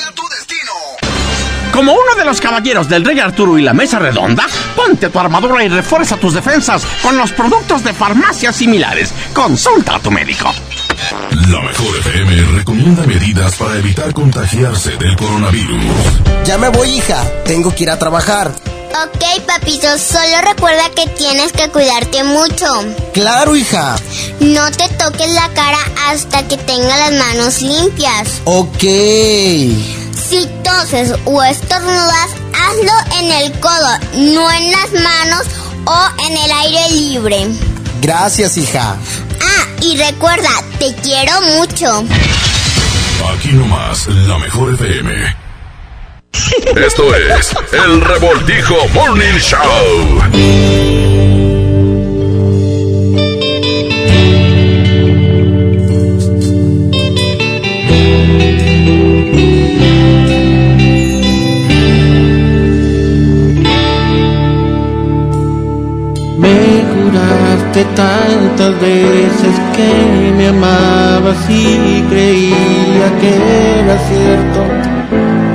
La 0.00 0.07
Como 1.78 1.92
uno 1.92 2.16
de 2.16 2.24
los 2.24 2.40
caballeros 2.40 2.88
del 2.88 3.04
Rey 3.04 3.20
Arturo 3.20 3.56
y 3.56 3.62
la 3.62 3.72
Mesa 3.72 4.00
Redonda, 4.00 4.44
ponte 4.74 5.10
tu 5.10 5.18
armadura 5.20 5.62
y 5.62 5.68
refuerza 5.68 6.16
tus 6.16 6.34
defensas 6.34 6.84
con 7.00 7.16
los 7.16 7.30
productos 7.30 7.84
de 7.84 7.92
farmacias 7.94 8.56
similares. 8.56 9.14
Consulta 9.32 9.94
a 9.94 10.00
tu 10.00 10.10
médico. 10.10 10.50
La 11.30 11.60
mejor 11.60 11.96
FM 11.98 12.58
recomienda 12.58 13.06
medidas 13.06 13.54
para 13.54 13.76
evitar 13.76 14.12
contagiarse 14.12 14.96
del 14.96 15.14
coronavirus. 15.14 15.84
Ya 16.44 16.58
me 16.58 16.68
voy, 16.68 16.96
hija. 16.96 17.24
Tengo 17.44 17.72
que 17.72 17.84
ir 17.84 17.90
a 17.90 17.98
trabajar. 18.00 18.50
Ok, 18.90 19.44
papito, 19.46 19.86
solo 19.98 20.40
recuerda 20.42 20.90
que 20.90 21.06
tienes 21.10 21.52
que 21.52 21.68
cuidarte 21.68 22.24
mucho. 22.24 22.66
Claro, 23.12 23.54
hija. 23.54 23.96
No 24.40 24.70
te 24.70 24.88
toques 24.88 25.30
la 25.32 25.48
cara 25.50 25.78
hasta 26.08 26.46
que 26.48 26.56
tengas 26.56 26.98
las 26.98 27.12
manos 27.12 27.60
limpias. 27.62 28.28
Ok. 28.44 28.82
Si 28.82 30.48
toses 30.64 31.14
o 31.26 31.42
estornudas, 31.44 32.30
hazlo 32.52 33.18
en 33.20 33.30
el 33.30 33.60
codo, 33.60 33.98
no 34.14 34.50
en 34.50 34.72
las 34.72 34.92
manos 34.92 35.46
o 35.84 36.08
en 36.26 36.36
el 36.36 36.50
aire 36.50 36.90
libre. 36.90 37.46
Gracias, 38.00 38.56
hija. 38.56 38.96
Ah, 39.42 39.66
y 39.82 39.96
recuerda, 39.96 40.50
te 40.78 40.94
quiero 40.96 41.40
mucho. 41.42 42.04
Aquí 43.34 43.48
nomás, 43.48 44.06
la 44.08 44.38
mejor 44.38 44.74
FM. 44.74 45.37
Esto 46.32 47.14
es 47.14 47.54
el 47.72 48.00
Revoltijo 48.00 48.76
Morning 48.94 49.38
Show. 49.38 50.20
Me 66.38 66.84
juraste 66.94 67.84
tantas 67.94 68.80
veces 68.80 69.60
que 69.74 70.32
me 70.36 70.48
amabas 70.48 71.38
y 71.48 72.02
creía 72.08 73.18
que 73.20 73.80
era 73.80 73.98
cierto. 74.08 74.77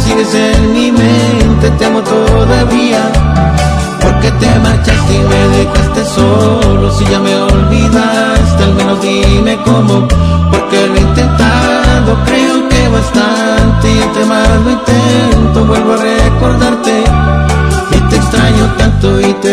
sigues 0.00 0.34
en 0.34 0.72
mi 0.72 0.90
mente, 0.92 1.70
te 1.78 1.84
amo 1.84 2.00
todavía. 2.02 3.00
Porque 4.00 4.30
te 4.32 4.58
marchaste 4.58 5.14
y 5.14 5.18
me 5.18 5.48
dejaste 5.58 6.04
solo, 6.04 6.90
si 6.90 7.04
ya 7.04 7.20
me 7.20 7.34
olvidaste, 7.36 8.64
al 8.64 8.74
menos 8.74 9.00
dime 9.00 9.56
cómo, 9.64 10.08
porque 10.50 10.86
lo 10.88 10.94
he 10.96 11.00
intentado, 11.00 12.16
creo 12.24 12.68
que 12.68 12.88
bastante, 12.88 13.92
y 13.92 14.02
entre 14.02 14.24
más 14.24 14.48
lo 14.64 14.70
intento, 14.70 15.64
vuelvo 15.64 15.92
a 15.92 15.96
recordarte. 15.98 17.11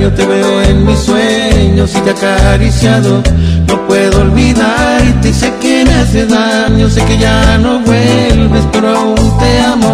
diario, 0.00 0.12
te 0.12 0.26
veo 0.26 0.62
en 0.62 0.86
mis 0.86 0.98
sueños 0.98 1.94
y 1.94 2.00
te 2.00 2.10
acariciado. 2.10 3.22
No 3.66 3.86
puedo 3.86 4.20
olvidarte 4.22 5.28
y 5.28 5.32
sé 5.32 5.52
que 5.60 5.84
me 5.84 5.94
hace 5.94 6.26
daño, 6.26 6.88
sé 6.88 7.04
que 7.04 7.18
ya 7.18 7.58
no 7.58 7.80
vuelves, 7.80 8.64
pero 8.72 8.96
aún 8.96 9.38
te 9.38 9.60
amo, 9.60 9.92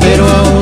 pero 0.00 0.26
aún 0.28 0.53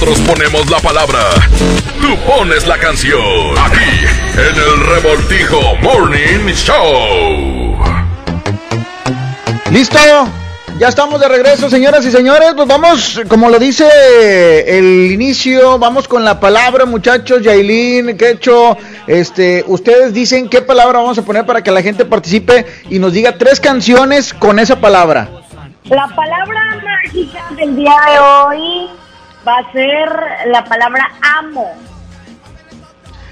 Nosotros 0.00 0.26
ponemos 0.26 0.70
la 0.70 0.78
palabra. 0.78 1.18
Tú 2.00 2.16
pones 2.26 2.66
la 2.66 2.78
canción. 2.78 3.20
Aquí, 3.58 4.06
en 4.32 4.56
el 4.56 4.86
Revoltijo 4.86 5.76
Morning 5.82 6.54
Show. 6.54 7.76
¿Listo? 9.70 9.98
Ya 10.78 10.88
estamos 10.88 11.20
de 11.20 11.28
regreso, 11.28 11.68
señoras 11.68 12.06
y 12.06 12.10
señores. 12.10 12.54
Pues 12.56 12.66
vamos, 12.66 13.20
como 13.28 13.50
lo 13.50 13.58
dice 13.58 14.78
el 14.78 15.12
inicio, 15.12 15.78
vamos 15.78 16.08
con 16.08 16.24
la 16.24 16.40
palabra, 16.40 16.86
muchachos. 16.86 17.42
Yailin, 17.42 18.16
Quecho, 18.16 18.78
este, 19.06 19.64
ustedes 19.66 20.14
dicen 20.14 20.48
qué 20.48 20.62
palabra 20.62 21.00
vamos 21.00 21.18
a 21.18 21.22
poner 21.22 21.44
para 21.44 21.62
que 21.62 21.70
la 21.70 21.82
gente 21.82 22.06
participe 22.06 22.64
y 22.88 22.98
nos 22.98 23.12
diga 23.12 23.36
tres 23.36 23.60
canciones 23.60 24.32
con 24.32 24.58
esa 24.60 24.80
palabra. 24.80 25.28
La 25.84 26.08
palabra 26.16 26.80
mágica 26.82 27.44
del 27.54 27.76
día 27.76 27.94
de 28.06 28.18
hoy 28.18 28.99
va 29.46 29.58
a 29.58 29.72
ser 29.72 30.08
la 30.46 30.64
palabra 30.64 31.10
amo. 31.38 31.74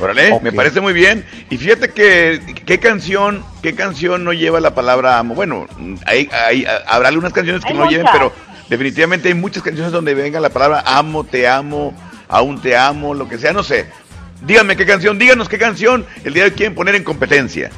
Órale, 0.00 0.38
me 0.40 0.52
parece 0.52 0.80
muy 0.80 0.92
bien. 0.92 1.26
Y 1.50 1.56
fíjate 1.56 1.90
que 1.90 2.40
qué 2.64 2.78
canción, 2.78 3.44
qué 3.62 3.74
canción 3.74 4.22
no 4.22 4.32
lleva 4.32 4.60
la 4.60 4.74
palabra 4.74 5.18
amo. 5.18 5.34
Bueno, 5.34 5.66
hay, 6.06 6.28
hay, 6.32 6.66
habrá 6.86 7.08
algunas 7.08 7.32
canciones 7.32 7.64
que 7.64 7.72
Hay 7.72 7.78
no 7.78 7.88
lleven, 7.88 8.06
pero 8.12 8.32
definitivamente 8.68 9.28
hay 9.28 9.34
muchas 9.34 9.62
canciones 9.62 9.92
donde 9.92 10.14
venga 10.14 10.38
la 10.38 10.50
palabra 10.50 10.84
amo, 10.86 11.24
te 11.24 11.48
amo, 11.48 11.94
aún 12.28 12.60
te 12.62 12.76
amo, 12.76 13.12
lo 13.14 13.28
que 13.28 13.38
sea, 13.38 13.52
no 13.52 13.64
sé. 13.64 13.86
Díganme 14.42 14.76
qué 14.76 14.86
canción, 14.86 15.18
díganos 15.18 15.48
qué 15.48 15.58
canción 15.58 16.06
el 16.22 16.32
día 16.32 16.44
de 16.44 16.50
hoy 16.50 16.56
quieren 16.56 16.76
poner 16.76 16.94
en 16.94 17.02
competencia. 17.02 17.70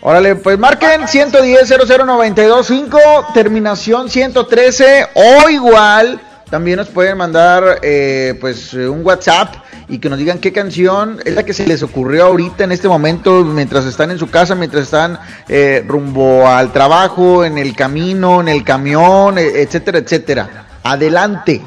Órale, 0.00 0.34
pues 0.34 0.58
marquen 0.58 1.06
110 1.06 1.66
00925, 1.66 2.98
terminación 3.32 4.10
113 4.10 5.08
o 5.14 5.48
igual. 5.48 6.20
También 6.50 6.76
nos 6.76 6.88
pueden 6.88 7.16
mandar 7.16 7.80
eh, 7.82 8.36
pues 8.40 8.74
eh, 8.74 8.88
un 8.88 9.04
WhatsApp 9.04 9.54
y 9.88 9.98
que 9.98 10.08
nos 10.08 10.18
digan 10.18 10.38
qué 10.38 10.52
canción 10.52 11.18
es 11.24 11.34
la 11.34 11.42
que 11.42 11.52
se 11.52 11.66
les 11.66 11.82
ocurrió 11.82 12.26
ahorita 12.26 12.64
en 12.64 12.72
este 12.72 12.86
momento, 12.86 13.44
mientras 13.44 13.84
están 13.86 14.10
en 14.10 14.18
su 14.18 14.30
casa, 14.30 14.54
mientras 14.54 14.84
están 14.84 15.18
eh, 15.48 15.84
rumbo 15.86 16.46
al 16.46 16.70
trabajo, 16.72 17.44
en 17.44 17.58
el 17.58 17.74
camino, 17.74 18.40
en 18.40 18.48
el 18.48 18.62
camión, 18.62 19.38
e- 19.38 19.62
etcétera, 19.62 19.98
etcétera. 19.98 20.66
Adelante. 20.84 21.62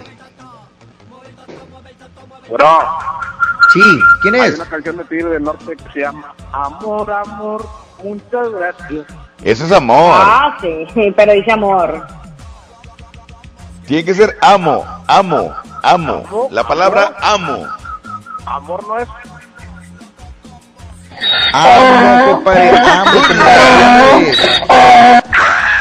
Bro, 2.49 2.80
Sí, 3.74 3.82
¿quién 4.22 4.36
hay 4.36 4.49
es? 4.49 4.56
una 4.56 4.66
canción 4.66 4.95
de 4.98 5.04
Tigre 5.06 5.30
del 5.32 5.44
Norte 5.44 5.76
que 5.76 5.91
se 5.91 5.99
llama 5.99 6.34
Amor, 6.54 7.12
amor, 7.12 7.68
muchas 8.02 8.49
gracias. 8.52 9.06
Eso 9.44 9.66
es 9.66 9.72
amor. 9.74 10.14
Ah, 10.16 10.58
sí, 10.62 10.88
pero 11.18 11.34
dice 11.34 11.52
amor. 11.52 12.08
Tiene 13.88 14.03
que 14.03 14.14
ser 14.14 14.38
amo, 14.41 14.85
amo, 15.07 15.55
amo. 15.81 16.49
La 16.51 16.68
palabra 16.68 17.15
amo. 17.22 17.65
Amor 18.45 18.85
no 18.85 18.99
es. 18.99 19.07
Amo, 21.53 22.31
compadre, 22.34 22.69
amo, 22.77 23.11
compadre. 23.27 24.34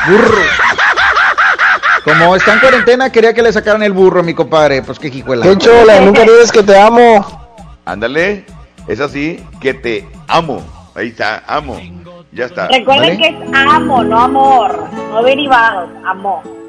Burro. 0.07 0.43
Como 2.05 2.37
está 2.37 2.53
en 2.53 2.61
cuarentena, 2.61 3.11
quería 3.11 3.35
que 3.35 3.43
le 3.43 3.53
sacaran 3.53 3.83
el 3.83 3.93
burro, 3.93 4.23
mi 4.23 4.35
compadre. 4.35 4.83
Pues 4.83 5.01
qué 5.01 5.11
jijuela. 5.11 5.45
Qué 5.45 5.59
chola, 5.59 5.99
nunca 5.99 6.23
dices 6.23 6.53
que 6.53 6.63
te 6.63 6.81
amo. 6.81 7.27
Ándale, 7.85 8.47
es 8.87 9.01
así, 9.01 9.45
que 9.61 9.75
te 9.75 10.09
amo. 10.29 10.63
Ahí 10.95 11.09
está, 11.09 11.43
amo. 11.49 11.77
Ya 12.31 12.45
está. 12.45 12.69
Recuerden 12.69 13.19
¿Vale? 13.19 13.19
que 13.19 13.29
es 13.31 13.53
amo, 13.53 14.05
no 14.05 14.21
amor. 14.21 14.89
No 15.11 15.25
derivados, 15.25 15.91
amor. 16.07 16.66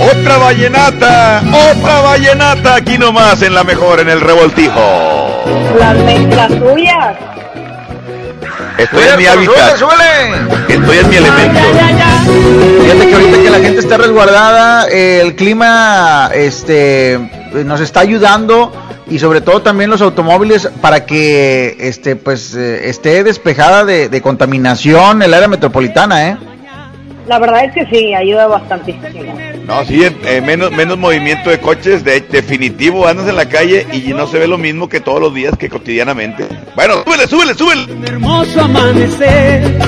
Otra 0.00 0.38
vallenata, 0.38 1.42
otra 1.70 2.00
vallenata 2.00 2.74
aquí 2.74 2.98
nomás 2.98 3.42
en 3.42 3.54
la 3.54 3.64
mejor, 3.64 4.00
en 4.00 4.08
el 4.08 4.20
revoltijo. 4.20 5.44
Las 5.78 5.96
mezclas 5.98 6.48
tuyas. 6.48 7.16
Estoy 8.76 9.04
en 9.04 9.18
mi 9.18 9.26
hábitat, 9.26 9.74
estoy 10.68 10.98
en 10.98 11.08
mi 11.08 11.16
elemento. 11.16 11.60
Fíjate 12.82 13.06
que 13.06 13.14
ahorita 13.14 13.42
que 13.42 13.50
la 13.50 13.58
gente 13.58 13.78
está 13.80 13.96
resguardada, 13.96 14.88
eh, 14.88 15.20
el 15.22 15.36
clima 15.36 16.30
este 16.34 17.20
nos 17.64 17.80
está 17.80 18.00
ayudando 18.00 18.72
y 19.08 19.20
sobre 19.20 19.40
todo 19.40 19.62
también 19.62 19.90
los 19.90 20.02
automóviles 20.02 20.68
para 20.80 21.06
que 21.06 21.76
este 21.78 22.16
pues 22.16 22.54
eh, 22.56 22.88
esté 22.88 23.22
despejada 23.22 23.84
de, 23.84 24.08
de 24.08 24.22
contaminación 24.22 25.22
el 25.22 25.32
área 25.34 25.46
metropolitana, 25.46 26.30
¿eh? 26.30 26.36
La 27.26 27.38
verdad 27.38 27.64
es 27.64 27.72
que 27.72 27.86
sí, 27.86 28.14
ayuda 28.14 28.46
bastantísimo. 28.46 29.34
No, 29.66 29.84
sí, 29.84 30.02
eh, 30.04 30.42
menos, 30.42 30.70
menos 30.72 30.98
movimiento 30.98 31.48
de 31.48 31.58
coches, 31.58 32.04
de, 32.04 32.20
definitivo, 32.20 33.06
andas 33.06 33.28
en 33.28 33.36
la 33.36 33.48
calle 33.48 33.86
y 33.92 34.12
no 34.12 34.26
se 34.26 34.38
ve 34.38 34.46
lo 34.46 34.58
mismo 34.58 34.88
que 34.88 35.00
todos 35.00 35.20
los 35.20 35.32
días, 35.32 35.56
que 35.58 35.70
cotidianamente. 35.70 36.46
Bueno, 36.76 37.02
súbele, 37.04 37.26
súbele, 37.26 37.54
súbele. 37.54 38.06
hermoso 38.06 38.60
amanecer. 38.60 39.78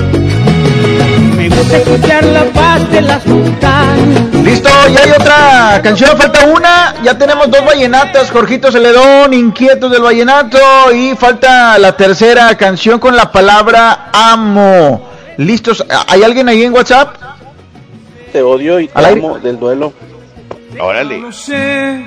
Me 1.35 1.49
gusta 1.49 1.77
escuchar 1.77 2.23
la 2.25 2.45
paz 2.45 2.89
de 2.89 3.01
las 3.01 3.25
montañas. 3.27 4.33
Listo, 4.43 4.69
ya 4.91 5.03
hay 5.03 5.11
otra 5.11 5.81
canción, 5.83 6.17
falta 6.17 6.45
una, 6.47 6.95
ya 7.03 7.15
tenemos 7.15 7.51
dos 7.51 7.63
vallenatas, 7.63 8.31
Jorgito 8.31 8.71
Celedón, 8.71 9.33
Inquietos 9.33 9.91
del 9.91 10.01
Vallenato 10.01 10.57
y 10.91 11.15
falta 11.15 11.77
la 11.77 11.95
tercera 11.95 12.55
canción 12.55 12.99
con 12.99 13.15
la 13.15 13.31
palabra 13.31 14.09
amo. 14.11 15.07
Listos, 15.37 15.85
¿hay 16.07 16.23
alguien 16.23 16.49
ahí 16.49 16.63
en 16.63 16.73
WhatsApp? 16.73 17.26
Te 18.31 18.41
odio 18.41 18.79
y 18.79 18.89
Al 18.93 19.05
aire. 19.05 19.21
del 19.41 19.59
duelo. 19.59 19.93
Órale. 20.79 21.19
No 21.19 21.31
sé 21.31 22.05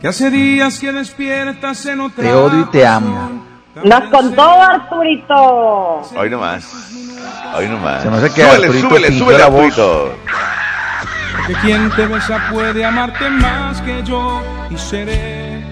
que 0.00 0.08
hace 0.08 0.30
días 0.30 0.78
que 0.78 0.92
despiertas 0.92 1.86
en 1.86 2.00
otra 2.00 2.24
Te 2.24 2.32
odio 2.34 2.60
y 2.60 2.64
te 2.66 2.86
amo. 2.86 3.42
Nos 3.82 4.04
contó 4.10 4.42
Arturito. 4.42 6.02
Hoy 6.16 6.30
nomás. 6.30 6.90
Hoy 7.56 7.68
nomás. 7.68 8.02
Se 8.02 8.10
me 8.10 8.16
hace 8.18 8.26
que 8.34 8.42
súbele, 8.42 8.66
Arturito 8.66 8.88
súbele, 8.88 9.18
súbele, 9.18 9.38
la 9.38 9.46
voz. 9.48 9.60
Arturito. 9.78 10.14
que 11.46 11.52
quien 11.54 11.90
te 11.92 12.06
besa 12.06 12.48
puede 12.52 12.84
amarte 12.84 13.28
más 13.30 13.80
que 13.82 14.02
yo 14.04 14.40
y 14.70 14.76
seré 14.76 15.62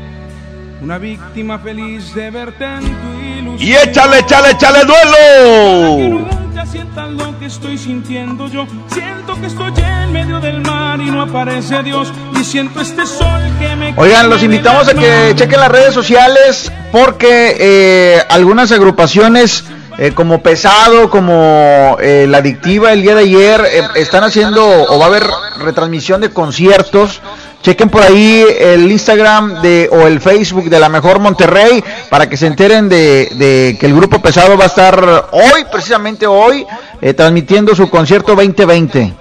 una 0.81 0.99
víctima 0.99 1.59
feliz 1.59 2.15
de 2.15 2.31
verte 2.31 2.65
en 2.65 2.81
tu 2.81 3.21
ilusión. 3.39 3.69
Y 3.71 3.75
échale, 3.75 4.19
échale, 4.21 4.51
échale 4.51 4.81
duelo. 4.85 6.42
Nunca 6.63 6.71
sientas 6.71 7.11
lo 7.11 7.39
que 7.41 7.47
estoy 7.47 7.77
sintiendo 7.77 8.47
yo. 8.47 8.69
Siento 8.93 9.35
que 9.41 9.47
estoy 9.47 9.73
en 9.83 10.13
medio 10.13 10.39
del 10.39 10.61
mar 10.61 11.01
y 11.01 11.11
no 11.11 11.23
aparece 11.23 11.83
Dios. 11.83 12.13
Y 12.41 12.45
siento 12.45 12.81
este 12.81 13.05
sol 13.05 13.43
que 13.59 13.75
me. 13.75 13.93
Oigan, 13.97 14.31
los 14.31 14.45
invitamos 14.45 14.87
a 14.87 14.95
que 14.95 15.33
chequen 15.35 15.59
las 15.59 15.73
redes 15.73 15.93
sociales 15.93 16.71
porque 16.93 17.57
eh, 17.59 18.23
algunas 18.29 18.71
agrupaciones 18.71 19.65
eh, 19.99 20.13
como 20.15 20.43
Pesado, 20.43 21.11
como 21.11 21.97
eh, 22.01 22.27
La 22.29 22.39
Adictiva 22.39 22.93
el 22.93 23.03
día 23.03 23.15
de 23.15 23.23
ayer 23.23 23.61
eh, 23.65 23.83
están 23.97 24.25
haciendo 24.25 24.65
o 24.65 24.99
va 24.99 25.07
a 25.07 25.09
haber 25.09 25.25
retransmisión 25.59 26.21
de 26.21 26.31
conciertos. 26.31 27.21
Chequen 27.63 27.89
por 27.89 28.03
ahí 28.03 28.45
el 28.59 28.91
Instagram 28.91 29.63
de 29.63 29.89
o 29.93 30.07
el 30.07 30.21
Facebook 30.21 30.69
de 30.69 30.81
la 30.81 30.89
Mejor 30.89 31.21
Monterrey 31.21 31.83
para 32.11 32.29
que 32.29 32.37
se 32.37 32.49
enteren 32.49 32.89
de, 32.89 33.29
de 33.35 33.77
que 33.79 33.87
el 33.87 33.95
grupo 33.95 34.21
Pesado 34.21 34.57
va 34.59 34.65
a 34.65 34.67
estar 34.67 35.29
hoy, 35.31 35.65
precisamente 35.71 36.27
hoy, 36.27 36.67
eh, 37.01 37.15
transmitiendo 37.15 37.75
su 37.75 37.89
concierto 37.89 38.35
2020. 38.35 39.15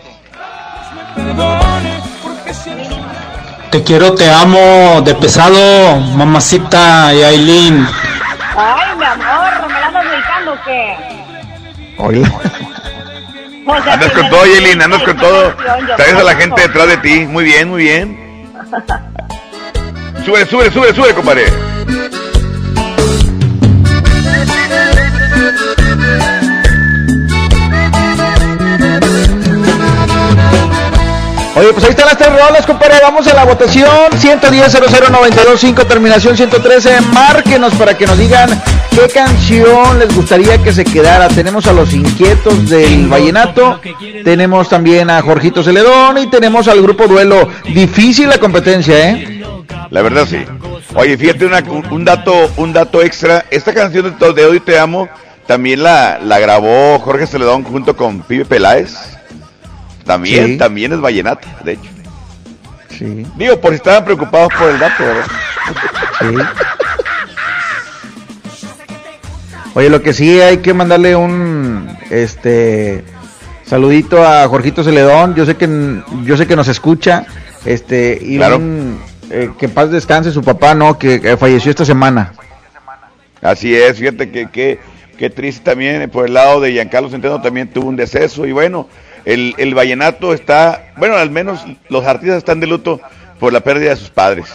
Te 3.69 3.84
quiero, 3.84 4.13
te 4.15 4.30
amo, 4.30 5.01
de 5.05 5.15
pesado, 5.15 5.97
mamacita 5.97 7.13
y 7.13 7.23
Aileen. 7.23 7.88
Ay, 8.57 8.97
mi 8.97 9.05
amor, 9.05 9.68
¿me 9.68 9.80
la 9.80 9.88
andas 9.88 10.03
dedicando 10.11 10.53
o 10.53 10.57
qué? 10.65 11.22
Sea, 13.84 13.93
Andas 13.93 14.11
con 14.11 14.30
todo, 14.30 14.45
Yelin, 14.45 14.81
andas 14.81 15.03
con 15.03 15.18
todo. 15.18 15.55
Traes 15.95 16.13
a 16.15 16.23
la 16.23 16.35
gente 16.35 16.61
detrás 16.61 16.88
de 16.88 16.97
ti. 16.97 17.19
Muy 17.27 17.43
bien, 17.43 17.69
muy 17.69 17.84
bien. 17.84 18.31
Súbele, 20.26 20.45
súbele, 20.45 20.72
súbele, 20.72 20.93
súbele, 20.93 21.14
compadre. 21.14 21.45
Oye, 31.62 31.74
pues 31.74 31.84
ahí 31.86 31.92
están 31.92 32.08
las 32.08 32.18
tres 32.18 32.30
rolas, 32.32 32.66
compadre. 32.66 32.96
Vamos 33.04 33.28
a 33.28 33.36
la 33.36 33.44
votación. 33.46 33.88
110 34.18 34.74
00925 34.74 35.86
terminación 35.86 36.36
113. 36.36 37.02
Márquenos 37.14 37.74
para 37.76 37.96
que 37.96 38.08
nos 38.08 38.18
digan 38.18 38.50
qué 38.90 39.08
canción 39.10 40.00
les 40.00 40.16
gustaría 40.16 40.58
que 40.58 40.74
se 40.74 40.84
quedara. 40.84 41.28
Tenemos 41.28 41.68
a 41.68 41.74
los 41.74 41.94
inquietos 41.94 42.68
del 42.68 43.08
Vallenato. 43.08 43.80
Tenemos 44.24 44.70
también 44.70 45.12
a 45.12 45.22
Jorgito 45.22 45.62
Celedón 45.62 46.18
y 46.18 46.28
tenemos 46.32 46.68
al 46.68 46.82
grupo 46.82 47.08
Duelo. 47.08 47.48
Difícil 47.66 48.28
la 48.30 48.40
competencia, 48.40 49.10
¿eh? 49.12 49.44
La 49.92 50.02
verdad 50.02 50.26
sí. 50.28 50.44
Oye, 50.96 51.16
fíjate 51.18 51.46
una- 51.46 51.64
un, 51.92 52.04
dato, 52.04 52.50
un 52.58 52.74
dato 52.74 53.04
extra. 53.04 53.46
Esta 53.52 53.72
canción 53.74 54.16
de, 54.20 54.34
de 54.34 54.46
Hoy 54.46 54.60
Te 54.62 54.80
Amo 54.80 55.08
también 55.46 55.84
la, 55.84 56.18
la 56.24 56.40
grabó 56.40 56.98
Jorge 57.00 57.28
Celedón 57.28 57.64
junto 57.64 57.96
con 57.96 58.22
Pibe 58.22 58.46
Peláez. 58.46 58.96
También, 60.12 60.46
Sí. 60.48 60.58
también 60.58 60.92
es 60.92 61.00
vallenata, 61.00 61.48
de 61.64 61.72
hecho. 61.74 61.90
Sí. 62.90 63.26
Digo, 63.38 63.60
por 63.62 63.72
si 63.72 63.78
estaban 63.78 64.04
preocupados 64.04 64.50
por 64.60 64.70
el 64.70 64.78
dato, 64.80 65.04
¿verdad? 65.04 66.50
Oye, 69.74 69.90
lo 69.90 70.02
que 70.02 70.14
sí 70.14 70.42
hay 70.42 70.58
que 70.58 70.74
mandarle 70.74 71.16
un 71.16 71.88
este 72.10 73.04
saludito 73.66 74.26
a 74.26 74.46
Jorgito 74.48 74.84
Celedón. 74.84 75.34
Yo 75.36 75.46
sé 75.46 75.56
que 75.56 75.70
yo 76.26 76.36
sé 76.36 76.46
que 76.46 76.56
nos 76.58 76.68
escucha. 76.68 77.26
Este 77.64 78.18
y 78.22 78.36
Claro. 78.38 78.58
un, 78.58 79.00
eh, 79.30 79.52
que 79.58 79.70
paz 79.70 79.90
descanse 79.92 80.32
su 80.32 80.44
papá, 80.44 80.74
no, 80.76 80.98
que, 81.00 81.22
que 81.22 81.38
falleció 81.38 81.70
esta 81.70 81.86
semana. 81.86 82.34
Así 83.42 83.74
es, 83.76 83.98
fíjate 83.98 84.30
que, 84.30 84.50
que, 84.50 84.80
que 85.18 85.30
triste 85.30 85.64
también, 85.64 86.02
eh, 86.02 86.08
por 86.08 86.26
el 86.28 86.34
lado 86.34 86.60
de 86.60 86.74
Giancarlo 86.74 87.10
Centeno 87.10 87.42
también 87.42 87.70
tuvo 87.72 87.88
un 87.88 87.96
deceso 87.96 88.46
y 88.46 88.52
bueno, 88.52 88.88
el, 89.26 89.53
el 89.57 89.73
vallenato 89.76 90.34
está, 90.34 90.91
bueno, 90.98 91.15
al 91.15 91.30
menos 91.30 91.65
los 91.89 92.06
artistas 92.06 92.38
están 92.38 92.60
de 92.60 92.68
luto 92.68 92.99
por 93.39 93.53
la 93.53 93.60
pérdida 93.61 93.91
de 93.91 93.95
sus 93.95 94.10
padres. 94.10 94.48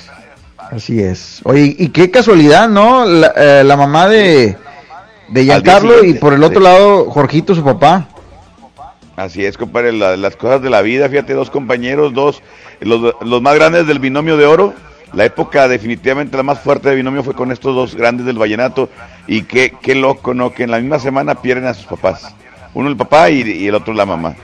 Así 0.71 1.01
es. 1.01 1.41
Oye, 1.45 1.77
y 1.79 1.89
qué 1.89 2.11
casualidad, 2.11 2.69
¿no? 2.69 3.05
La, 3.05 3.33
eh, 3.37 3.63
la 3.65 3.77
mamá 3.77 4.09
de 4.09 4.57
de 5.29 5.45
Giancarlo 5.45 6.05
y 6.05 6.15
por 6.15 6.33
el 6.33 6.43
otro 6.45 6.61
lado 6.61 7.11
Jorgito 7.11 7.55
su 7.55 7.65
papá. 7.65 8.09
Así 9.17 9.45
es, 9.45 9.57
compadre, 9.57 9.93
la- 9.93 10.17
las 10.17 10.37
cosas 10.37 10.61
de 10.63 10.71
la 10.71 10.83
vida, 10.83 11.09
fíjate, 11.09 11.33
dos 11.33 11.51
compañeros, 11.51 12.13
dos, 12.13 12.43
los, 12.81 13.15
los 13.23 13.43
más 13.43 13.55
grandes 13.55 13.87
del 13.87 13.99
binomio 13.99 14.37
de 14.37 14.47
oro. 14.47 14.75
La 15.15 15.25
época 15.25 15.69
definitivamente 15.69 16.37
la 16.37 16.43
más 16.43 16.61
fuerte 16.61 16.91
de 16.91 16.97
binomio 16.97 17.23
fue 17.23 17.33
con 17.35 17.51
estos 17.51 17.75
dos 17.75 17.95
grandes 17.95 18.27
del 18.27 18.37
vallenato. 18.39 18.91
Y 19.27 19.43
qué, 19.43 19.73
qué 19.81 19.95
loco, 19.95 20.35
¿no? 20.35 20.53
Que 20.53 20.65
en 20.65 20.71
la 20.71 20.79
misma 20.81 20.99
semana 20.99 21.37
pierden 21.37 21.67
a 21.67 21.75
sus 21.75 21.87
papás. 21.87 22.35
Uno 22.75 22.89
el 22.91 22.97
papá 22.97 23.31
y, 23.31 23.41
y 23.43 23.67
el 23.69 23.75
otro 23.75 23.95
la 23.95 24.05
mamá. 24.05 24.35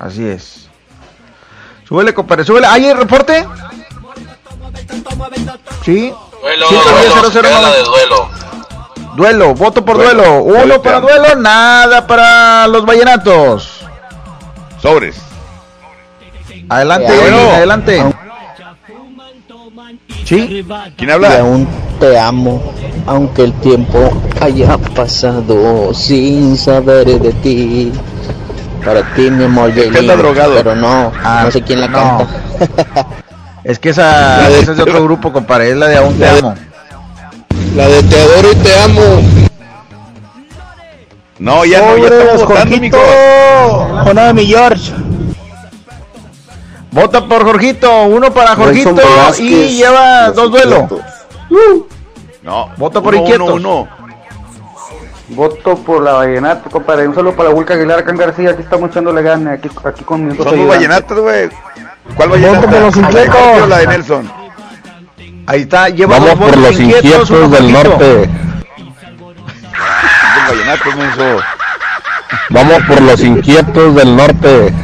Así 0.00 0.26
es. 0.26 0.68
Súbele, 1.86 2.12
compadre, 2.14 2.44
súbele. 2.44 2.66
¿Hay 2.66 2.86
el 2.86 2.96
reporte? 2.96 3.46
Sí. 5.84 6.12
Duelo, 6.42 6.66
110, 6.68 7.08
duelo, 7.14 7.30
00, 7.30 7.42
queda 7.42 7.60
la 7.60 7.68
no. 7.68 7.74
de 7.74 7.82
duelo. 7.82 8.28
Duelo, 9.16 9.54
voto 9.54 9.84
por 9.84 9.96
Duelo, 9.96 10.22
duelo. 10.22 10.42
Uno 10.42 10.54
duelo, 10.58 10.82
para 10.82 11.00
duelo, 11.00 11.34
nada 11.36 12.06
para 12.06 12.66
los 12.68 12.84
vallenatos. 12.86 13.80
Sobres. 14.80 15.16
Adelante, 16.68 17.12
Eh, 17.12 17.20
bueno. 17.20 17.50
adelante. 17.50 18.04
¿Sí? 20.24 20.64
¿Quién 20.96 21.10
Y 21.10 21.12
habla? 21.12 21.40
aún 21.40 21.68
te 21.98 22.18
amo, 22.18 22.72
aunque 23.06 23.42
el 23.42 23.52
tiempo 23.54 24.22
haya 24.40 24.78
pasado 24.78 25.92
sin 25.92 26.56
saber 26.56 27.06
de 27.20 27.32
ti. 27.34 27.92
Para 28.84 29.02
ti, 29.14 29.30
mi 29.30 29.44
amor, 29.44 29.72
Que 29.72 29.84
anda 29.86 30.00
Yailin, 30.00 30.18
drogado. 30.18 30.54
pero 30.54 30.74
no, 30.74 31.12
Ah, 31.22 31.42
no 31.44 31.50
sé 31.50 31.62
quién 31.62 31.80
la 31.80 31.88
no. 31.88 31.98
canta. 31.98 33.06
Es 33.64 33.78
que 33.78 33.90
esa, 33.90 34.48
de- 34.48 34.60
esa 34.60 34.70
es 34.72 34.76
de 34.78 34.82
otro 34.84 35.04
grupo, 35.04 35.32
compadre. 35.32 35.70
Es 35.70 35.76
la 35.76 35.88
de 35.88 35.96
Aún 35.98 36.14
te 36.18 36.24
de- 36.24 36.38
amo. 36.38 36.54
La 37.76 37.86
de 37.88 38.02
te 38.04 38.20
adoro 38.20 38.52
y 38.52 38.54
te 38.56 38.80
amo. 38.80 39.00
No, 41.38 41.64
ya 41.64 41.80
no, 41.80 41.96
ya 41.98 42.08
estamos 42.08 42.46
votando, 42.46 42.76
mijo. 42.78 42.98
Mi 44.34 44.46
George. 44.46 44.92
Vota 46.90 47.24
por 47.26 47.44
Jorgito, 47.44 48.02
uno 48.04 48.32
para 48.32 48.56
Jorgito 48.56 48.94
y 49.38 49.76
lleva 49.76 50.30
dos 50.32 50.50
duelos. 50.50 50.84
No. 52.42 52.68
Vota 52.76 53.00
por 53.00 53.14
uno, 53.14 53.22
inquietos. 53.22 53.50
uno, 53.50 53.80
uno. 53.82 53.88
Voto 55.30 55.76
por 55.76 56.02
la 56.02 56.14
vallenata, 56.14 56.68
compadre. 56.68 57.06
Un 57.06 57.14
saludo 57.14 57.34
para 57.34 57.50
Vulca 57.50 57.74
Aguilar, 57.74 58.04
en 58.06 58.16
García. 58.16 58.50
Aquí 58.50 58.62
estamos 58.62 58.90
echándole 58.90 59.22
gana. 59.22 59.52
Aquí, 59.52 59.68
aquí 59.84 60.02
con 60.04 60.26
mis 60.26 60.36
dos 60.36 60.48
Somos 60.48 60.68
vallenatos, 60.68 61.20
güey. 61.20 61.48
¿Cuál 62.16 62.28
Voto 62.30 62.40
vallenata? 62.40 62.70
por 62.70 62.80
los 62.80 62.96
¿La 62.96 63.08
de 63.08 63.24
inquietos. 63.24 63.68
La 63.68 63.78
de 63.78 63.86
Nelson? 63.86 64.32
Ahí 65.46 65.62
está, 65.62 65.88
lleva 65.88 66.18
Vamos 66.18 66.34
por 66.34 66.56
los 66.56 66.80
inquietos 66.80 67.50
del 67.50 67.72
norte. 67.72 68.28
Los 70.36 70.48
vallenatos, 70.48 70.96
menso. 70.96 71.40
Vamos 72.50 72.82
por 72.88 73.00
los 73.00 73.20
inquietos 73.22 73.94
del 73.94 74.16
norte. 74.16 74.74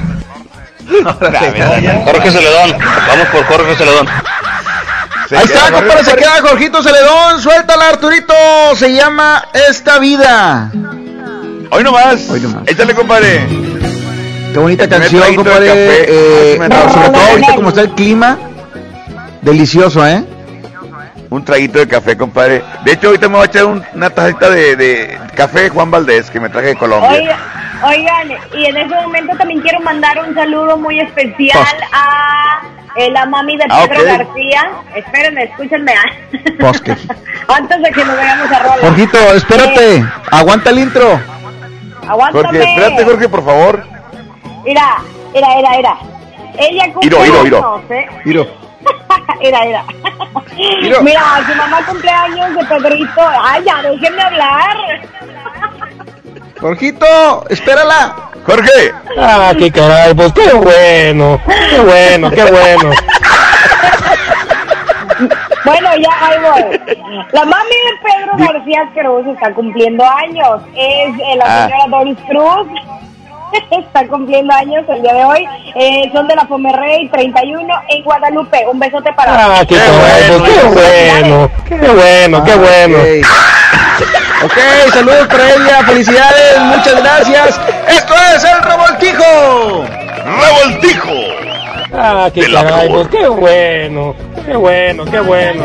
Jorge 2.04 2.30
Celedón. 2.30 2.78
Vamos 3.08 3.26
por 3.32 3.44
Jorge 3.44 3.74
Celedón. 3.74 4.08
Se 5.28 5.36
Ahí 5.36 5.44
está, 5.44 5.72
compadre, 5.72 6.04
se 6.04 6.14
queda 6.16 6.40
Jorgito 6.40 6.82
Celedón. 6.82 7.40
Suéltala, 7.40 7.88
Arturito. 7.88 8.34
Se 8.76 8.92
llama 8.92 9.44
Esta 9.68 9.98
Vida. 9.98 10.70
Hoy 11.70 11.82
nomás. 11.82 12.28
Hoy 12.30 12.40
nomás. 12.40 12.62
Échale, 12.68 12.94
compadre. 12.94 13.46
Qué 14.52 14.58
bonita 14.58 14.84
El 14.84 14.90
canción, 14.90 15.34
compadre. 15.34 15.70
Eh, 15.74 16.58
no, 16.58 16.92
sobre 16.92 17.08
todo 17.08 17.22
ahorita 17.30 17.54
como 17.56 17.68
está 17.70 17.80
el 17.82 17.90
clima. 17.90 18.38
Delicioso, 19.42 20.06
¿eh? 20.06 20.24
Un 21.28 21.44
traguito 21.44 21.78
de 21.80 21.88
café, 21.88 22.16
compadre. 22.16 22.62
De 22.84 22.92
hecho, 22.92 23.08
ahorita 23.08 23.28
me 23.28 23.34
voy 23.34 23.42
a 23.42 23.46
echar 23.46 23.64
un- 23.64 23.84
una 23.94 24.10
tacita 24.10 24.48
de, 24.48 24.76
de 24.76 25.18
café 25.34 25.68
Juan 25.68 25.90
Valdés 25.90 26.30
que 26.30 26.38
me 26.38 26.48
traje 26.48 26.68
de 26.68 26.76
Colombia. 26.76 27.10
Oiga- 27.10 27.38
oigan, 27.84 28.28
y 28.54 28.64
en 28.66 28.76
ese 28.76 28.94
momento 28.94 29.36
también 29.36 29.60
quiero 29.60 29.80
mandar 29.80 30.18
un 30.26 30.34
saludo 30.34 30.76
muy 30.76 31.00
especial 31.00 31.66
a 31.92 32.60
eh, 32.98 33.10
la 33.10 33.26
mami 33.26 33.56
de 33.56 33.64
Ah, 33.70 33.84
Pedro 33.88 34.00
ok. 34.02 34.06
García. 34.18 34.70
Espérenme, 34.94 35.44
escúchenme. 35.44 35.92
Bosque. 36.58 36.96
Antes 37.48 37.82
de 37.82 37.90
que 37.92 38.04
nos 38.04 38.16
vayamos 38.16 38.50
a 38.50 38.58
rola. 38.60 38.76
Jorgito, 38.80 39.18
espérate. 39.34 40.04
Aguanta 40.30 40.70
el 40.70 40.78
intro. 40.78 41.20
Aguántame. 42.08 42.44
Jorge, 42.46 42.62
espérate, 42.62 43.04
Jorge, 43.04 43.28
por 43.28 43.44
favor. 43.44 43.84
Mira, 44.64 44.96
mira, 45.34 45.48
mira, 45.56 45.70
mira. 45.76 45.96
Ella 46.58 46.84
cumple 46.92 47.06
Iro, 47.08 47.26
iro, 47.26 47.46
iro. 47.46 47.74
años, 47.76 47.90
¿eh? 47.90 48.06
Miro. 48.24 48.46
Mira, 49.40 49.60
mira. 49.64 49.84
Mira. 50.80 51.00
Mira, 51.02 51.22
su 51.46 51.54
mamá 51.56 51.84
cumpleaños 51.86 52.54
de 52.54 52.64
Pedrito. 52.64 53.20
Ay, 53.42 53.62
ya, 53.64 53.82
déjenme 53.82 54.22
hablar. 54.22 54.76
Jorgito, 56.60 57.44
espérala. 57.50 58.30
Jorge. 58.46 58.92
Ah, 59.18 59.52
qué 59.58 59.70
caray, 59.70 60.14
pues 60.14 60.32
qué 60.32 60.52
bueno. 60.54 61.40
Qué 61.70 61.80
bueno, 61.80 62.30
qué 62.30 62.42
bueno. 62.44 62.90
Bueno, 65.64 65.88
ya 65.96 66.10
ahí 66.28 66.38
voy. 66.40 66.80
La 67.32 67.44
mami 67.44 67.70
de 67.70 67.92
Pedro 68.02 68.52
García 68.52 68.88
Cruz 68.94 69.26
está 69.34 69.52
cumpliendo 69.52 70.04
años. 70.04 70.60
Es 70.74 71.08
eh, 71.18 71.36
la 71.36 71.44
Ah. 71.46 71.68
señora 71.68 71.98
Doris 71.98 72.18
Cruz. 72.28 72.68
está 73.70 74.06
cumpliendo 74.06 74.52
años 74.54 74.84
el 74.88 75.02
día 75.02 75.14
de 75.14 75.24
hoy. 75.24 75.48
Eh, 75.74 76.10
son 76.12 76.28
de 76.28 76.36
la 76.36 76.44
Pomerrey 76.44 77.08
31 77.08 77.74
en 77.88 78.04
Guadalupe. 78.04 78.64
Un 78.70 78.78
besote 78.78 79.12
para 79.14 79.32
Ah, 79.60 79.64
qué 79.66 79.76
caray, 79.76 80.38
pues 80.38 80.52
qué 80.52 80.66
bueno. 80.68 81.50
Qué 81.68 81.74
bueno, 81.74 82.44
qué 82.44 82.54
bueno. 82.54 82.98
Ok, 82.98 84.25
Ok, 84.44 84.52
saludos 84.92 85.26
para 85.28 85.54
ella, 85.54 85.82
felicidades, 85.86 86.58
muchas 86.60 87.02
gracias. 87.02 87.60
Esto 87.88 88.14
es 88.34 88.44
el 88.44 88.62
revoltijo. 88.62 89.84
Revoltijo. 90.24 91.12
Ah, 91.92 92.30
qué 92.32 92.52
caray, 92.52 92.88
pues 92.88 93.08
qué 93.08 93.28
bueno. 93.28 94.14
Qué 94.44 94.54
bueno, 94.54 95.04
qué 95.06 95.20
bueno. 95.20 95.64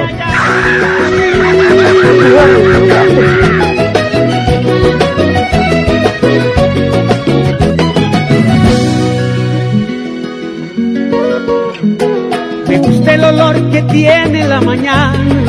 Me 12.67 12.77
gusta 12.77 13.13
el 13.13 13.23
olor 13.23 13.69
que 13.69 13.81
tiene 13.83 14.47
la 14.47 14.61
mañana. 14.61 15.40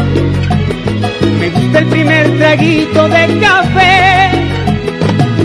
El 1.74 1.86
primer 1.86 2.38
traguito 2.38 3.08
de 3.08 3.40
café. 3.40 4.30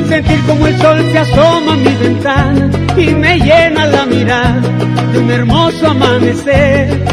Sentir 0.08 0.40
como 0.48 0.68
el 0.68 0.78
sol 0.80 1.06
se 1.12 1.20
asoma 1.20 1.74
a 1.74 1.78
mi 1.78 1.96
ventana 1.96 2.70
y 2.98 3.08
me 3.08 3.38
llena 3.40 3.86
la 3.88 4.06
mirada 4.06 4.62
de 5.12 5.20
un 5.20 5.32
hermoso 5.32 5.88
amanecer. 5.88 7.04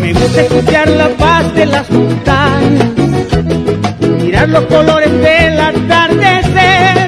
Me 0.00 0.12
gusta 0.12 0.42
escuchar 0.42 0.88
la 0.90 1.08
paz 1.10 1.54
de 1.54 1.66
las 1.66 1.90
montañas, 1.90 2.88
mirar 4.22 4.48
los 4.48 4.64
colores 4.66 5.12
del 5.20 5.60
atardecer 5.60 6.98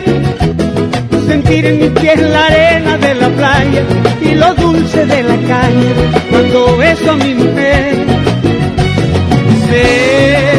sentir 1.31 1.65
en 1.65 1.79
mis 1.79 1.91
pies 2.01 2.21
la 2.21 2.47
arena 2.47 2.99
de 2.99 3.15
la 3.15 3.29
playa 3.29 3.83
y 4.21 4.35
lo 4.35 4.53
dulce 4.55 5.07
de 5.07 5.23
la 5.23 5.37
caña 5.37 5.93
cuando 6.29 6.77
beso 6.77 7.13
a 7.13 7.17
mi 7.17 7.35
mujer. 7.35 7.95
Sé 9.69 10.50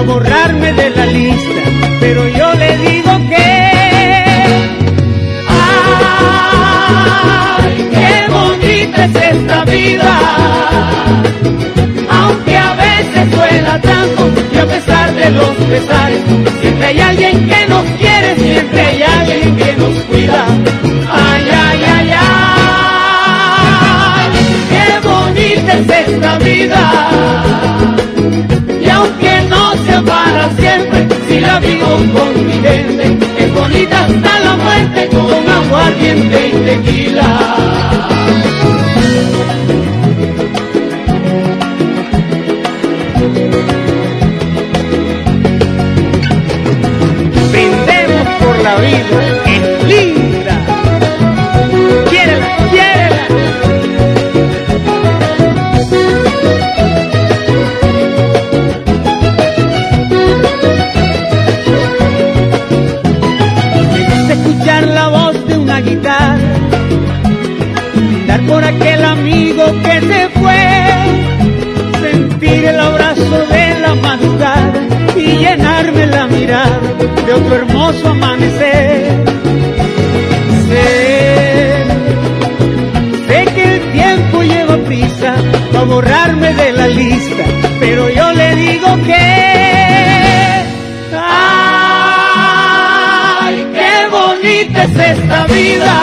para 0.00 0.12
borrarme 0.12 0.72
de 0.72 0.90
la 0.90 1.06
lista, 1.06 1.62
pero 2.00 2.28
yo 2.28 2.52
le 2.54 2.76
digo 2.78 3.10
que... 3.28 3.70
¡Ay, 6.78 7.88
qué 7.90 8.28
bonita 8.30 9.04
es 9.04 9.14
esta 9.14 9.64
vida, 9.64 10.18
aunque 12.08 12.56
a 12.56 12.74
veces 12.74 13.30
duela 13.30 13.80
tanto 13.80 14.30
y 14.52 14.58
a 14.58 14.66
pesar 14.66 15.14
de 15.14 15.30
los 15.30 15.50
pesares, 15.68 16.20
siempre 16.60 16.86
hay 16.86 17.00
alguien 17.00 17.48
que 17.48 17.66
nos 17.68 17.84
quiere, 17.98 18.36
siempre 18.36 18.80
hay 18.80 19.02
alguien 19.02 19.56
que 19.56 19.76
nos 19.76 19.94
cuida. 20.04 20.44
Ay, 21.10 21.48
ay, 21.66 21.84
ay, 21.96 22.10
ay, 22.18 24.30
qué 24.70 24.84
bonita 25.06 25.72
es 25.74 25.88
esta 26.08 26.38
vida. 26.38 27.49
Con 31.96 32.46
mi 32.46 32.52
gente, 32.52 33.18
es 33.38 33.54
bonita 33.54 34.04
hasta 34.04 34.40
la 34.40 34.56
muerte 34.56 35.08
con 35.08 35.48
aguardiente 35.48 36.48
y 36.48 36.52
tequila. 36.64 38.29
Amanecer. 78.04 79.24
Sé, 80.68 81.84
que 83.54 83.64
el 83.74 83.80
tiempo 83.92 84.42
lleva 84.42 84.76
prisa 84.86 85.34
para 85.72 85.84
borrarme 85.84 86.54
de 86.54 86.72
la 86.72 86.86
lista, 86.86 87.44
pero 87.80 88.08
yo 88.10 88.32
le 88.32 88.54
digo 88.54 88.96
que 89.06 89.26
¡Ay, 92.32 93.66
qué 93.74 94.06
bonita 94.08 94.84
es 94.84 94.96
esta 95.18 95.46
vida! 95.46 96.00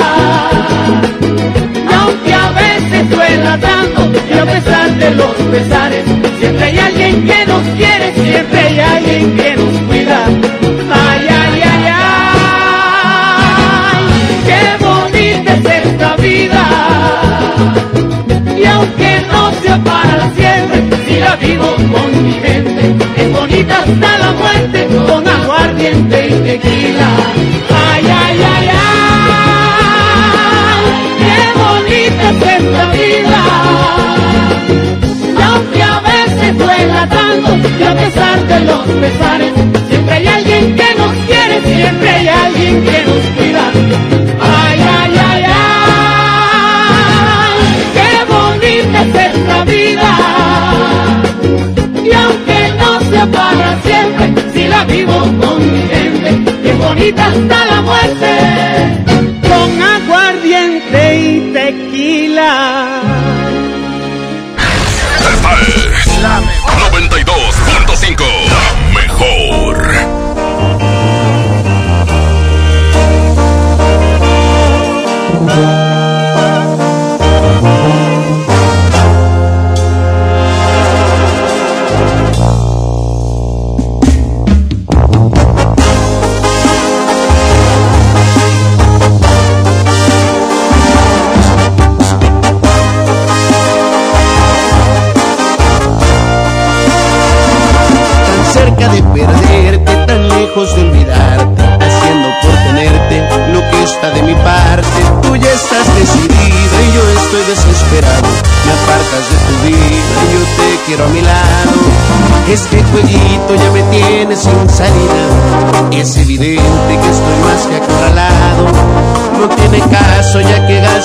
Aunque 2.00 2.34
a 2.34 2.50
veces 2.52 3.10
duela 3.10 3.58
tanto, 3.60 4.12
y 4.30 4.34
a 4.38 4.46
pesar 4.46 4.92
de 4.98 5.16
los 5.16 5.34
pesares, 5.52 6.04
siempre 6.40 6.66
hay 6.66 6.80
alguien 6.80 7.26
que 7.26 7.46
nos 7.46 7.64
quiere, 7.78 8.14
siempre 8.14 8.60
hay 8.60 8.80
alguien 8.80 9.38
que 9.38 9.56
nos 9.56 9.77
para 19.84 20.30
siempre, 20.32 20.98
si 21.06 21.20
la 21.20 21.36
vivo 21.36 21.76
con 21.76 22.24
mi 22.24 22.34
gente, 22.34 22.96
es 23.18 23.32
bonita 23.32 23.80
hasta 23.80 24.18
la 24.18 24.32
muerte, 24.34 24.88
con 25.08 25.28
aguardiente 25.28 26.28
y 26.28 26.32
tequila. 26.32 27.10
Ay, 27.70 28.06
ay, 28.08 28.38
ay, 28.54 28.68
ay, 28.74 29.58
qué 31.24 31.38
bonita 31.62 32.26
es 32.30 32.42
esta 32.62 32.84
vida. 32.92 33.42
Y 35.38 35.42
aunque 35.42 35.84
a 35.84 36.00
veces 36.00 36.58
duela 36.58 37.08
tanto, 37.08 37.50
y 37.80 37.84
a 37.84 37.96
pesar 37.96 38.48
de 38.48 38.60
los 38.62 38.84
pesares, 39.02 39.54
92.5. 66.18 68.47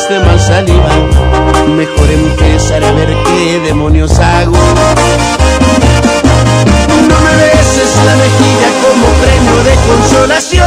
gaste 0.03 0.19
más 0.21 0.47
saliva. 0.47 0.89
Mejor 1.69 2.11
empezar 2.11 2.83
a 2.85 2.93
ver 2.93 3.15
qué 3.25 3.61
demonios 3.61 4.19
hago. 4.19 4.57
No 7.09 7.21
me 7.21 7.37
beses 7.37 7.97
la 8.07 8.17
mejilla 8.17 8.69
como 8.83 9.07
premio 9.23 9.63
de 9.65 9.75
consolación. 9.89 10.67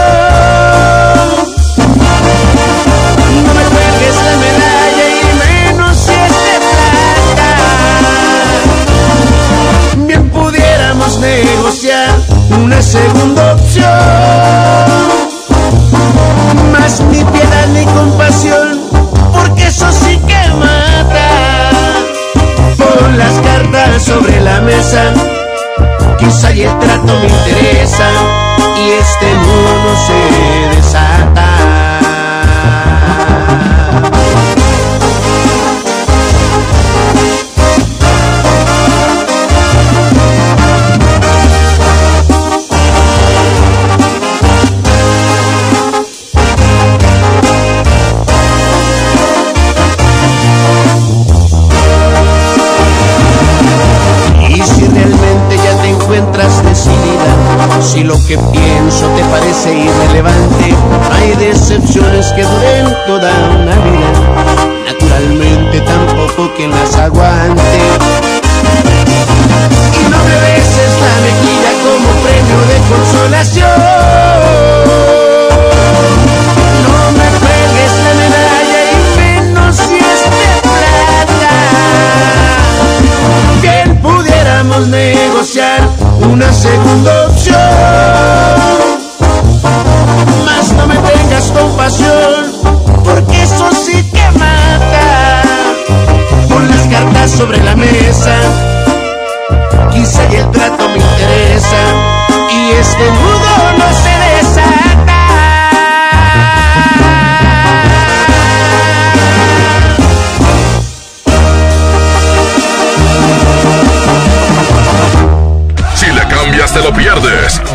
No 3.45 3.53
me 3.53 3.63
cuelgues 3.73 4.15
la 4.25 4.35
medalla 4.45 5.05
y 5.09 5.23
menos 5.43 5.93
si 5.97 6.13
es 6.13 6.35
de 6.45 6.55
plata. 6.71 7.51
Bien 10.07 10.23
pudiéramos 10.29 11.11
negociar 11.19 12.09
una 12.63 12.81
segunda 12.81 13.53
opción. 13.53 15.25
Más 16.71 17.01
ni 17.01 17.23
piedad 17.23 17.67
ni 17.73 17.85
compasión, 17.85 18.74
porque 19.47 19.67
eso 19.67 19.91
sí 19.91 20.19
que 20.27 20.53
mata. 20.53 21.29
Pon 22.77 23.17
las 23.17 23.33
cartas 23.41 24.03
sobre 24.03 24.41
la 24.41 24.61
mesa 24.61 25.13
quizá 26.17 26.51
y 26.51 26.63
el 26.63 26.79
trato 26.79 27.13
me 27.19 27.27
interesa 27.27 28.09
y 28.77 28.91
este 28.91 29.33
mundo 29.35 29.95
se 30.07 30.74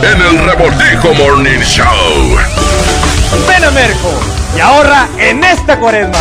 en 0.03 0.21
el 0.21 0.39
Revoltijo 0.45 1.15
Morning 1.15 1.61
Show. 1.61 2.37
Ven 3.49 3.65
a 3.65 3.71
Merco 3.71 4.13
y 4.57 4.61
ahorra 4.61 5.09
en 5.19 5.45
esta 5.45 5.79
cuaresma. 5.79 6.19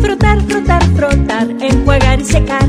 Frotar, 0.00 0.40
frotar, 0.48 0.82
frotar. 0.96 1.48
Enjuagar 1.60 2.20
y 2.20 2.24
secar. 2.24 2.68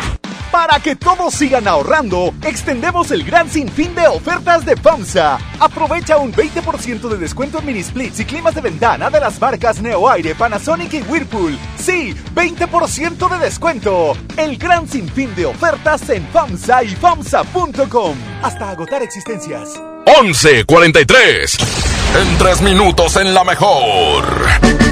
Para 0.51 0.81
que 0.81 0.97
todos 0.97 1.33
sigan 1.33 1.65
ahorrando, 1.65 2.33
extendemos 2.43 3.09
el 3.11 3.23
gran 3.23 3.49
sinfín 3.49 3.95
de 3.95 4.05
ofertas 4.07 4.65
de 4.65 4.75
FAMSA. 4.75 5.39
Aprovecha 5.59 6.17
un 6.17 6.33
20% 6.33 7.07
de 7.07 7.17
descuento 7.17 7.59
en 7.59 7.65
mini 7.67 7.81
splits 7.81 8.19
y 8.19 8.25
climas 8.25 8.53
de 8.53 8.61
ventana 8.61 9.09
de 9.09 9.21
las 9.21 9.39
marcas 9.39 9.81
Neoaire, 9.81 10.35
Panasonic 10.35 10.93
y 10.93 11.01
Whirlpool. 11.03 11.57
Sí, 11.77 12.13
20% 12.35 13.29
de 13.29 13.37
descuento. 13.39 14.17
El 14.35 14.57
gran 14.57 14.89
sinfín 14.89 15.33
de 15.35 15.45
ofertas 15.45 16.09
en 16.09 16.27
FAMSA 16.27 16.83
y 16.83 16.95
FAMSA.com. 16.95 18.15
Hasta 18.43 18.71
agotar 18.71 19.01
existencias. 19.01 19.81
11.43. 20.05 21.81
En 22.19 22.37
tres 22.37 22.61
minutos 22.61 23.15
en 23.15 23.33
la 23.33 23.45
mejor. 23.45 24.25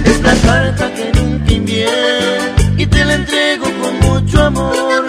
Es 0.05 0.21
la 0.21 0.35
carta 0.35 0.93
que 0.93 1.11
nunca 1.19 2.58
y 2.79 2.85
te 2.85 3.03
la 3.03 3.13
entrego 3.13 3.65
con 3.65 3.99
mucho 3.99 4.41
amor. 4.41 5.08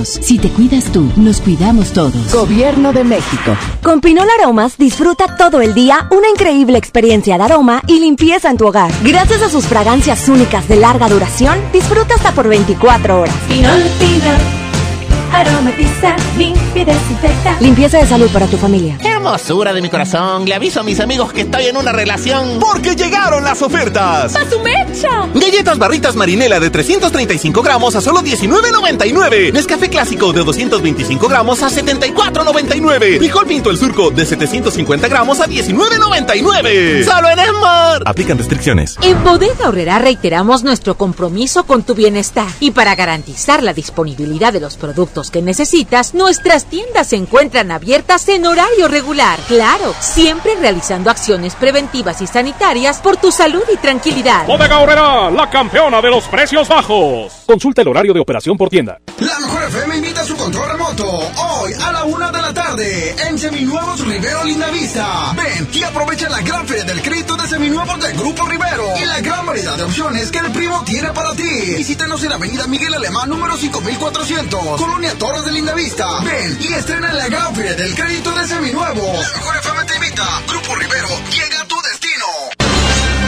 Si 0.00 0.38
te 0.38 0.48
cuidas 0.48 0.90
tú, 0.90 1.12
nos 1.16 1.40
cuidamos 1.42 1.92
todos. 1.92 2.32
Gobierno 2.32 2.94
de 2.94 3.04
México. 3.04 3.54
Con 3.82 4.00
Pinol 4.00 4.28
Aromas 4.40 4.78
disfruta 4.78 5.36
todo 5.36 5.60
el 5.60 5.74
día 5.74 6.08
una 6.10 6.30
increíble 6.30 6.78
experiencia 6.78 7.36
de 7.36 7.44
aroma 7.44 7.82
y 7.86 8.00
limpieza 8.00 8.50
en 8.50 8.56
tu 8.56 8.66
hogar. 8.66 8.90
Gracias 9.04 9.42
a 9.42 9.50
sus 9.50 9.66
fragancias 9.66 10.28
únicas 10.28 10.66
de 10.66 10.76
larga 10.76 11.08
duración, 11.08 11.58
disfruta 11.72 12.14
hasta 12.14 12.32
por 12.32 12.48
24 12.48 13.20
horas. 13.20 13.34
Pinol, 13.48 13.82
Pinol. 13.98 14.61
Aromatiza, 15.32 16.14
limpia 16.36 16.82
y 16.82 16.84
desinfecta. 16.84 17.56
Limpieza 17.60 17.98
de 17.98 18.06
salud 18.06 18.28
para 18.30 18.46
tu 18.46 18.58
familia. 18.58 18.98
Hermosura 19.02 19.72
de 19.72 19.80
mi 19.80 19.88
corazón, 19.88 20.44
le 20.44 20.54
aviso 20.54 20.80
a 20.80 20.82
mis 20.82 21.00
amigos 21.00 21.32
que 21.32 21.42
estoy 21.42 21.66
en 21.66 21.76
una 21.78 21.90
relación. 21.90 22.58
Porque 22.60 22.94
llegaron 22.94 23.42
las 23.42 23.62
ofertas. 23.62 24.36
¡A 24.36 24.50
su 24.50 24.60
mecha! 24.60 25.28
Galletas 25.34 25.78
barritas 25.78 26.16
marinela 26.16 26.60
de 26.60 26.68
335 26.68 27.62
gramos 27.62 27.96
a 27.96 28.02
solo 28.02 28.20
19.99. 28.20 29.52
Nescafé 29.52 29.88
clásico 29.88 30.34
de 30.34 30.44
225 30.44 31.28
gramos 31.28 31.62
a 31.62 31.68
74.99. 31.70 33.18
Frijol 33.18 33.46
pinto 33.46 33.70
el 33.70 33.78
surco 33.78 34.10
de 34.10 34.26
750 34.26 35.08
gramos 35.08 35.40
a 35.40 35.46
19.99. 35.46 37.04
Solo 37.04 37.30
en 37.30 37.38
Esmar. 37.38 38.02
Aplican 38.04 38.36
restricciones. 38.36 38.98
En 39.00 39.24
Bodega 39.24 39.68
Horrera 39.68 39.98
reiteramos 39.98 40.62
nuestro 40.62 40.96
compromiso 40.96 41.64
con 41.64 41.84
tu 41.84 41.94
bienestar 41.94 42.48
y 42.60 42.72
para 42.72 42.94
garantizar 42.94 43.62
la 43.62 43.72
disponibilidad 43.72 44.52
de 44.52 44.60
los 44.60 44.76
productos 44.76 45.21
que 45.30 45.42
necesitas, 45.42 46.14
nuestras 46.14 46.66
tiendas 46.66 47.08
se 47.08 47.16
encuentran 47.16 47.70
abiertas 47.70 48.28
en 48.28 48.46
horario 48.46 48.88
regular. 48.88 49.38
Claro, 49.48 49.94
siempre 50.00 50.54
realizando 50.56 51.10
acciones 51.10 51.54
preventivas 51.54 52.20
y 52.22 52.26
sanitarias 52.26 53.00
por 53.00 53.16
tu 53.16 53.30
salud 53.30 53.62
y 53.72 53.76
tranquilidad. 53.76 54.46
Bodega 54.46 54.78
Horrera, 54.78 55.30
la 55.30 55.48
campeona 55.50 56.00
de 56.00 56.10
los 56.10 56.24
precios 56.24 56.68
bajos. 56.68 57.32
Consulta 57.46 57.82
el 57.82 57.88
horario 57.88 58.12
de 58.12 58.20
operación 58.20 58.56
por 58.56 58.68
tienda. 58.68 58.98
La 59.18 59.38
mejor 59.38 59.62
FM 59.64 59.96
invita 59.96 60.22
a 60.22 60.24
su 60.24 60.36
control 60.36 60.70
remoto 60.70 61.06
hoy 61.06 61.72
a 61.80 61.92
la 61.92 62.04
una 62.04 62.30
de 62.30 62.42
la 62.42 62.52
tarde 62.52 63.14
en 63.28 63.38
Seminuevos 63.38 64.06
Rivero 64.06 64.44
Lindavista. 64.44 65.32
Ven 65.36 65.68
y 65.72 65.82
aprovecha 65.82 66.28
la 66.28 66.40
gran 66.40 66.66
feria 66.66 66.84
del 66.84 67.02
crédito 67.02 67.36
de 67.36 67.46
Seminuevos 67.46 68.00
del 68.00 68.16
Grupo 68.16 68.46
Rivero 68.46 68.84
y 69.00 69.04
la 69.04 69.20
gran 69.20 69.46
variedad 69.46 69.76
de 69.76 69.84
opciones 69.84 70.30
que 70.30 70.38
el 70.38 70.50
primo 70.52 70.82
tiene 70.84 71.10
para 71.10 71.34
ti. 71.34 71.74
Visítanos 71.76 72.22
en 72.22 72.30
la 72.30 72.36
avenida 72.36 72.66
Miguel 72.66 72.94
Alemán 72.94 73.28
número 73.28 73.56
5400, 73.56 74.80
Colonia 74.80 75.11
Torres 75.18 75.44
de 75.44 75.52
Lindavista. 75.52 76.06
Ven 76.24 76.58
y 76.60 76.72
estrena 76.72 77.12
la 77.12 77.28
gran 77.28 77.54
feria 77.54 77.74
del 77.74 77.94
crédito 77.94 78.30
de 78.32 78.46
Seminuevos. 78.46 79.30
La 79.32 79.38
mejor 79.38 79.56
FM 79.56 79.84
te 79.84 79.94
invita. 79.96 80.42
Grupo 80.48 80.74
Rivero, 80.74 81.08
llega 81.30 81.60
a 81.60 81.64
tu 81.66 81.76
destino. 81.90 82.24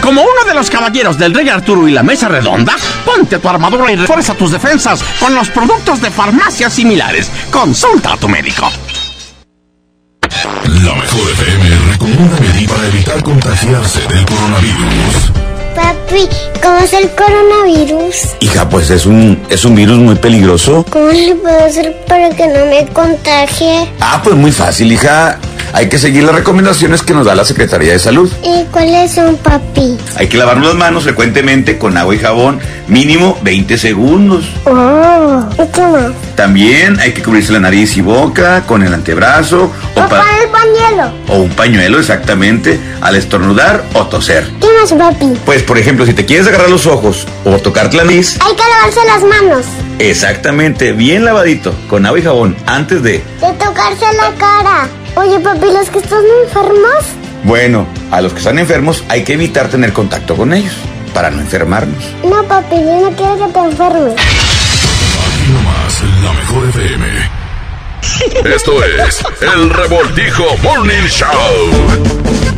Como 0.02 0.23
uno 0.23 0.44
de 0.47 0.55
los 0.55 0.70
caballeros 0.70 1.19
del 1.19 1.35
Rey 1.35 1.48
Arturo 1.48 1.89
y 1.89 1.93
la 1.93 2.02
Mesa 2.02 2.28
Redonda, 2.28 2.77
ponte 3.05 3.39
tu 3.39 3.48
armadura 3.48 3.90
y 3.93 3.97
refuerza 3.97 4.35
tus 4.35 4.51
defensas 4.51 5.02
con 5.19 5.35
los 5.35 5.48
productos 5.51 6.01
de 6.01 6.11
farmacias 6.11 6.73
similares. 6.73 7.31
Consulta 7.51 8.12
a 8.12 8.16
tu 8.16 8.28
médico. 8.28 8.70
La 10.20 10.94
mejor 10.94 11.31
FM 11.32 11.77
recomienda 11.93 12.40
medir 12.40 12.69
para 12.69 12.86
evitar 12.86 13.23
contagiarse 13.23 14.01
del 14.09 14.24
coronavirus. 14.27 15.53
Papi, 15.74 16.28
¿cómo 16.62 16.78
es 16.78 16.92
el 16.92 17.10
coronavirus? 17.10 18.36
Hija, 18.40 18.68
pues 18.68 18.90
es 18.90 19.06
un, 19.06 19.42
es 19.51 19.64
un 19.64 19.74
virus 19.74 19.98
muy 19.98 20.14
peligroso. 20.14 20.84
¿Cómo 20.90 21.09
le 21.10 21.34
puedo 21.34 21.64
hacer 21.64 21.94
para 22.06 22.30
que 22.30 22.46
no 22.46 22.66
me 22.66 22.86
contagie? 22.92 23.88
Ah, 24.01 24.20
pues 24.22 24.36
muy 24.36 24.52
fácil, 24.52 24.92
hija. 24.92 25.38
Hay 25.73 25.89
que 25.89 25.99
seguir 25.99 26.23
las 26.24 26.35
recomendaciones 26.35 27.03
que 27.03 27.15
nos 27.15 27.27
da 27.27 27.35
la 27.35 27.45
Secretaría 27.45 27.93
de 27.93 27.99
Salud. 27.99 28.31
¿Y 28.43 28.65
cuáles 28.70 29.12
son, 29.12 29.36
papi? 29.36 29.97
Hay 30.16 30.28
que 30.28 30.36
lavarnos 30.36 30.69
las 30.69 30.77
manos 30.77 31.05
frecuentemente 31.05 31.78
con 31.78 31.97
agua 31.97 32.15
y 32.15 32.19
jabón, 32.19 32.61
mínimo 32.86 33.39
20 33.43 33.77
segundos. 33.78 34.45
Oh, 34.66 35.45
¿y 35.55 35.66
qué 35.73 35.81
más? 35.81 36.12
También 36.36 36.99
hay 37.01 37.12
que 37.12 37.23
cubrirse 37.23 37.53
la 37.53 37.61
nariz 37.61 37.97
y 37.97 38.01
boca 38.03 38.62
con 38.66 38.82
el 38.82 38.93
antebrazo 38.95 39.73
o, 39.95 40.01
¿O 40.01 40.09
pa- 40.09 40.24
el 40.43 40.49
pañuelo? 40.51 41.12
o 41.28 41.39
un 41.39 41.51
pañuelo 41.51 41.99
exactamente 41.99 42.78
al 43.01 43.16
estornudar 43.16 43.85
o 43.95 44.07
toser. 44.07 44.45
¿Qué 44.61 44.66
más, 44.81 44.93
papi? 44.93 45.32
Pues, 45.45 45.62
por 45.62 45.78
ejemplo, 45.78 46.07
si 46.07 46.12
te 46.15 46.24
quieres 46.24 46.47
agarrar 46.47 46.70
los 46.70 46.86
ojos 46.86 47.27
o 47.45 47.59
tocarte 47.59 47.97
la 47.97 48.05
nariz, 48.05 48.39
Hay 48.41 48.55
que 48.55 48.62
lavarse 48.62 49.01
las 49.07 49.23
manos. 49.41 49.66
exactamente, 49.99 50.93
bien 50.93 51.24
lavadito, 51.24 51.74
con 51.89 52.07
agua 52.07 52.19
y 52.19 52.23
jabón, 52.23 52.57
antes 52.66 53.03
de... 53.03 53.12
De 53.41 53.53
tocarse 53.59 54.05
la 54.16 54.31
cara. 54.39 54.89
Oye, 55.16 55.39
papi, 55.41 55.66
¿los 55.73 55.89
que 55.91 55.99
están 55.99 56.23
enfermos? 56.45 57.05
Bueno, 57.45 57.86
a 58.11 58.20
los 58.20 58.32
que 58.32 58.39
están 58.39 58.59
enfermos 58.59 59.05
hay 59.09 59.23
que 59.23 59.35
evitar 59.35 59.69
tener 59.69 59.93
contacto 59.93 60.35
con 60.36 60.53
ellos, 60.53 60.74
para 61.12 61.31
no 61.31 61.41
enfermarnos. 61.41 62.03
No, 62.24 62.43
papi, 62.45 62.77
yo 62.77 63.01
no 63.01 63.11
quiero 63.16 63.39
que 63.47 63.53
te 63.53 63.59
enfermes. 63.61 64.15
Aquí 64.15 65.53
nomás, 65.53 66.03
la 66.24 66.32
mejor 66.32 66.69
FM. 66.70 67.45
Esto 68.55 68.85
es 68.85 69.24
El 69.41 69.70
Revoltijo 69.70 70.45
Morning 70.62 71.07
Show. 71.09 72.53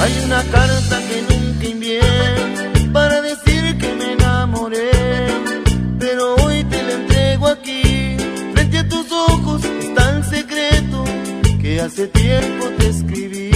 Hay 0.00 0.18
una 0.24 0.42
carta 0.44 0.98
que 1.08 1.22
nunca 1.28 1.66
envié 1.66 2.00
para 2.90 3.20
decir 3.20 3.76
que 3.76 3.94
me 3.94 4.12
enamoré, 4.12 4.90
pero 5.98 6.36
hoy 6.36 6.64
te 6.64 6.82
la 6.82 6.92
entrego 6.94 7.48
aquí. 7.48 8.16
Frente 8.54 8.78
a 8.78 8.88
tus 8.88 9.12
ojos 9.12 9.62
está 9.64 10.16
el 10.16 10.24
secreto 10.24 11.04
que 11.60 11.80
hace 11.82 12.06
tiempo 12.08 12.64
te 12.78 12.88
escribí. 12.88 13.50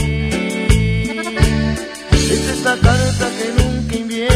Esta 2.10 2.52
es 2.52 2.62
la 2.62 2.76
carta 2.76 3.26
que 3.38 3.62
nunca 3.62 3.94
envié 3.96 4.28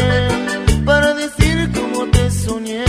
para 0.85 1.13
decir 1.13 1.69
cómo 1.75 2.07
te 2.07 2.31
soñé. 2.31 2.85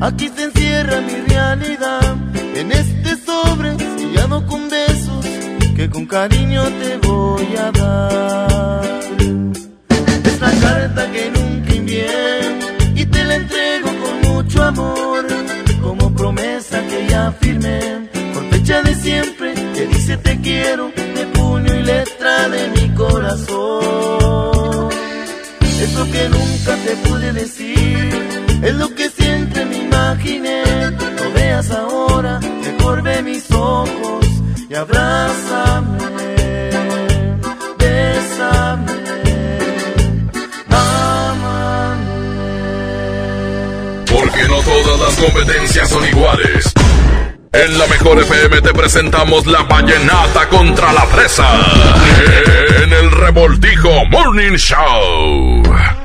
Aquí 0.00 0.28
se 0.34 0.44
encierra 0.44 1.00
mi 1.02 1.14
realidad 1.28 2.16
en 2.56 2.72
este 2.72 3.16
sobre 3.24 3.78
sellado 3.78 4.44
con 4.46 4.73
con 5.94 6.06
cariño 6.06 6.64
te 6.80 6.96
voy 7.06 7.56
a 7.56 7.70
dar. 7.70 9.00
Es 10.24 10.40
la 10.40 10.50
carta 10.60 11.10
que 11.12 11.30
nunca 11.30 11.72
envié 11.72 12.08
y 12.96 13.06
te 13.06 13.22
la 13.22 13.36
entrego 13.36 13.90
con 14.02 14.32
mucho 14.32 14.64
amor, 14.64 15.24
como 15.80 16.12
promesa 16.12 16.82
que 16.88 17.06
ya 17.08 17.30
firmé, 17.40 18.08
con 18.34 18.50
fecha 18.50 18.82
de 18.82 18.94
siempre 18.96 19.54
que 19.54 19.86
dice 19.86 20.16
te 20.16 20.40
quiero, 20.40 20.90
de 20.96 21.26
puño 21.26 21.72
y 21.72 21.82
letra 21.84 22.48
de 22.48 22.68
mi 22.70 22.88
corazón. 22.94 24.90
Es 25.80 25.94
lo 25.94 26.04
que 26.10 26.28
nunca 26.28 26.76
te 26.84 26.96
pude 27.08 27.32
decir, 27.32 28.10
es 28.62 28.74
lo 28.74 28.92
que 28.96 29.08
siempre 29.10 29.64
me 29.64 29.76
imaginé. 29.84 30.64
Veas 30.64 31.34
veas 31.34 31.70
ahora, 31.70 32.40
mejor 32.40 33.02
ve 33.02 33.22
mis 33.22 33.48
ojos 33.52 34.23
abrázame, 34.76 35.98
bésame, 37.78 38.92
Porque 44.10 44.48
no 44.48 44.58
todas 44.60 45.00
las 45.00 45.16
competencias 45.16 45.88
son 45.88 46.06
iguales. 46.06 46.72
En 47.52 47.78
la 47.78 47.86
mejor 47.86 48.20
FM 48.20 48.60
te 48.62 48.74
presentamos 48.74 49.46
la 49.46 49.62
vallenata 49.62 50.48
contra 50.48 50.92
la 50.92 51.02
fresa. 51.06 51.46
En 52.82 52.92
el 52.92 53.10
revoltijo 53.12 54.04
Morning 54.06 54.56
Show. 54.56 56.03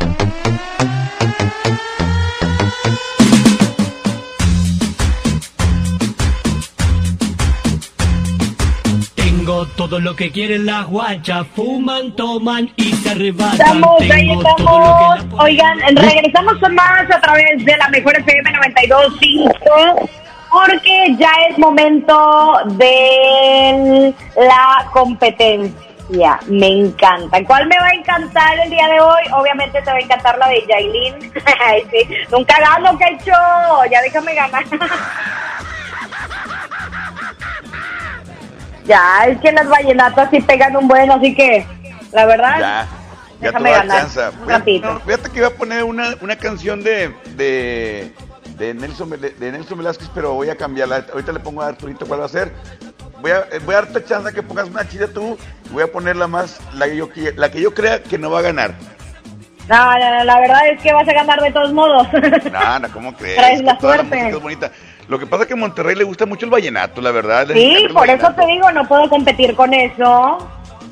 Todo 9.80 10.02
lo 10.02 10.14
que 10.14 10.30
quieren 10.30 10.66
las 10.66 10.88
guachas, 10.88 11.48
fuman, 11.56 12.12
toman 12.12 12.70
y 12.76 12.92
se 12.96 13.12
arrebatan. 13.12 13.78
Estamos, 13.78 14.02
ahí 14.12 14.30
estamos. 14.30 15.26
Oigan, 15.40 15.80
regresamos 15.96 16.58
con 16.58 16.76
más 16.76 17.10
a 17.10 17.22
través 17.22 17.64
de 17.64 17.78
la 17.78 17.88
mejor 17.88 18.14
FM 18.20 18.52
92.5 18.52 20.10
porque 20.52 21.16
ya 21.18 21.32
es 21.50 21.58
momento 21.58 22.60
de 22.72 24.14
la 24.36 24.86
competencia. 24.92 26.40
Me 26.48 26.68
encanta. 26.68 27.42
¿Cuál 27.46 27.68
me 27.68 27.80
va 27.80 27.88
a 27.88 27.94
encantar 27.94 28.60
el 28.60 28.70
día 28.70 28.86
de 28.90 29.00
hoy? 29.00 29.24
Obviamente 29.32 29.82
te 29.82 29.92
va 29.92 29.96
a 29.96 30.02
encantar 30.02 30.38
la 30.40 30.50
de 30.50 30.66
Yailin. 30.68 31.32
Ay, 31.66 31.84
sí. 31.90 32.06
Nunca 32.30 32.60
gano, 32.60 32.98
que 32.98 33.06
hecho. 33.06 33.32
Ya 33.90 34.02
déjame 34.02 34.36
ganar. 34.36 34.66
ya, 38.90 39.26
es 39.28 39.40
que 39.40 39.52
las 39.54 39.70
vallenatas 39.70 40.30
sí 40.32 40.42
pegan 40.42 40.76
un 40.76 40.88
buen, 40.88 41.10
así 41.12 41.34
que, 41.36 41.66
la 42.12 42.26
verdad, 42.26 42.60
Ya, 42.60 42.88
ya 42.88 42.88
te 43.40 43.46
déjame 43.46 43.70
a 43.70 43.78
ganar. 43.78 44.02
chance. 44.02 44.20
Un 44.44 44.52
a- 44.52 44.60
no, 44.94 45.00
fíjate 45.02 45.30
que 45.30 45.38
iba 45.38 45.48
a 45.48 45.52
poner 45.52 45.84
una, 45.86 46.16
una 46.22 46.36
canción 46.36 46.84
de, 46.84 47.14
de, 47.36 48.14
de, 48.58 48.74
Nelson, 48.74 49.10
de 49.12 49.52
Nelson 49.52 49.78
Velázquez, 49.78 50.10
pero 50.14 50.34
voy 50.34 50.50
a 50.50 50.58
cambiarla. 50.58 51.06
Ahorita 51.14 51.32
le 51.32 51.40
pongo 51.40 51.62
a 51.62 51.68
Arturito 51.68 52.06
cuál 52.06 52.22
va 52.22 52.26
a 52.26 52.30
ser. 52.30 52.52
Voy 53.22 53.32
a, 53.32 53.46
eh, 53.52 53.60
voy 53.66 53.76
a 53.76 53.82
darte 53.82 54.04
chance 54.06 54.34
que 54.34 54.42
pongas 54.42 54.68
una 54.70 54.88
chida 54.88 55.08
tú. 55.08 55.38
y 55.66 55.74
Voy 55.74 55.84
a 55.84 55.92
poner 55.92 56.16
la 56.16 56.28
más, 56.28 56.60
la 56.74 56.88
que 56.88 56.96
yo, 56.96 57.10
la 57.36 57.52
que 57.52 57.62
yo 57.62 57.74
crea 57.74 58.02
que 58.02 58.18
no 58.18 58.32
va 58.32 58.40
a 58.40 58.44
ganar. 58.44 58.74
No, 59.68 59.78
no, 60.00 60.18
no, 60.18 60.24
la 60.24 60.40
verdad 60.40 60.68
es 60.70 60.82
que 60.82 60.92
vas 60.94 61.08
a 61.08 61.14
ganar 61.14 61.40
de 61.42 61.52
todos 61.52 61.72
modos. 61.74 62.08
No, 62.52 62.80
no, 62.80 62.92
¿cómo 62.92 63.14
crees? 63.16 63.36
Traes 63.38 63.62
la 63.62 63.80
suerte. 63.80 64.04
música 64.16 64.30
es 64.38 64.42
bonita. 64.42 64.72
Lo 65.10 65.18
que 65.20 65.26
pasa 65.26 65.42
es 65.44 65.48
que 65.48 65.54
a 65.56 65.58
Monterrey 65.58 65.96
le 65.96 66.04
gusta 66.04 66.26
mucho 66.28 66.46
el 66.46 66.52
vallenato, 66.52 67.02
la 67.02 67.10
verdad. 67.12 67.48
Sí, 67.52 67.74
por 67.92 68.08
eso 68.10 68.22
vallenato. 68.22 68.36
te 68.36 68.46
digo, 68.46 68.72
no 68.72 68.88
puedo 68.88 69.10
competir 69.10 69.56
con 69.56 69.74
eso. 69.74 70.38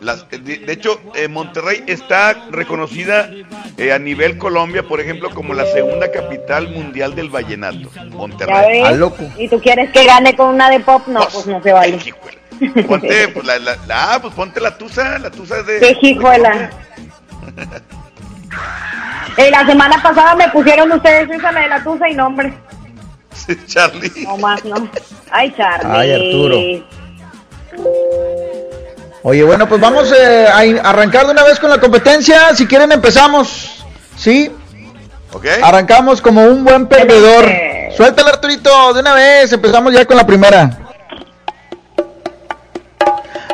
Las- 0.01 0.25
eh, 0.31 0.39
de, 0.39 0.57
de 0.57 0.73
hecho, 0.73 0.99
eh, 1.15 1.27
Monterrey 1.27 1.83
está 1.87 2.33
reconocida 2.49 3.29
eh, 3.77 3.93
a 3.93 3.99
nivel 3.99 4.37
Colombia, 4.39 4.83
por 4.83 4.99
ejemplo, 4.99 5.29
como 5.29 5.53
la 5.53 5.65
segunda 5.67 6.11
capital 6.11 6.67
mundial 6.69 7.13
del 7.15 7.29
vallenato. 7.29 7.89
¿Ya 7.93 8.03
Monterrey. 8.05 8.81
ves? 8.83 9.11
¿Y 9.37 9.47
tú 9.49 9.59
quieres 9.61 9.91
que 9.91 10.03
gane 10.05 10.35
con 10.35 10.47
una 10.49 10.69
de 10.71 10.79
pop? 10.79 11.03
No, 11.07 11.19
pues 11.31 11.45
no 11.45 11.61
se 11.61 11.71
vale. 11.73 11.99
Ponte, 12.87 13.27
pues, 13.33 13.45
la, 13.45 13.59
la- 13.59 13.77
la- 13.87 14.13
ah, 14.15 14.19
pues 14.21 14.33
ponte 14.33 14.59
la 14.59 14.75
tusa, 14.75 15.19
la 15.19 15.29
tusa 15.29 15.61
de... 15.61 15.79
Qué 15.79 16.07
hijuela. 16.09 16.71
Eh, 19.37 19.51
la 19.51 19.63
semana 19.65 20.01
pasada 20.01 20.35
me 20.35 20.49
pusieron 20.49 20.91
ustedes 20.91 21.29
esa 21.29 21.51
la 21.51 21.61
de 21.61 21.67
la 21.67 21.83
tusa 21.83 22.09
y 22.09 22.15
nombre. 22.15 22.51
Charlie. 23.67 24.11
No 24.23 24.37
más, 24.37 24.63
no. 24.65 24.89
Ay, 25.31 25.53
Charlie. 25.55 25.91
Ay, 25.91 26.11
Arturo. 26.13 26.57
Oye, 29.23 29.43
bueno, 29.43 29.67
pues 29.67 29.81
vamos 29.81 30.11
eh, 30.11 30.47
a 30.47 30.89
arrancar 30.89 31.25
de 31.25 31.33
una 31.33 31.43
vez 31.43 31.59
con 31.59 31.69
la 31.69 31.79
competencia. 31.79 32.55
Si 32.55 32.65
quieren 32.65 32.91
empezamos. 32.91 33.83
¿Sí? 34.15 34.51
Ok. 35.33 35.45
Arrancamos 35.61 36.21
como 36.21 36.45
un 36.45 36.63
buen 36.63 36.87
perdedor. 36.87 37.45
Suéltale, 37.95 38.29
Arturito, 38.29 38.93
de 38.93 39.01
una 39.01 39.13
vez. 39.13 39.51
Empezamos 39.51 39.93
ya 39.93 40.05
con 40.05 40.17
la 40.17 40.25
primera. 40.25 40.87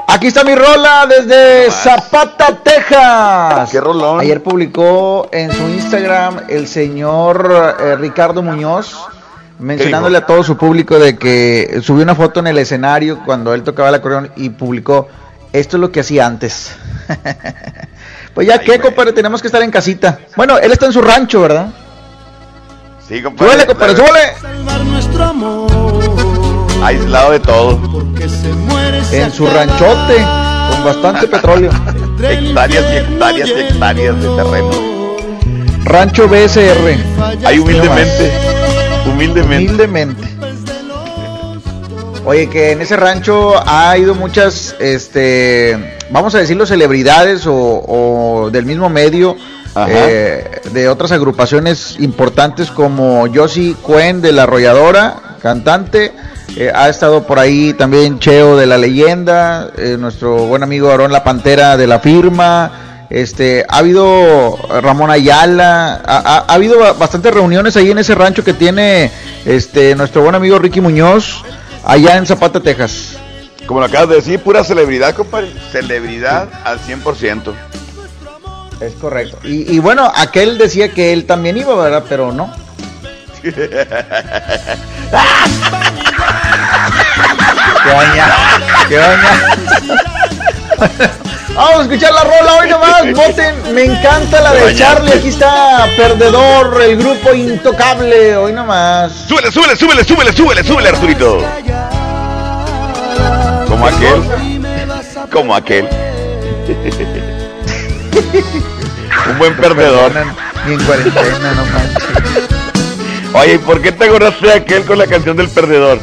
Aquí 0.07 0.27
está 0.27 0.43
mi 0.43 0.53
rola 0.53 1.07
desde 1.07 1.72
Zapata, 1.72 2.60
Texas. 2.64 3.72
Qué 3.72 3.81
rolón. 3.81 4.19
Ayer 4.19 4.43
publicó 4.43 5.27
en 5.31 5.51
su 5.51 5.64
Instagram 5.69 6.41
el 6.49 6.68
señor 6.68 7.77
eh, 7.80 7.95
Ricardo 7.95 8.43
Muñoz 8.43 8.95
mencionándole 9.59 10.17
a 10.17 10.25
todo 10.25 10.43
su 10.43 10.57
público 10.57 10.99
de 10.99 11.17
que 11.17 11.80
subió 11.84 12.03
una 12.03 12.15
foto 12.15 12.39
en 12.39 12.47
el 12.47 12.57
escenario 12.57 13.19
cuando 13.25 13.53
él 13.53 13.63
tocaba 13.63 13.89
el 13.89 13.95
acordeón 13.95 14.31
y 14.35 14.49
publicó 14.49 15.07
esto 15.53 15.77
es 15.77 15.81
lo 15.81 15.91
que 15.91 15.99
hacía 15.99 16.25
antes. 16.25 16.75
pues 18.34 18.47
ya 18.47 18.59
que, 18.59 18.80
compadre, 18.80 19.13
tenemos 19.13 19.39
que 19.41 19.47
estar 19.47 19.61
en 19.61 19.69
casita. 19.69 20.19
Bueno, 20.35 20.57
él 20.57 20.71
está 20.71 20.88
en 20.88 20.93
su 20.93 21.01
rancho, 21.01 21.41
¿verdad? 21.41 21.67
Sí, 23.07 23.21
compadre. 23.21 23.51
Súbele, 23.51 23.67
compadre, 23.67 23.95
súbele. 23.95 24.35
salvar 24.41 24.84
nuestro 24.85 25.23
amor. 25.23 25.71
Aislado 26.81 27.31
de 27.31 27.39
todo. 27.39 28.13
Que 28.15 28.27
se 28.27 28.51
muere 28.53 29.03
se 29.05 29.21
En 29.21 29.31
su 29.31 29.45
acaba. 29.47 29.65
ranchote, 29.65 30.15
con 30.71 30.85
bastante 30.85 31.27
petróleo. 31.27 31.71
Hectáreas 32.19 32.85
y 32.91 32.97
hectáreas 32.97 33.49
y 33.49 33.51
hectáreas 33.51 34.15
de 34.21 34.27
terreno. 34.35 34.71
Rancho 35.84 36.27
BSR. 36.27 37.45
Ahí 37.45 37.59
humildemente. 37.59 38.52
Humildemente. 39.05 39.65
Humildemente. 39.65 40.27
Oye, 42.25 42.49
que 42.49 42.71
en 42.71 42.81
ese 42.81 42.95
rancho 42.95 43.53
ha 43.67 43.97
ido 43.97 44.15
muchas, 44.15 44.75
este, 44.80 45.97
vamos 46.09 46.34
a 46.35 46.39
decirlo, 46.39 46.65
celebridades 46.65 47.45
o, 47.45 47.53
o 47.53 48.49
del 48.49 48.65
mismo 48.65 48.89
medio, 48.89 49.35
eh, 49.88 50.61
de 50.71 50.88
otras 50.88 51.11
agrupaciones 51.11 51.97
importantes 51.99 52.71
como 52.71 53.25
Josie 53.34 53.75
Cuen 53.81 54.21
de 54.21 54.31
La 54.31 54.43
Arrolladora, 54.43 55.35
cantante. 55.41 56.13
eh, 56.55 56.71
ha 56.73 56.88
estado 56.88 57.23
por 57.27 57.39
ahí 57.39 57.73
también 57.73 58.19
Cheo 58.19 58.55
de 58.55 58.67
La 58.67 58.77
Leyenda, 58.77 59.71
eh, 59.77 59.97
nuestro 59.99 60.45
buen 60.45 60.63
amigo 60.63 60.91
Aarón 60.91 61.11
La 61.11 61.23
Pantera 61.25 61.75
de 61.75 61.88
La 61.88 61.99
Firma. 61.99 62.71
Este, 63.09 63.65
ha 63.69 63.77
habido 63.77 64.57
Ramón 64.81 65.11
Ayala, 65.11 66.01
ha, 66.05 66.17
ha- 66.17 66.45
ha 66.47 66.53
habido 66.53 66.80
ba- 66.80 66.93
bastantes 66.93 67.34
reuniones 67.34 67.75
ahí 67.77 67.91
en 67.91 67.97
ese 67.99 68.15
rancho 68.15 68.43
que 68.43 68.53
tiene 68.53 69.11
este 69.45 69.95
nuestro 69.95 70.21
buen 70.23 70.34
amigo 70.35 70.57
Ricky 70.57 70.81
Muñoz, 70.81 71.43
allá 71.84 72.17
en 72.17 72.25
Zapata, 72.25 72.59
Texas. 72.59 73.17
Como 73.67 73.80
lo 73.80 73.85
acabas 73.85 74.09
de 74.09 74.15
decir, 74.15 74.39
pura 74.39 74.63
celebridad, 74.63 75.13
compadre. 75.15 75.51
Celebridad 75.71 76.49
al 76.65 76.80
100%. 76.80 77.53
Es 78.81 78.93
correcto. 78.95 79.38
Y, 79.43 79.71
y 79.73 79.80
bueno, 79.80 80.11
aquel 80.15 80.57
decía 80.57 80.89
que 80.89 81.13
él 81.13 81.25
también 81.25 81.55
iba, 81.57 81.73
¿verdad? 81.75 82.03
Pero 82.09 82.31
no. 82.31 82.51
¡Qué! 83.43 83.53
¡Qué! 88.89 88.99
Vamos 91.55 91.80
a 91.80 91.81
escuchar 91.84 92.11
la 92.13 92.23
rola 92.23 92.55
hoy 92.59 92.69
nomás. 92.69 93.03
Voten, 93.13 93.75
me 93.75 93.85
encanta 93.85 94.41
la 94.41 94.53
de 94.53 94.75
Charlie. 94.75 95.13
Aquí 95.13 95.27
está 95.27 95.88
Perdedor, 95.95 96.81
el 96.81 96.97
grupo 96.97 97.31
intocable. 97.34 98.35
Hoy 98.35 98.53
nomás. 98.53 99.11
Súbele, 99.27 99.51
súbele, 99.51 99.75
súbele, 99.75 100.03
súbele, 100.03 100.34
súbele, 100.34 100.63
súbele, 100.63 100.89
Arturito. 100.89 101.43
Como 103.67 103.85
aquel. 103.85 104.23
Como 105.31 105.55
aquel. 105.55 105.88
Un 109.30 109.38
buen 109.38 109.55
perdedor. 109.55 110.11
Ni 110.65 110.73
en 110.73 110.84
cuarentena, 110.84 111.53
no 111.53 111.65
manches. 111.65 112.03
Oye, 113.34 113.53
¿y 113.55 113.57
por 113.59 113.81
qué 113.81 113.91
te 113.91 114.05
acordaste 114.05 114.47
de 114.47 114.53
aquel 114.53 114.85
con 114.85 114.97
la 114.97 115.07
canción 115.07 115.38
del 115.38 115.49
perdedor? 115.49 115.99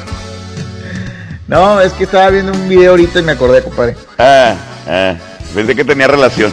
No, 1.47 1.81
es 1.81 1.93
que 1.93 2.05
estaba 2.05 2.31
viendo 2.31 2.53
un 2.53 2.69
video 2.69 2.93
ahorita 2.93 3.19
y 3.19 3.23
me 3.23 3.33
acordé, 3.33 3.63
compadre. 3.63 3.97
Ah, 4.19 4.55
ah. 4.87 5.15
Pensé 5.55 5.75
que 5.77 5.85
tenía 5.85 6.07
relación. 6.07 6.53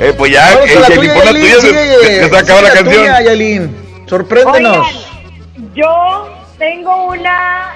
Eh, 0.00 0.14
pues 0.16 0.32
ya, 0.32 0.54
Vamos 0.54 0.70
eh, 0.70 0.80
Yailin, 0.88 1.12
pon 1.14 1.24
la 1.24 1.30
tuya, 1.32 1.60
sigue, 1.60 1.72
se- 2.00 2.22
se, 2.22 2.28
se 2.28 2.36
acaba 2.36 2.62
la 2.62 2.70
canción. 2.72 2.96
tuya, 3.02 3.22
Yailin. 3.22 3.76
Sorpréndenos. 4.06 4.86
Oigan, 4.86 5.72
yo 5.74 6.28
tengo 6.58 7.06
una 7.06 7.70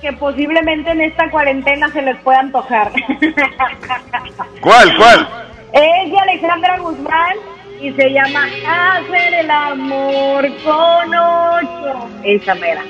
que 0.00 0.12
posiblemente 0.14 0.90
en 0.90 1.00
esta 1.02 1.30
cuarentena 1.30 1.90
se 1.92 2.02
les 2.02 2.16
pueda 2.18 2.40
antojar. 2.40 2.92
¿Cuál, 4.60 4.96
cuál? 4.96 5.28
es 5.72 6.10
de 6.10 6.18
Alejandra 6.18 6.78
Guzmán 6.78 7.36
y 7.80 7.92
se 7.92 8.10
llama 8.10 8.46
Hacer 8.66 9.34
el 9.34 9.50
amor 9.50 10.46
con 10.64 11.14
ocho. 11.14 12.08
Esa 12.24 12.54
mera. 12.54 12.82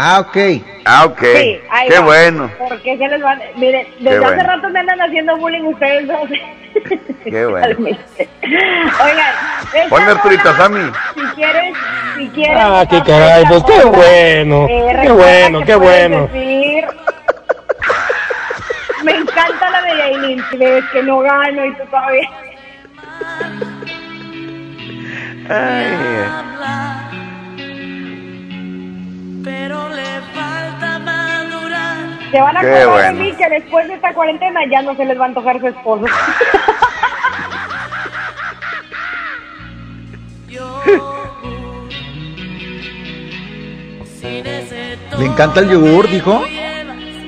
Ah, 0.00 0.20
ok. 0.20 0.36
Ah, 0.84 1.06
ok. 1.06 1.18
Sí, 1.20 1.60
ahí 1.70 1.88
Qué 1.88 1.98
va. 1.98 2.04
bueno. 2.04 2.48
Porque 2.56 2.96
se 2.96 3.08
les 3.08 3.20
van. 3.20 3.40
Mire, 3.56 3.92
desde 3.98 4.20
Qué 4.20 4.24
hace 4.24 4.34
bueno. 4.36 4.54
rato 4.54 4.70
me 4.70 4.78
andan 4.78 5.00
haciendo 5.00 5.36
bullying 5.38 5.62
ustedes 5.64 6.06
dos. 6.06 6.30
Qué 7.24 7.46
bueno. 7.46 7.76
Oigan, 7.80 9.88
Ponle 9.90 10.10
Arturito 10.12 10.52
rola, 10.52 10.56
Sammy. 10.56 10.92
Si 11.14 11.20
quieres, 11.34 11.74
si 12.16 12.28
quieres. 12.28 12.58
Ah, 12.60 12.84
qué 12.88 13.02
caray, 13.02 13.44
pues 13.48 13.64
qué 13.64 13.84
bueno, 13.86 14.66
Eh, 14.68 14.98
qué 15.02 15.10
bueno, 15.10 15.64
qué 15.64 15.74
bueno. 15.74 16.28
decir, 16.32 16.84
Me 19.02 19.12
encanta 19.16 19.70
la 19.70 19.82
de 19.82 19.96
Yailin, 19.96 20.44
si 20.50 20.56
ves 20.58 20.84
que 20.92 21.02
no 21.02 21.18
gano 21.20 21.64
y 21.64 21.74
tú 21.74 21.82
todavía. 21.90 22.28
Pero 29.48 29.88
le 29.88 30.04
falta 30.34 30.98
madurar. 30.98 31.96
Se 32.30 32.38
van 32.40 32.54
a 32.56 32.60
acordar 32.60 32.86
bueno. 32.88 33.06
de 33.06 33.12
mí 33.14 33.32
que 33.32 33.48
después 33.48 33.88
de 33.88 33.94
esta 33.94 34.12
cuarentena 34.12 34.60
ya 34.70 34.82
no 34.82 34.94
se 34.94 35.06
les 35.06 35.18
va 35.18 35.24
a 35.24 35.28
antojar 35.28 35.58
su 35.58 35.68
esposo. 35.68 36.04
Le 45.18 45.24
encanta 45.26 45.60
el 45.60 45.70
yogur, 45.70 46.08
dijo. 46.10 46.42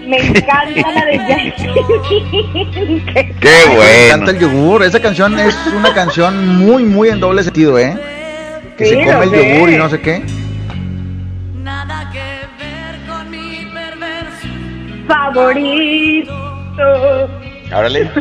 Me 0.07 0.17
encanta 0.19 0.93
la 0.93 1.05
de 1.05 1.19
Yailin. 1.29 3.05
Qué 3.15 3.35
Me 3.79 4.07
encanta 4.07 4.31
el 4.33 4.39
yogur. 4.39 4.83
Esa 4.83 5.01
canción 5.01 5.39
es 5.39 5.57
una 5.77 5.93
canción 5.95 6.59
muy, 6.59 6.85
muy 6.85 7.09
en 7.09 7.21
doble 7.21 7.43
sentido, 7.43 7.79
¿eh? 7.79 7.97
Que 8.77 8.85
Sí, 8.87 8.91
se 8.91 9.05
come 9.05 9.25
el 9.25 9.31
sé. 9.31 9.55
yogur 9.55 9.71
y 9.71 9.77
no 9.77 9.89
sé 9.89 10.01
qué. 10.01 10.23
Favorito. 15.11 16.33
Árale. 17.73 18.11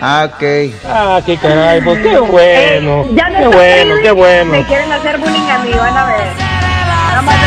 Ah, 0.00 0.28
ok. 0.30 0.42
Ah, 0.86 1.20
qué 1.24 1.36
caray, 1.36 1.80
pues 1.80 1.98
qué 2.02 2.18
bueno, 2.18 3.02
Eh, 3.04 3.10
ya 3.14 3.28
no 3.30 3.38
qué 3.38 3.46
bueno, 3.56 3.94
qué 4.02 4.10
bueno. 4.12 4.52
Me 4.52 4.64
quieren 4.64 4.92
hacer 4.92 5.18
bullying 5.18 5.48
a 5.50 5.58
mí, 5.58 5.72
van 5.72 5.96
a 5.96 6.06
ver. 6.06 6.26
Nada 7.08 7.22
más 7.22 7.34
de. 7.34 7.40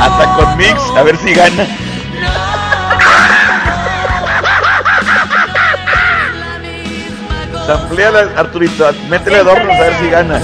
Hasta 0.00 0.24
con 0.36 0.56
Mix, 0.56 0.80
a 0.96 1.02
ver 1.02 1.16
si 1.18 1.34
gana. 1.34 1.66
Sampleala, 7.66 8.28
Arturito, 8.36 8.90
métele 9.08 9.38
adornos 9.38 9.76
a 9.76 9.80
ver 9.80 9.94
si 10.00 10.10
gana. 10.10 10.40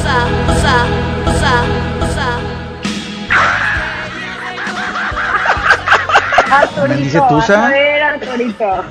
Arturito, 6.56 6.88
¿Me 6.88 6.96
dice 6.96 7.18
vas 7.18 7.28
Tusa? 7.28 7.66
A 7.66 7.70
ver, 7.70 8.02
Arturito. 8.02 8.84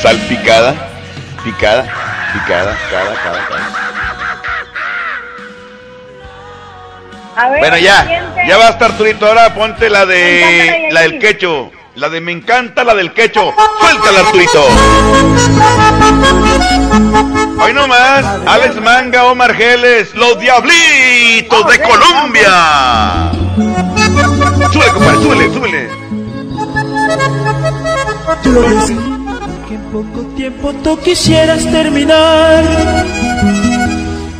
Salpicada, 0.00 0.74
picada, 1.44 1.82
picada, 2.32 2.76
cada, 2.90 3.14
cada, 3.14 3.48
cada. 3.48 3.68
A 7.36 7.48
ver, 7.50 7.58
Bueno, 7.60 7.78
ya, 7.78 8.02
siguiente. 8.02 8.42
ya 8.48 8.56
basta 8.58 8.86
Arturito, 8.86 9.26
ahora 9.26 9.54
ponte 9.54 9.90
la 9.90 10.06
de 10.06 10.88
la 10.92 11.00
del 11.02 11.18
quecho. 11.18 11.70
La 11.96 12.08
de 12.08 12.20
me 12.20 12.30
encanta 12.32 12.84
la 12.84 12.94
del 12.94 13.12
quecho. 13.12 13.52
Suéltala 13.80 14.20
Arturito. 14.20 14.64
Hoy 17.60 17.72
nomás, 17.72 18.24
Alex 18.46 18.80
Manga, 18.80 19.24
Omar 19.26 19.54
Geles, 19.54 20.14
los 20.14 20.38
Diablitos 20.38 21.70
de 21.70 21.82
Colombia. 21.82 23.32
Súbele, 24.72 24.92
compadre, 24.92 25.22
súbele, 25.22 25.54
súbele. 25.54 25.88
Yo 28.44 28.62
decí 28.62 28.96
que 29.68 29.74
en 29.74 29.82
poco 29.92 30.20
tiempo 30.36 30.72
tú 30.84 30.98
quisieras 31.00 31.64
terminar. 31.64 32.64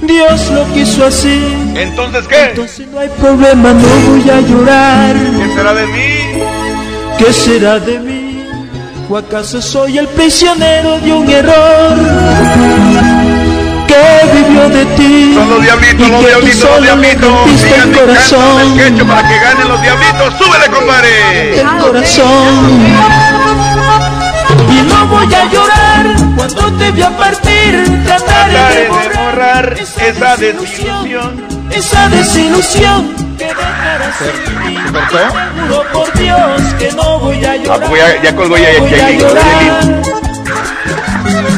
Dios 0.03 0.51
lo 0.51 0.65
quiso 0.73 1.05
así. 1.05 1.43
Entonces, 1.74 2.27
¿qué? 2.28 2.51
Entonces 2.51 2.86
no 2.89 3.01
hay 3.01 3.09
problema, 3.09 3.73
no 3.73 3.89
voy 4.11 4.31
a 4.31 4.40
llorar. 4.40 5.16
¿Qué 5.16 5.55
será 5.55 5.74
de 5.74 5.86
mí? 5.86 6.43
¿Qué 7.19 7.32
será 7.32 7.78
de 7.78 7.99
mí? 7.99 8.27
¿O 9.10 9.16
acaso 9.16 9.62
soy 9.62 9.97
el 9.97 10.06
prisionero 10.09 10.98
de 11.01 11.12
un 11.14 11.30
error? 11.30 11.97
Que 13.86 14.36
vivió 14.36 14.68
de 14.68 14.85
ti. 14.97 15.32
Son 15.35 15.48
los 15.48 15.62
diablitos, 15.62 16.06
y 16.06 16.10
los 16.10 16.20
que 16.20 16.26
tú 16.26 16.28
diablitos, 16.28 16.52
los 16.52 16.74
solo 16.74 16.97
me 16.97 17.14
diablitos. 17.14 17.62
Digan, 17.62 17.89
el 17.89 17.98
corazón. 17.98 18.76
quecho 18.76 19.06
para 19.06 19.28
que 19.28 19.39
ganen 19.39 19.68
los 19.68 19.80
diablitos. 19.80 20.35
Súbele, 20.36 20.66
compadre. 20.68 21.60
El 21.60 21.66
corazón. 21.78 22.85
Y 24.70 24.82
no 24.82 25.06
voy 25.06 25.35
a 25.35 25.51
llorar 25.51 26.06
cuando 26.36 26.72
te 26.74 26.90
vea 26.90 27.16
partir. 27.16 28.02
Trataré 28.05 28.52
Trataré 28.52 28.74
de 28.74 28.82
de 28.82 28.89
borrar 28.90 29.70
borrar 29.70 29.78
esa 29.80 30.36
desilusión. 30.36 31.47
esa 31.70 32.09
desilusión 32.10 33.27
dejarás? 33.47 34.16
Juro 35.69 35.85
por 35.93 36.12
Dios 36.19 36.62
que 36.78 36.93
no 36.93 37.19
voy 37.20 37.44
a 37.44 37.52
Ah, 37.52 37.56
llorar. 37.56 37.89
pues 37.89 38.02
ya, 38.02 38.23
ya 38.23 38.36
colgó 38.36 38.56
ya, 38.56 38.69
voy 38.81 38.94
a 38.94 39.10
llorar. 39.10 40.02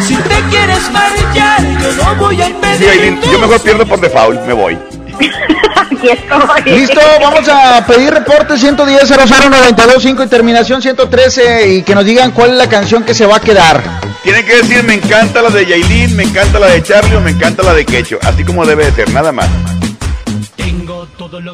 Si 0.06 0.16
te 0.16 0.40
quieres 0.50 0.90
marchar, 0.90 1.62
yo 1.80 1.92
no 2.04 2.14
voy 2.16 2.40
a 2.42 2.46
Sí, 2.46 2.50
impedir. 2.52 3.20
Yo 3.32 3.38
mejor 3.38 3.60
pierdo 3.62 3.86
por 3.86 4.00
default, 4.00 4.40
me 4.46 4.52
voy. 4.52 4.78
Listo, 6.64 7.00
vamos 7.20 7.46
a 7.48 7.84
pedir 7.86 8.10
reporte 8.12 8.56
110 8.56 9.10
00925 9.10 10.22
y 10.22 10.26
terminación 10.28 10.80
113 10.80 11.68
y 11.68 11.82
que 11.82 11.94
nos 11.94 12.04
digan 12.06 12.30
cuál 12.30 12.50
es 12.52 12.56
la 12.56 12.68
canción 12.68 13.02
que 13.04 13.12
se 13.14 13.26
va 13.26 13.36
a 13.36 13.40
quedar. 13.40 13.82
Tienen 14.22 14.44
que 14.46 14.56
decir, 14.56 14.82
me 14.82 14.94
encanta 14.94 15.42
la 15.42 15.50
de 15.50 15.66
Yailin, 15.66 16.16
me 16.16 16.22
encanta 16.24 16.58
la 16.58 16.68
de 16.68 16.82
Charlie 16.82 17.16
o 17.16 17.20
me 17.20 17.30
encanta 17.30 17.62
la 17.62 17.74
de 17.74 17.84
Quecho. 17.84 18.18
Así 18.22 18.44
como 18.44 18.64
debe 18.66 18.86
de 18.86 18.92
ser, 18.92 19.10
nada 19.12 19.30
más. 19.32 19.48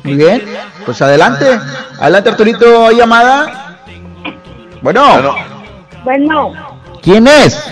Muy 0.04 0.14
bien, 0.14 0.42
pues 0.84 1.00
adelante. 1.02 1.58
Adelante, 2.00 2.30
Arturito, 2.30 2.86
¿hay 2.86 2.96
llamada? 2.96 3.78
Bueno, 4.82 5.34
Bueno, 6.04 6.52
¿quién 7.02 7.26
es? 7.26 7.62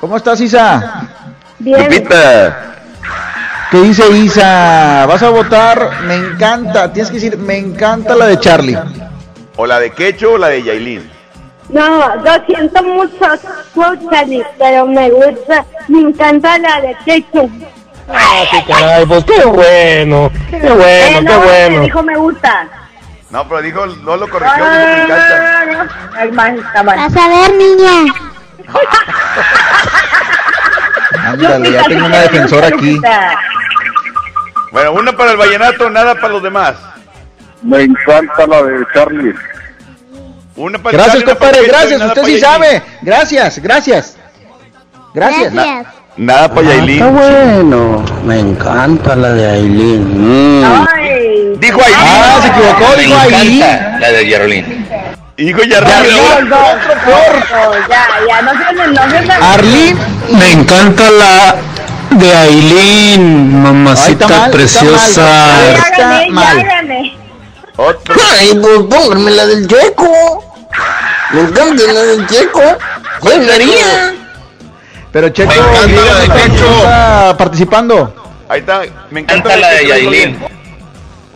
¿Cómo 0.00 0.16
estás, 0.16 0.40
Isa? 0.40 1.08
Bien. 1.58 1.84
Lupita, 1.84 2.74
¿Qué 3.70 3.80
dice 3.80 4.08
Isa? 4.10 5.06
¿Vas 5.06 5.22
a 5.22 5.30
votar? 5.30 6.02
Me 6.04 6.14
encanta, 6.16 6.92
tienes 6.92 7.10
que 7.10 7.16
decir, 7.16 7.38
me 7.38 7.58
encanta 7.58 8.14
la 8.14 8.26
de 8.26 8.38
Charlie. 8.38 8.78
o 9.56 9.66
la 9.66 9.78
de 9.80 9.90
Quecho 9.92 10.32
o 10.32 10.38
la 10.38 10.48
de 10.48 10.62
Yailin. 10.62 11.10
No, 11.70 12.14
lo 12.16 12.46
siento 12.46 12.82
mucho, 12.82 13.26
Charlie, 14.10 14.44
pero 14.58 14.86
me 14.86 15.10
gusta, 15.10 15.64
me 15.88 16.00
encanta 16.00 16.58
la 16.58 16.80
de 16.82 16.96
Techo. 17.04 17.48
Ah, 18.08 18.42
qué 18.50 18.64
caray, 18.72 19.06
pues 19.06 19.24
qué 19.24 19.44
bueno, 19.44 20.30
qué 20.50 20.58
bueno, 20.58 20.84
Eh, 20.84 21.10
qué 21.14 21.20
no, 21.22 21.38
me 21.40 21.46
bueno. 21.46 21.80
dijo 21.82 22.02
me 22.02 22.16
gusta. 22.16 22.68
No, 23.30 23.48
pero 23.48 23.62
dijo, 23.62 23.86
no 23.86 24.16
lo 24.16 24.28
corrigió, 24.28 24.54
dijo 24.56 24.66
me 24.66 25.02
encanta. 25.04 25.86
Ay, 26.16 26.30
está 26.58 26.82
mal. 26.82 26.96
Vas 26.98 27.16
a 27.16 27.28
ver, 27.28 27.54
niña. 27.54 28.14
Ándale, 31.26 31.72
ya 31.72 31.84
tengo 31.84 32.06
una 32.06 32.20
defensora 32.20 32.68
aquí. 32.68 33.00
Bueno, 34.70 34.92
una 34.92 35.16
para 35.16 35.32
el 35.32 35.36
vallenato, 35.36 35.90
nada 35.90 36.14
para 36.14 36.28
los 36.28 36.42
demás. 36.42 36.74
Me 37.62 37.82
encanta 37.82 38.46
la 38.46 38.62
de 38.62 38.86
Charlie. 38.92 39.34
Una 40.56 40.78
para 40.78 40.98
Gracias, 40.98 41.24
compadre, 41.24 41.66
gracias, 41.66 42.00
usted 42.00 42.24
sí 42.24 42.40
sabe. 42.40 42.82
Gracias, 43.02 43.58
gracias. 43.58 44.16
Gracias. 45.14 45.52
Gracias. 45.52 45.86
Nada 46.16 46.48
para 46.54 46.68
Yailin. 46.68 47.02
Ah, 47.02 47.06
bueno, 47.08 48.04
me 48.24 48.38
encanta 48.38 49.16
la 49.16 49.32
de 49.32 49.50
Aileen. 49.50 50.60
Mm. 50.60 50.64
Ay. 50.94 51.52
Dijo 51.58 51.80
Yailin. 51.80 51.98
Ah, 52.00 52.38
se 52.40 52.48
equivocó, 52.48 52.96
dijo 52.96 53.16
ahí. 53.18 53.58
La 54.00 54.12
de 54.12 54.28
Yarolín. 54.28 54.86
Dijo 55.36 55.58
Yailin. 55.62 56.52
Oh, 56.52 57.74
ya, 57.88 58.06
ya, 58.28 58.42
no 58.42 58.52
se 58.52 58.74
no 58.92 59.10
se 59.26 59.32
Arlene, 59.32 59.96
Me 60.38 60.52
encanta 60.52 61.10
la 61.10 61.56
de 62.10 62.32
Aileen, 62.36 63.60
mamacita 63.62 64.04
Ay, 64.06 64.12
está 64.12 64.28
mal, 64.28 64.38
está 64.38 64.50
preciosa. 64.52 65.22
mal. 65.22 65.64
Ya 65.64 65.72
Está 65.74 65.98
gané, 65.98 66.26
ya 66.26 66.32
mal. 66.32 66.64
gané. 66.64 67.16
Otro. 67.76 68.14
Ay, 68.38 68.58
pues 68.62 68.78
pónganme 68.88 69.30
la 69.32 69.46
del 69.46 69.66
Checo. 69.66 70.44
Me 71.32 71.40
encanta 71.40 71.82
la 71.92 72.00
del 72.02 72.26
Checo. 72.28 72.62
Juegaría. 73.18 74.14
Pero 75.14 75.28
Checo, 75.28 75.48
Me 75.48 75.56
encanta 75.56 75.86
dígame, 75.86 76.08
la 76.08 76.14
de 76.20 76.28
¿quién 76.28 76.52
Checho. 76.56 76.66
está 76.76 77.36
participando? 77.38 78.14
Ahí 78.48 78.58
está, 78.60 78.82
me 79.10 79.20
encanta 79.20 79.48
Canta 79.50 79.56
la 79.56 79.70
de 79.70 79.86
Yailin. 79.86 80.38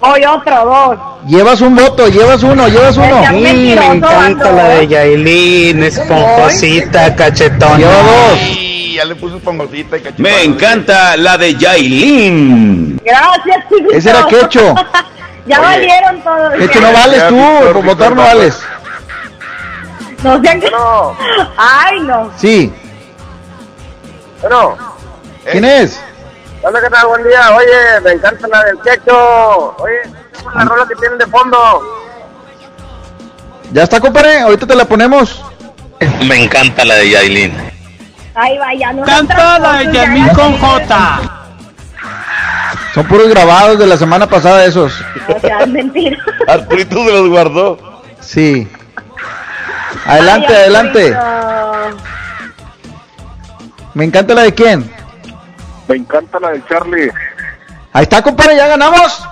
Hoy 0.01 0.25
otro, 0.25 0.65
dos. 0.65 0.99
Llevas 1.29 1.61
un 1.61 1.77
voto, 1.77 2.09
llevas 2.09 2.43
uno, 2.43 2.67
llevas 2.69 2.97
uno. 2.97 3.21
Me 3.21 3.27
Sí, 3.29 3.33
me 3.35 3.73
encanta 3.73 4.25
ando. 4.27 4.53
la 4.53 4.69
de 4.71 4.89
Yailin, 4.89 5.83
esponjosita, 5.85 7.15
cachetona. 7.15 7.77
Lleva 7.79 8.03
dos. 8.03 8.39
Ya 8.97 9.05
le 9.05 9.15
puso 9.15 9.37
esponjosita 9.37 9.97
y 9.97 10.01
cachipán. 10.01 10.23
Me 10.23 10.43
encanta 10.43 11.17
la 11.17 11.39
de 11.39 11.55
Yailin. 11.55 13.01
Gracias, 13.05 13.65
chiquito. 13.69 13.93
Ese 13.93 14.11
era 14.11 14.27
Quecho. 14.27 14.75
ya 15.47 15.61
Oye. 15.61 15.67
valieron 15.69 16.21
todos. 16.23 16.55
Quecho, 16.55 16.81
no 16.81 16.93
vales 16.93 17.29
tú, 17.29 17.73
por 17.73 17.85
votar 17.85 18.11
no 18.17 18.23
vales. 18.23 18.61
No 20.25 20.43
sean 20.43 20.61
que... 20.61 20.69
Ay, 21.57 22.01
no. 22.01 22.29
Sí. 22.37 22.73
Bueno, 24.41 24.77
¿Quién 25.51 25.65
es? 25.65 26.01
hola, 26.63 26.81
¿qué 26.81 26.91
tal? 26.91 27.07
Buen 27.09 27.25
día. 27.25 27.41
Oye, 27.57 28.01
me 28.05 28.13
encanta 28.13 28.47
la 28.49 28.65
del 28.65 28.81
Checho. 28.83 29.77
Oye, 29.79 30.03
la 30.55 30.65
rola 30.65 30.87
que 30.89 30.95
tienen 30.97 31.19
de 31.19 31.27
fondo. 31.27 31.83
¿Ya 33.73 33.83
está, 33.83 34.01
compadre? 34.01 34.41
Ahorita 34.41 34.67
te 34.67 34.75
la 34.75 34.85
ponemos. 34.85 35.43
Me 36.27 36.45
encanta 36.45 36.85
la 36.85 36.95
de 36.97 37.11
Yailin. 37.11 37.57
Ay, 38.35 38.57
vaya, 38.59 38.93
no 38.93 39.05
Canta 39.05 39.59
la 39.59 39.73
de 39.79 39.85
tramposos, 39.87 39.93
ya 39.93 40.05
Yamil 40.05 40.27
la 40.27 40.33
con. 40.33 40.59
J. 40.59 41.21
Son 42.95 43.07
puros 43.07 43.29
grabados 43.29 43.79
de 43.79 43.87
la 43.87 43.97
semana 43.97 44.27
pasada 44.29 44.65
esos. 44.65 44.93
No 45.29 45.41
seas 45.41 45.69
mentira. 45.69 46.17
Arturito 46.47 47.05
se 47.05 47.13
los 47.13 47.29
guardó. 47.29 48.03
Sí. 48.21 48.69
Adelante, 50.07 50.47
Ay, 50.49 50.55
adelante. 50.55 51.17
Me 53.99 54.05
encanta 54.05 54.33
la 54.33 54.43
de 54.43 54.55
quién. 54.55 54.89
Me 55.89 55.97
encanta 55.97 56.39
la 56.39 56.51
del 56.51 56.65
Charlie. 56.69 57.11
Ahí 57.93 58.05
está, 58.05 58.23
compadre, 58.23 58.55
ya 58.55 58.69
ganamos. 58.69 59.25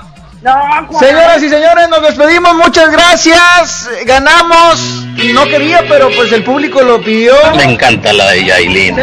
No. 0.42 0.98
Señoras 0.98 1.40
y 1.40 1.48
señores, 1.48 1.88
nos 1.88 2.02
despedimos. 2.02 2.52
Muchas 2.56 2.90
gracias. 2.90 3.88
Ganamos. 4.04 5.06
No 5.32 5.44
quería, 5.44 5.84
pero 5.88 6.08
pues 6.16 6.32
el 6.32 6.42
público 6.42 6.82
lo 6.82 7.00
pidió. 7.00 7.34
Me 7.54 7.62
encanta 7.74 8.12
la 8.12 8.32
de 8.32 8.44
Yailin. 8.44 8.96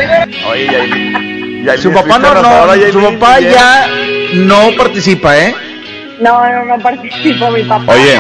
Oye, 0.50 0.66
Yailin. 0.66 1.64
Yailin, 1.66 1.82
Su 1.82 1.94
papá 1.94 2.20
no, 2.20 2.34
no, 2.34 2.74
su 2.92 3.02
papá 3.02 3.38
bien. 3.38 3.54
ya 3.54 3.88
no 4.34 4.70
participa, 4.78 5.38
¿eh? 5.38 5.56
No, 6.20 6.46
no, 6.46 6.66
no 6.66 6.78
participo 6.84 7.52
mi 7.52 7.64
papá. 7.64 7.94
Oye, 7.94 8.20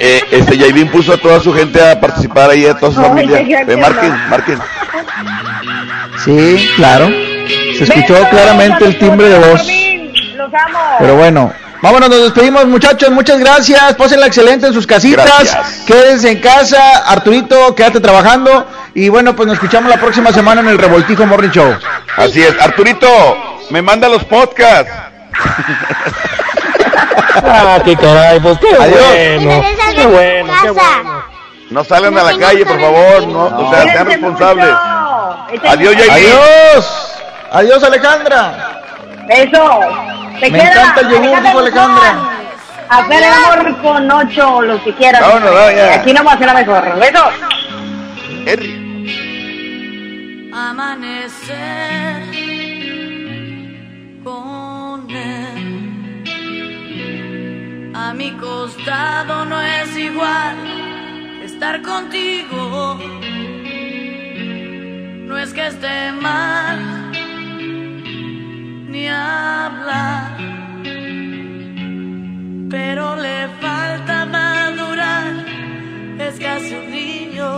eh, 0.00 0.22
este 0.30 0.56
Yailin 0.56 0.88
puso 0.90 1.12
a 1.12 1.18
toda 1.18 1.38
su 1.38 1.52
gente 1.52 1.86
a 1.86 2.00
participar 2.00 2.48
ahí, 2.48 2.64
a 2.64 2.74
toda 2.78 2.92
su 2.92 3.02
familia. 3.02 3.40
Eh, 3.40 3.76
marquen, 3.76 4.30
marquen. 4.30 4.58
Sí, 6.24 6.68
claro. 6.76 7.08
Se 7.76 7.84
escuchó 7.84 8.14
Besos, 8.14 8.28
claramente 8.28 8.84
el 8.84 8.98
timbre 8.98 9.28
de 9.28 9.38
voz. 9.38 9.66
Los 10.36 10.54
amo. 10.54 10.78
Pero 10.98 11.16
bueno, 11.16 11.52
vámonos, 11.82 12.08
nos 12.08 12.22
despedimos 12.22 12.66
muchachos, 12.66 13.10
muchas 13.10 13.38
gracias, 13.38 13.94
pásenla 13.94 14.26
excelente 14.26 14.66
en 14.66 14.72
sus 14.72 14.86
casitas, 14.86 15.24
Gracias. 15.26 15.82
quédense 15.86 16.30
en 16.30 16.40
casa, 16.40 16.98
Arturito, 17.10 17.74
quédate 17.74 18.00
trabajando 18.00 18.66
y 18.94 19.08
bueno, 19.08 19.34
pues 19.34 19.46
nos 19.46 19.54
escuchamos 19.54 19.90
la 19.90 19.96
próxima 19.98 20.32
semana 20.32 20.60
en 20.60 20.68
el 20.68 20.78
Revoltijo 20.78 21.26
Morning 21.26 21.50
Show. 21.50 21.74
Así 22.16 22.42
es. 22.42 22.54
Arturito, 22.60 23.08
me 23.70 23.82
manda 23.82 24.08
los 24.08 24.24
podcasts. 24.24 24.92
Ah, 27.44 27.80
qué 27.84 27.96
caray, 27.96 28.38
pues 28.40 28.58
qué 28.58 28.68
Adiós. 28.78 28.98
bueno. 29.08 29.62
Qué 29.94 30.06
bueno, 30.06 30.52
qué 30.62 30.70
bueno. 30.70 31.24
No 31.70 31.82
salgan 31.84 32.18
a 32.18 32.22
la 32.24 32.38
calle, 32.38 32.66
por 32.66 32.78
favor. 32.78 33.26
No, 33.26 33.44
o 33.46 33.70
sea, 33.70 33.82
sean 33.84 34.06
responsables. 34.06 34.68
Adiós, 35.68 35.96
Yailin. 35.96 36.32
Adiós, 36.32 37.14
adiós 37.50 37.82
Alejandra. 37.84 38.80
Eso. 39.28 39.80
Te 40.40 40.50
Me 40.50 40.58
queda, 40.58 40.72
encanta 40.72 41.00
el 41.02 41.08
yogur, 41.10 41.42
dijo 41.42 41.58
Alejandra. 41.58 42.14
Hacer 42.88 43.22
el 43.22 43.32
amor 43.32 43.82
con 43.82 44.10
ocho 44.10 44.56
o 44.56 44.62
lo 44.62 44.82
que 44.82 44.94
quieras. 44.94 45.20
Vámonos, 45.20 45.54
vamos 45.54 45.74
ya. 45.74 45.94
Aquí 45.94 46.12
no 46.12 46.24
va 46.24 46.32
a 46.32 46.38
ser 46.38 46.46
la 46.46 46.54
mejor. 46.54 46.98
Besos. 46.98 47.34
Henry. 48.46 48.82
amanecer 50.52 52.22
con 54.22 55.10
él. 55.10 56.22
A 57.94 58.12
mi 58.14 58.32
costado 58.32 59.44
no 59.46 59.60
es 59.60 59.96
igual 59.96 60.56
estar 61.44 61.80
contigo. 61.82 62.98
No 65.32 65.38
es 65.38 65.54
que 65.54 65.66
esté 65.66 66.12
mal 66.12 66.78
ni 68.92 69.08
hablar, 69.08 70.36
pero 72.68 73.16
le 73.16 73.48
falta 73.58 74.26
madurar. 74.26 75.32
Es 76.18 76.38
casi 76.38 76.74
un 76.74 76.90
niño 76.90 77.48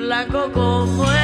blanco 0.00 0.52
como 0.52 1.10
el 1.10 1.21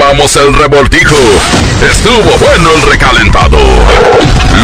acabamos 0.00 0.34
el 0.36 0.54
revoltijo. 0.54 1.16
Estuvo 1.90 2.38
bueno 2.38 2.70
el 2.74 2.82
recalentado. 2.90 3.58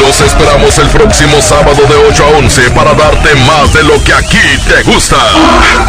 Los 0.00 0.20
esperamos 0.22 0.78
el 0.78 0.88
próximo 0.88 1.42
sábado 1.42 1.82
de 1.86 1.94
8 2.10 2.24
a 2.24 2.38
11 2.38 2.70
para 2.70 2.94
darte 2.94 3.34
más 3.46 3.70
de 3.74 3.82
lo 3.82 4.02
que 4.02 4.14
aquí 4.14 4.38
te 4.66 4.82
gusta. 4.84 5.16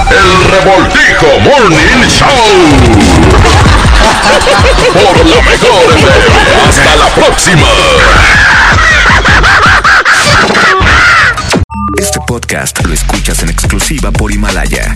El 0.10 0.52
revoltijo 0.52 1.40
Morning 1.40 2.10
Show. 2.10 2.28
Por 4.94 5.18
lo 5.26 5.42
mejor 5.42 5.94
FM. 5.96 6.68
Hasta 6.68 6.96
la 6.98 7.08
próxima. 7.16 7.68
Este 11.98 12.20
podcast 12.28 12.86
lo 12.86 12.94
escuchas 12.94 13.42
en 13.44 13.50
exclusiva 13.50 14.12
por 14.12 14.32
Himalaya. 14.32 14.96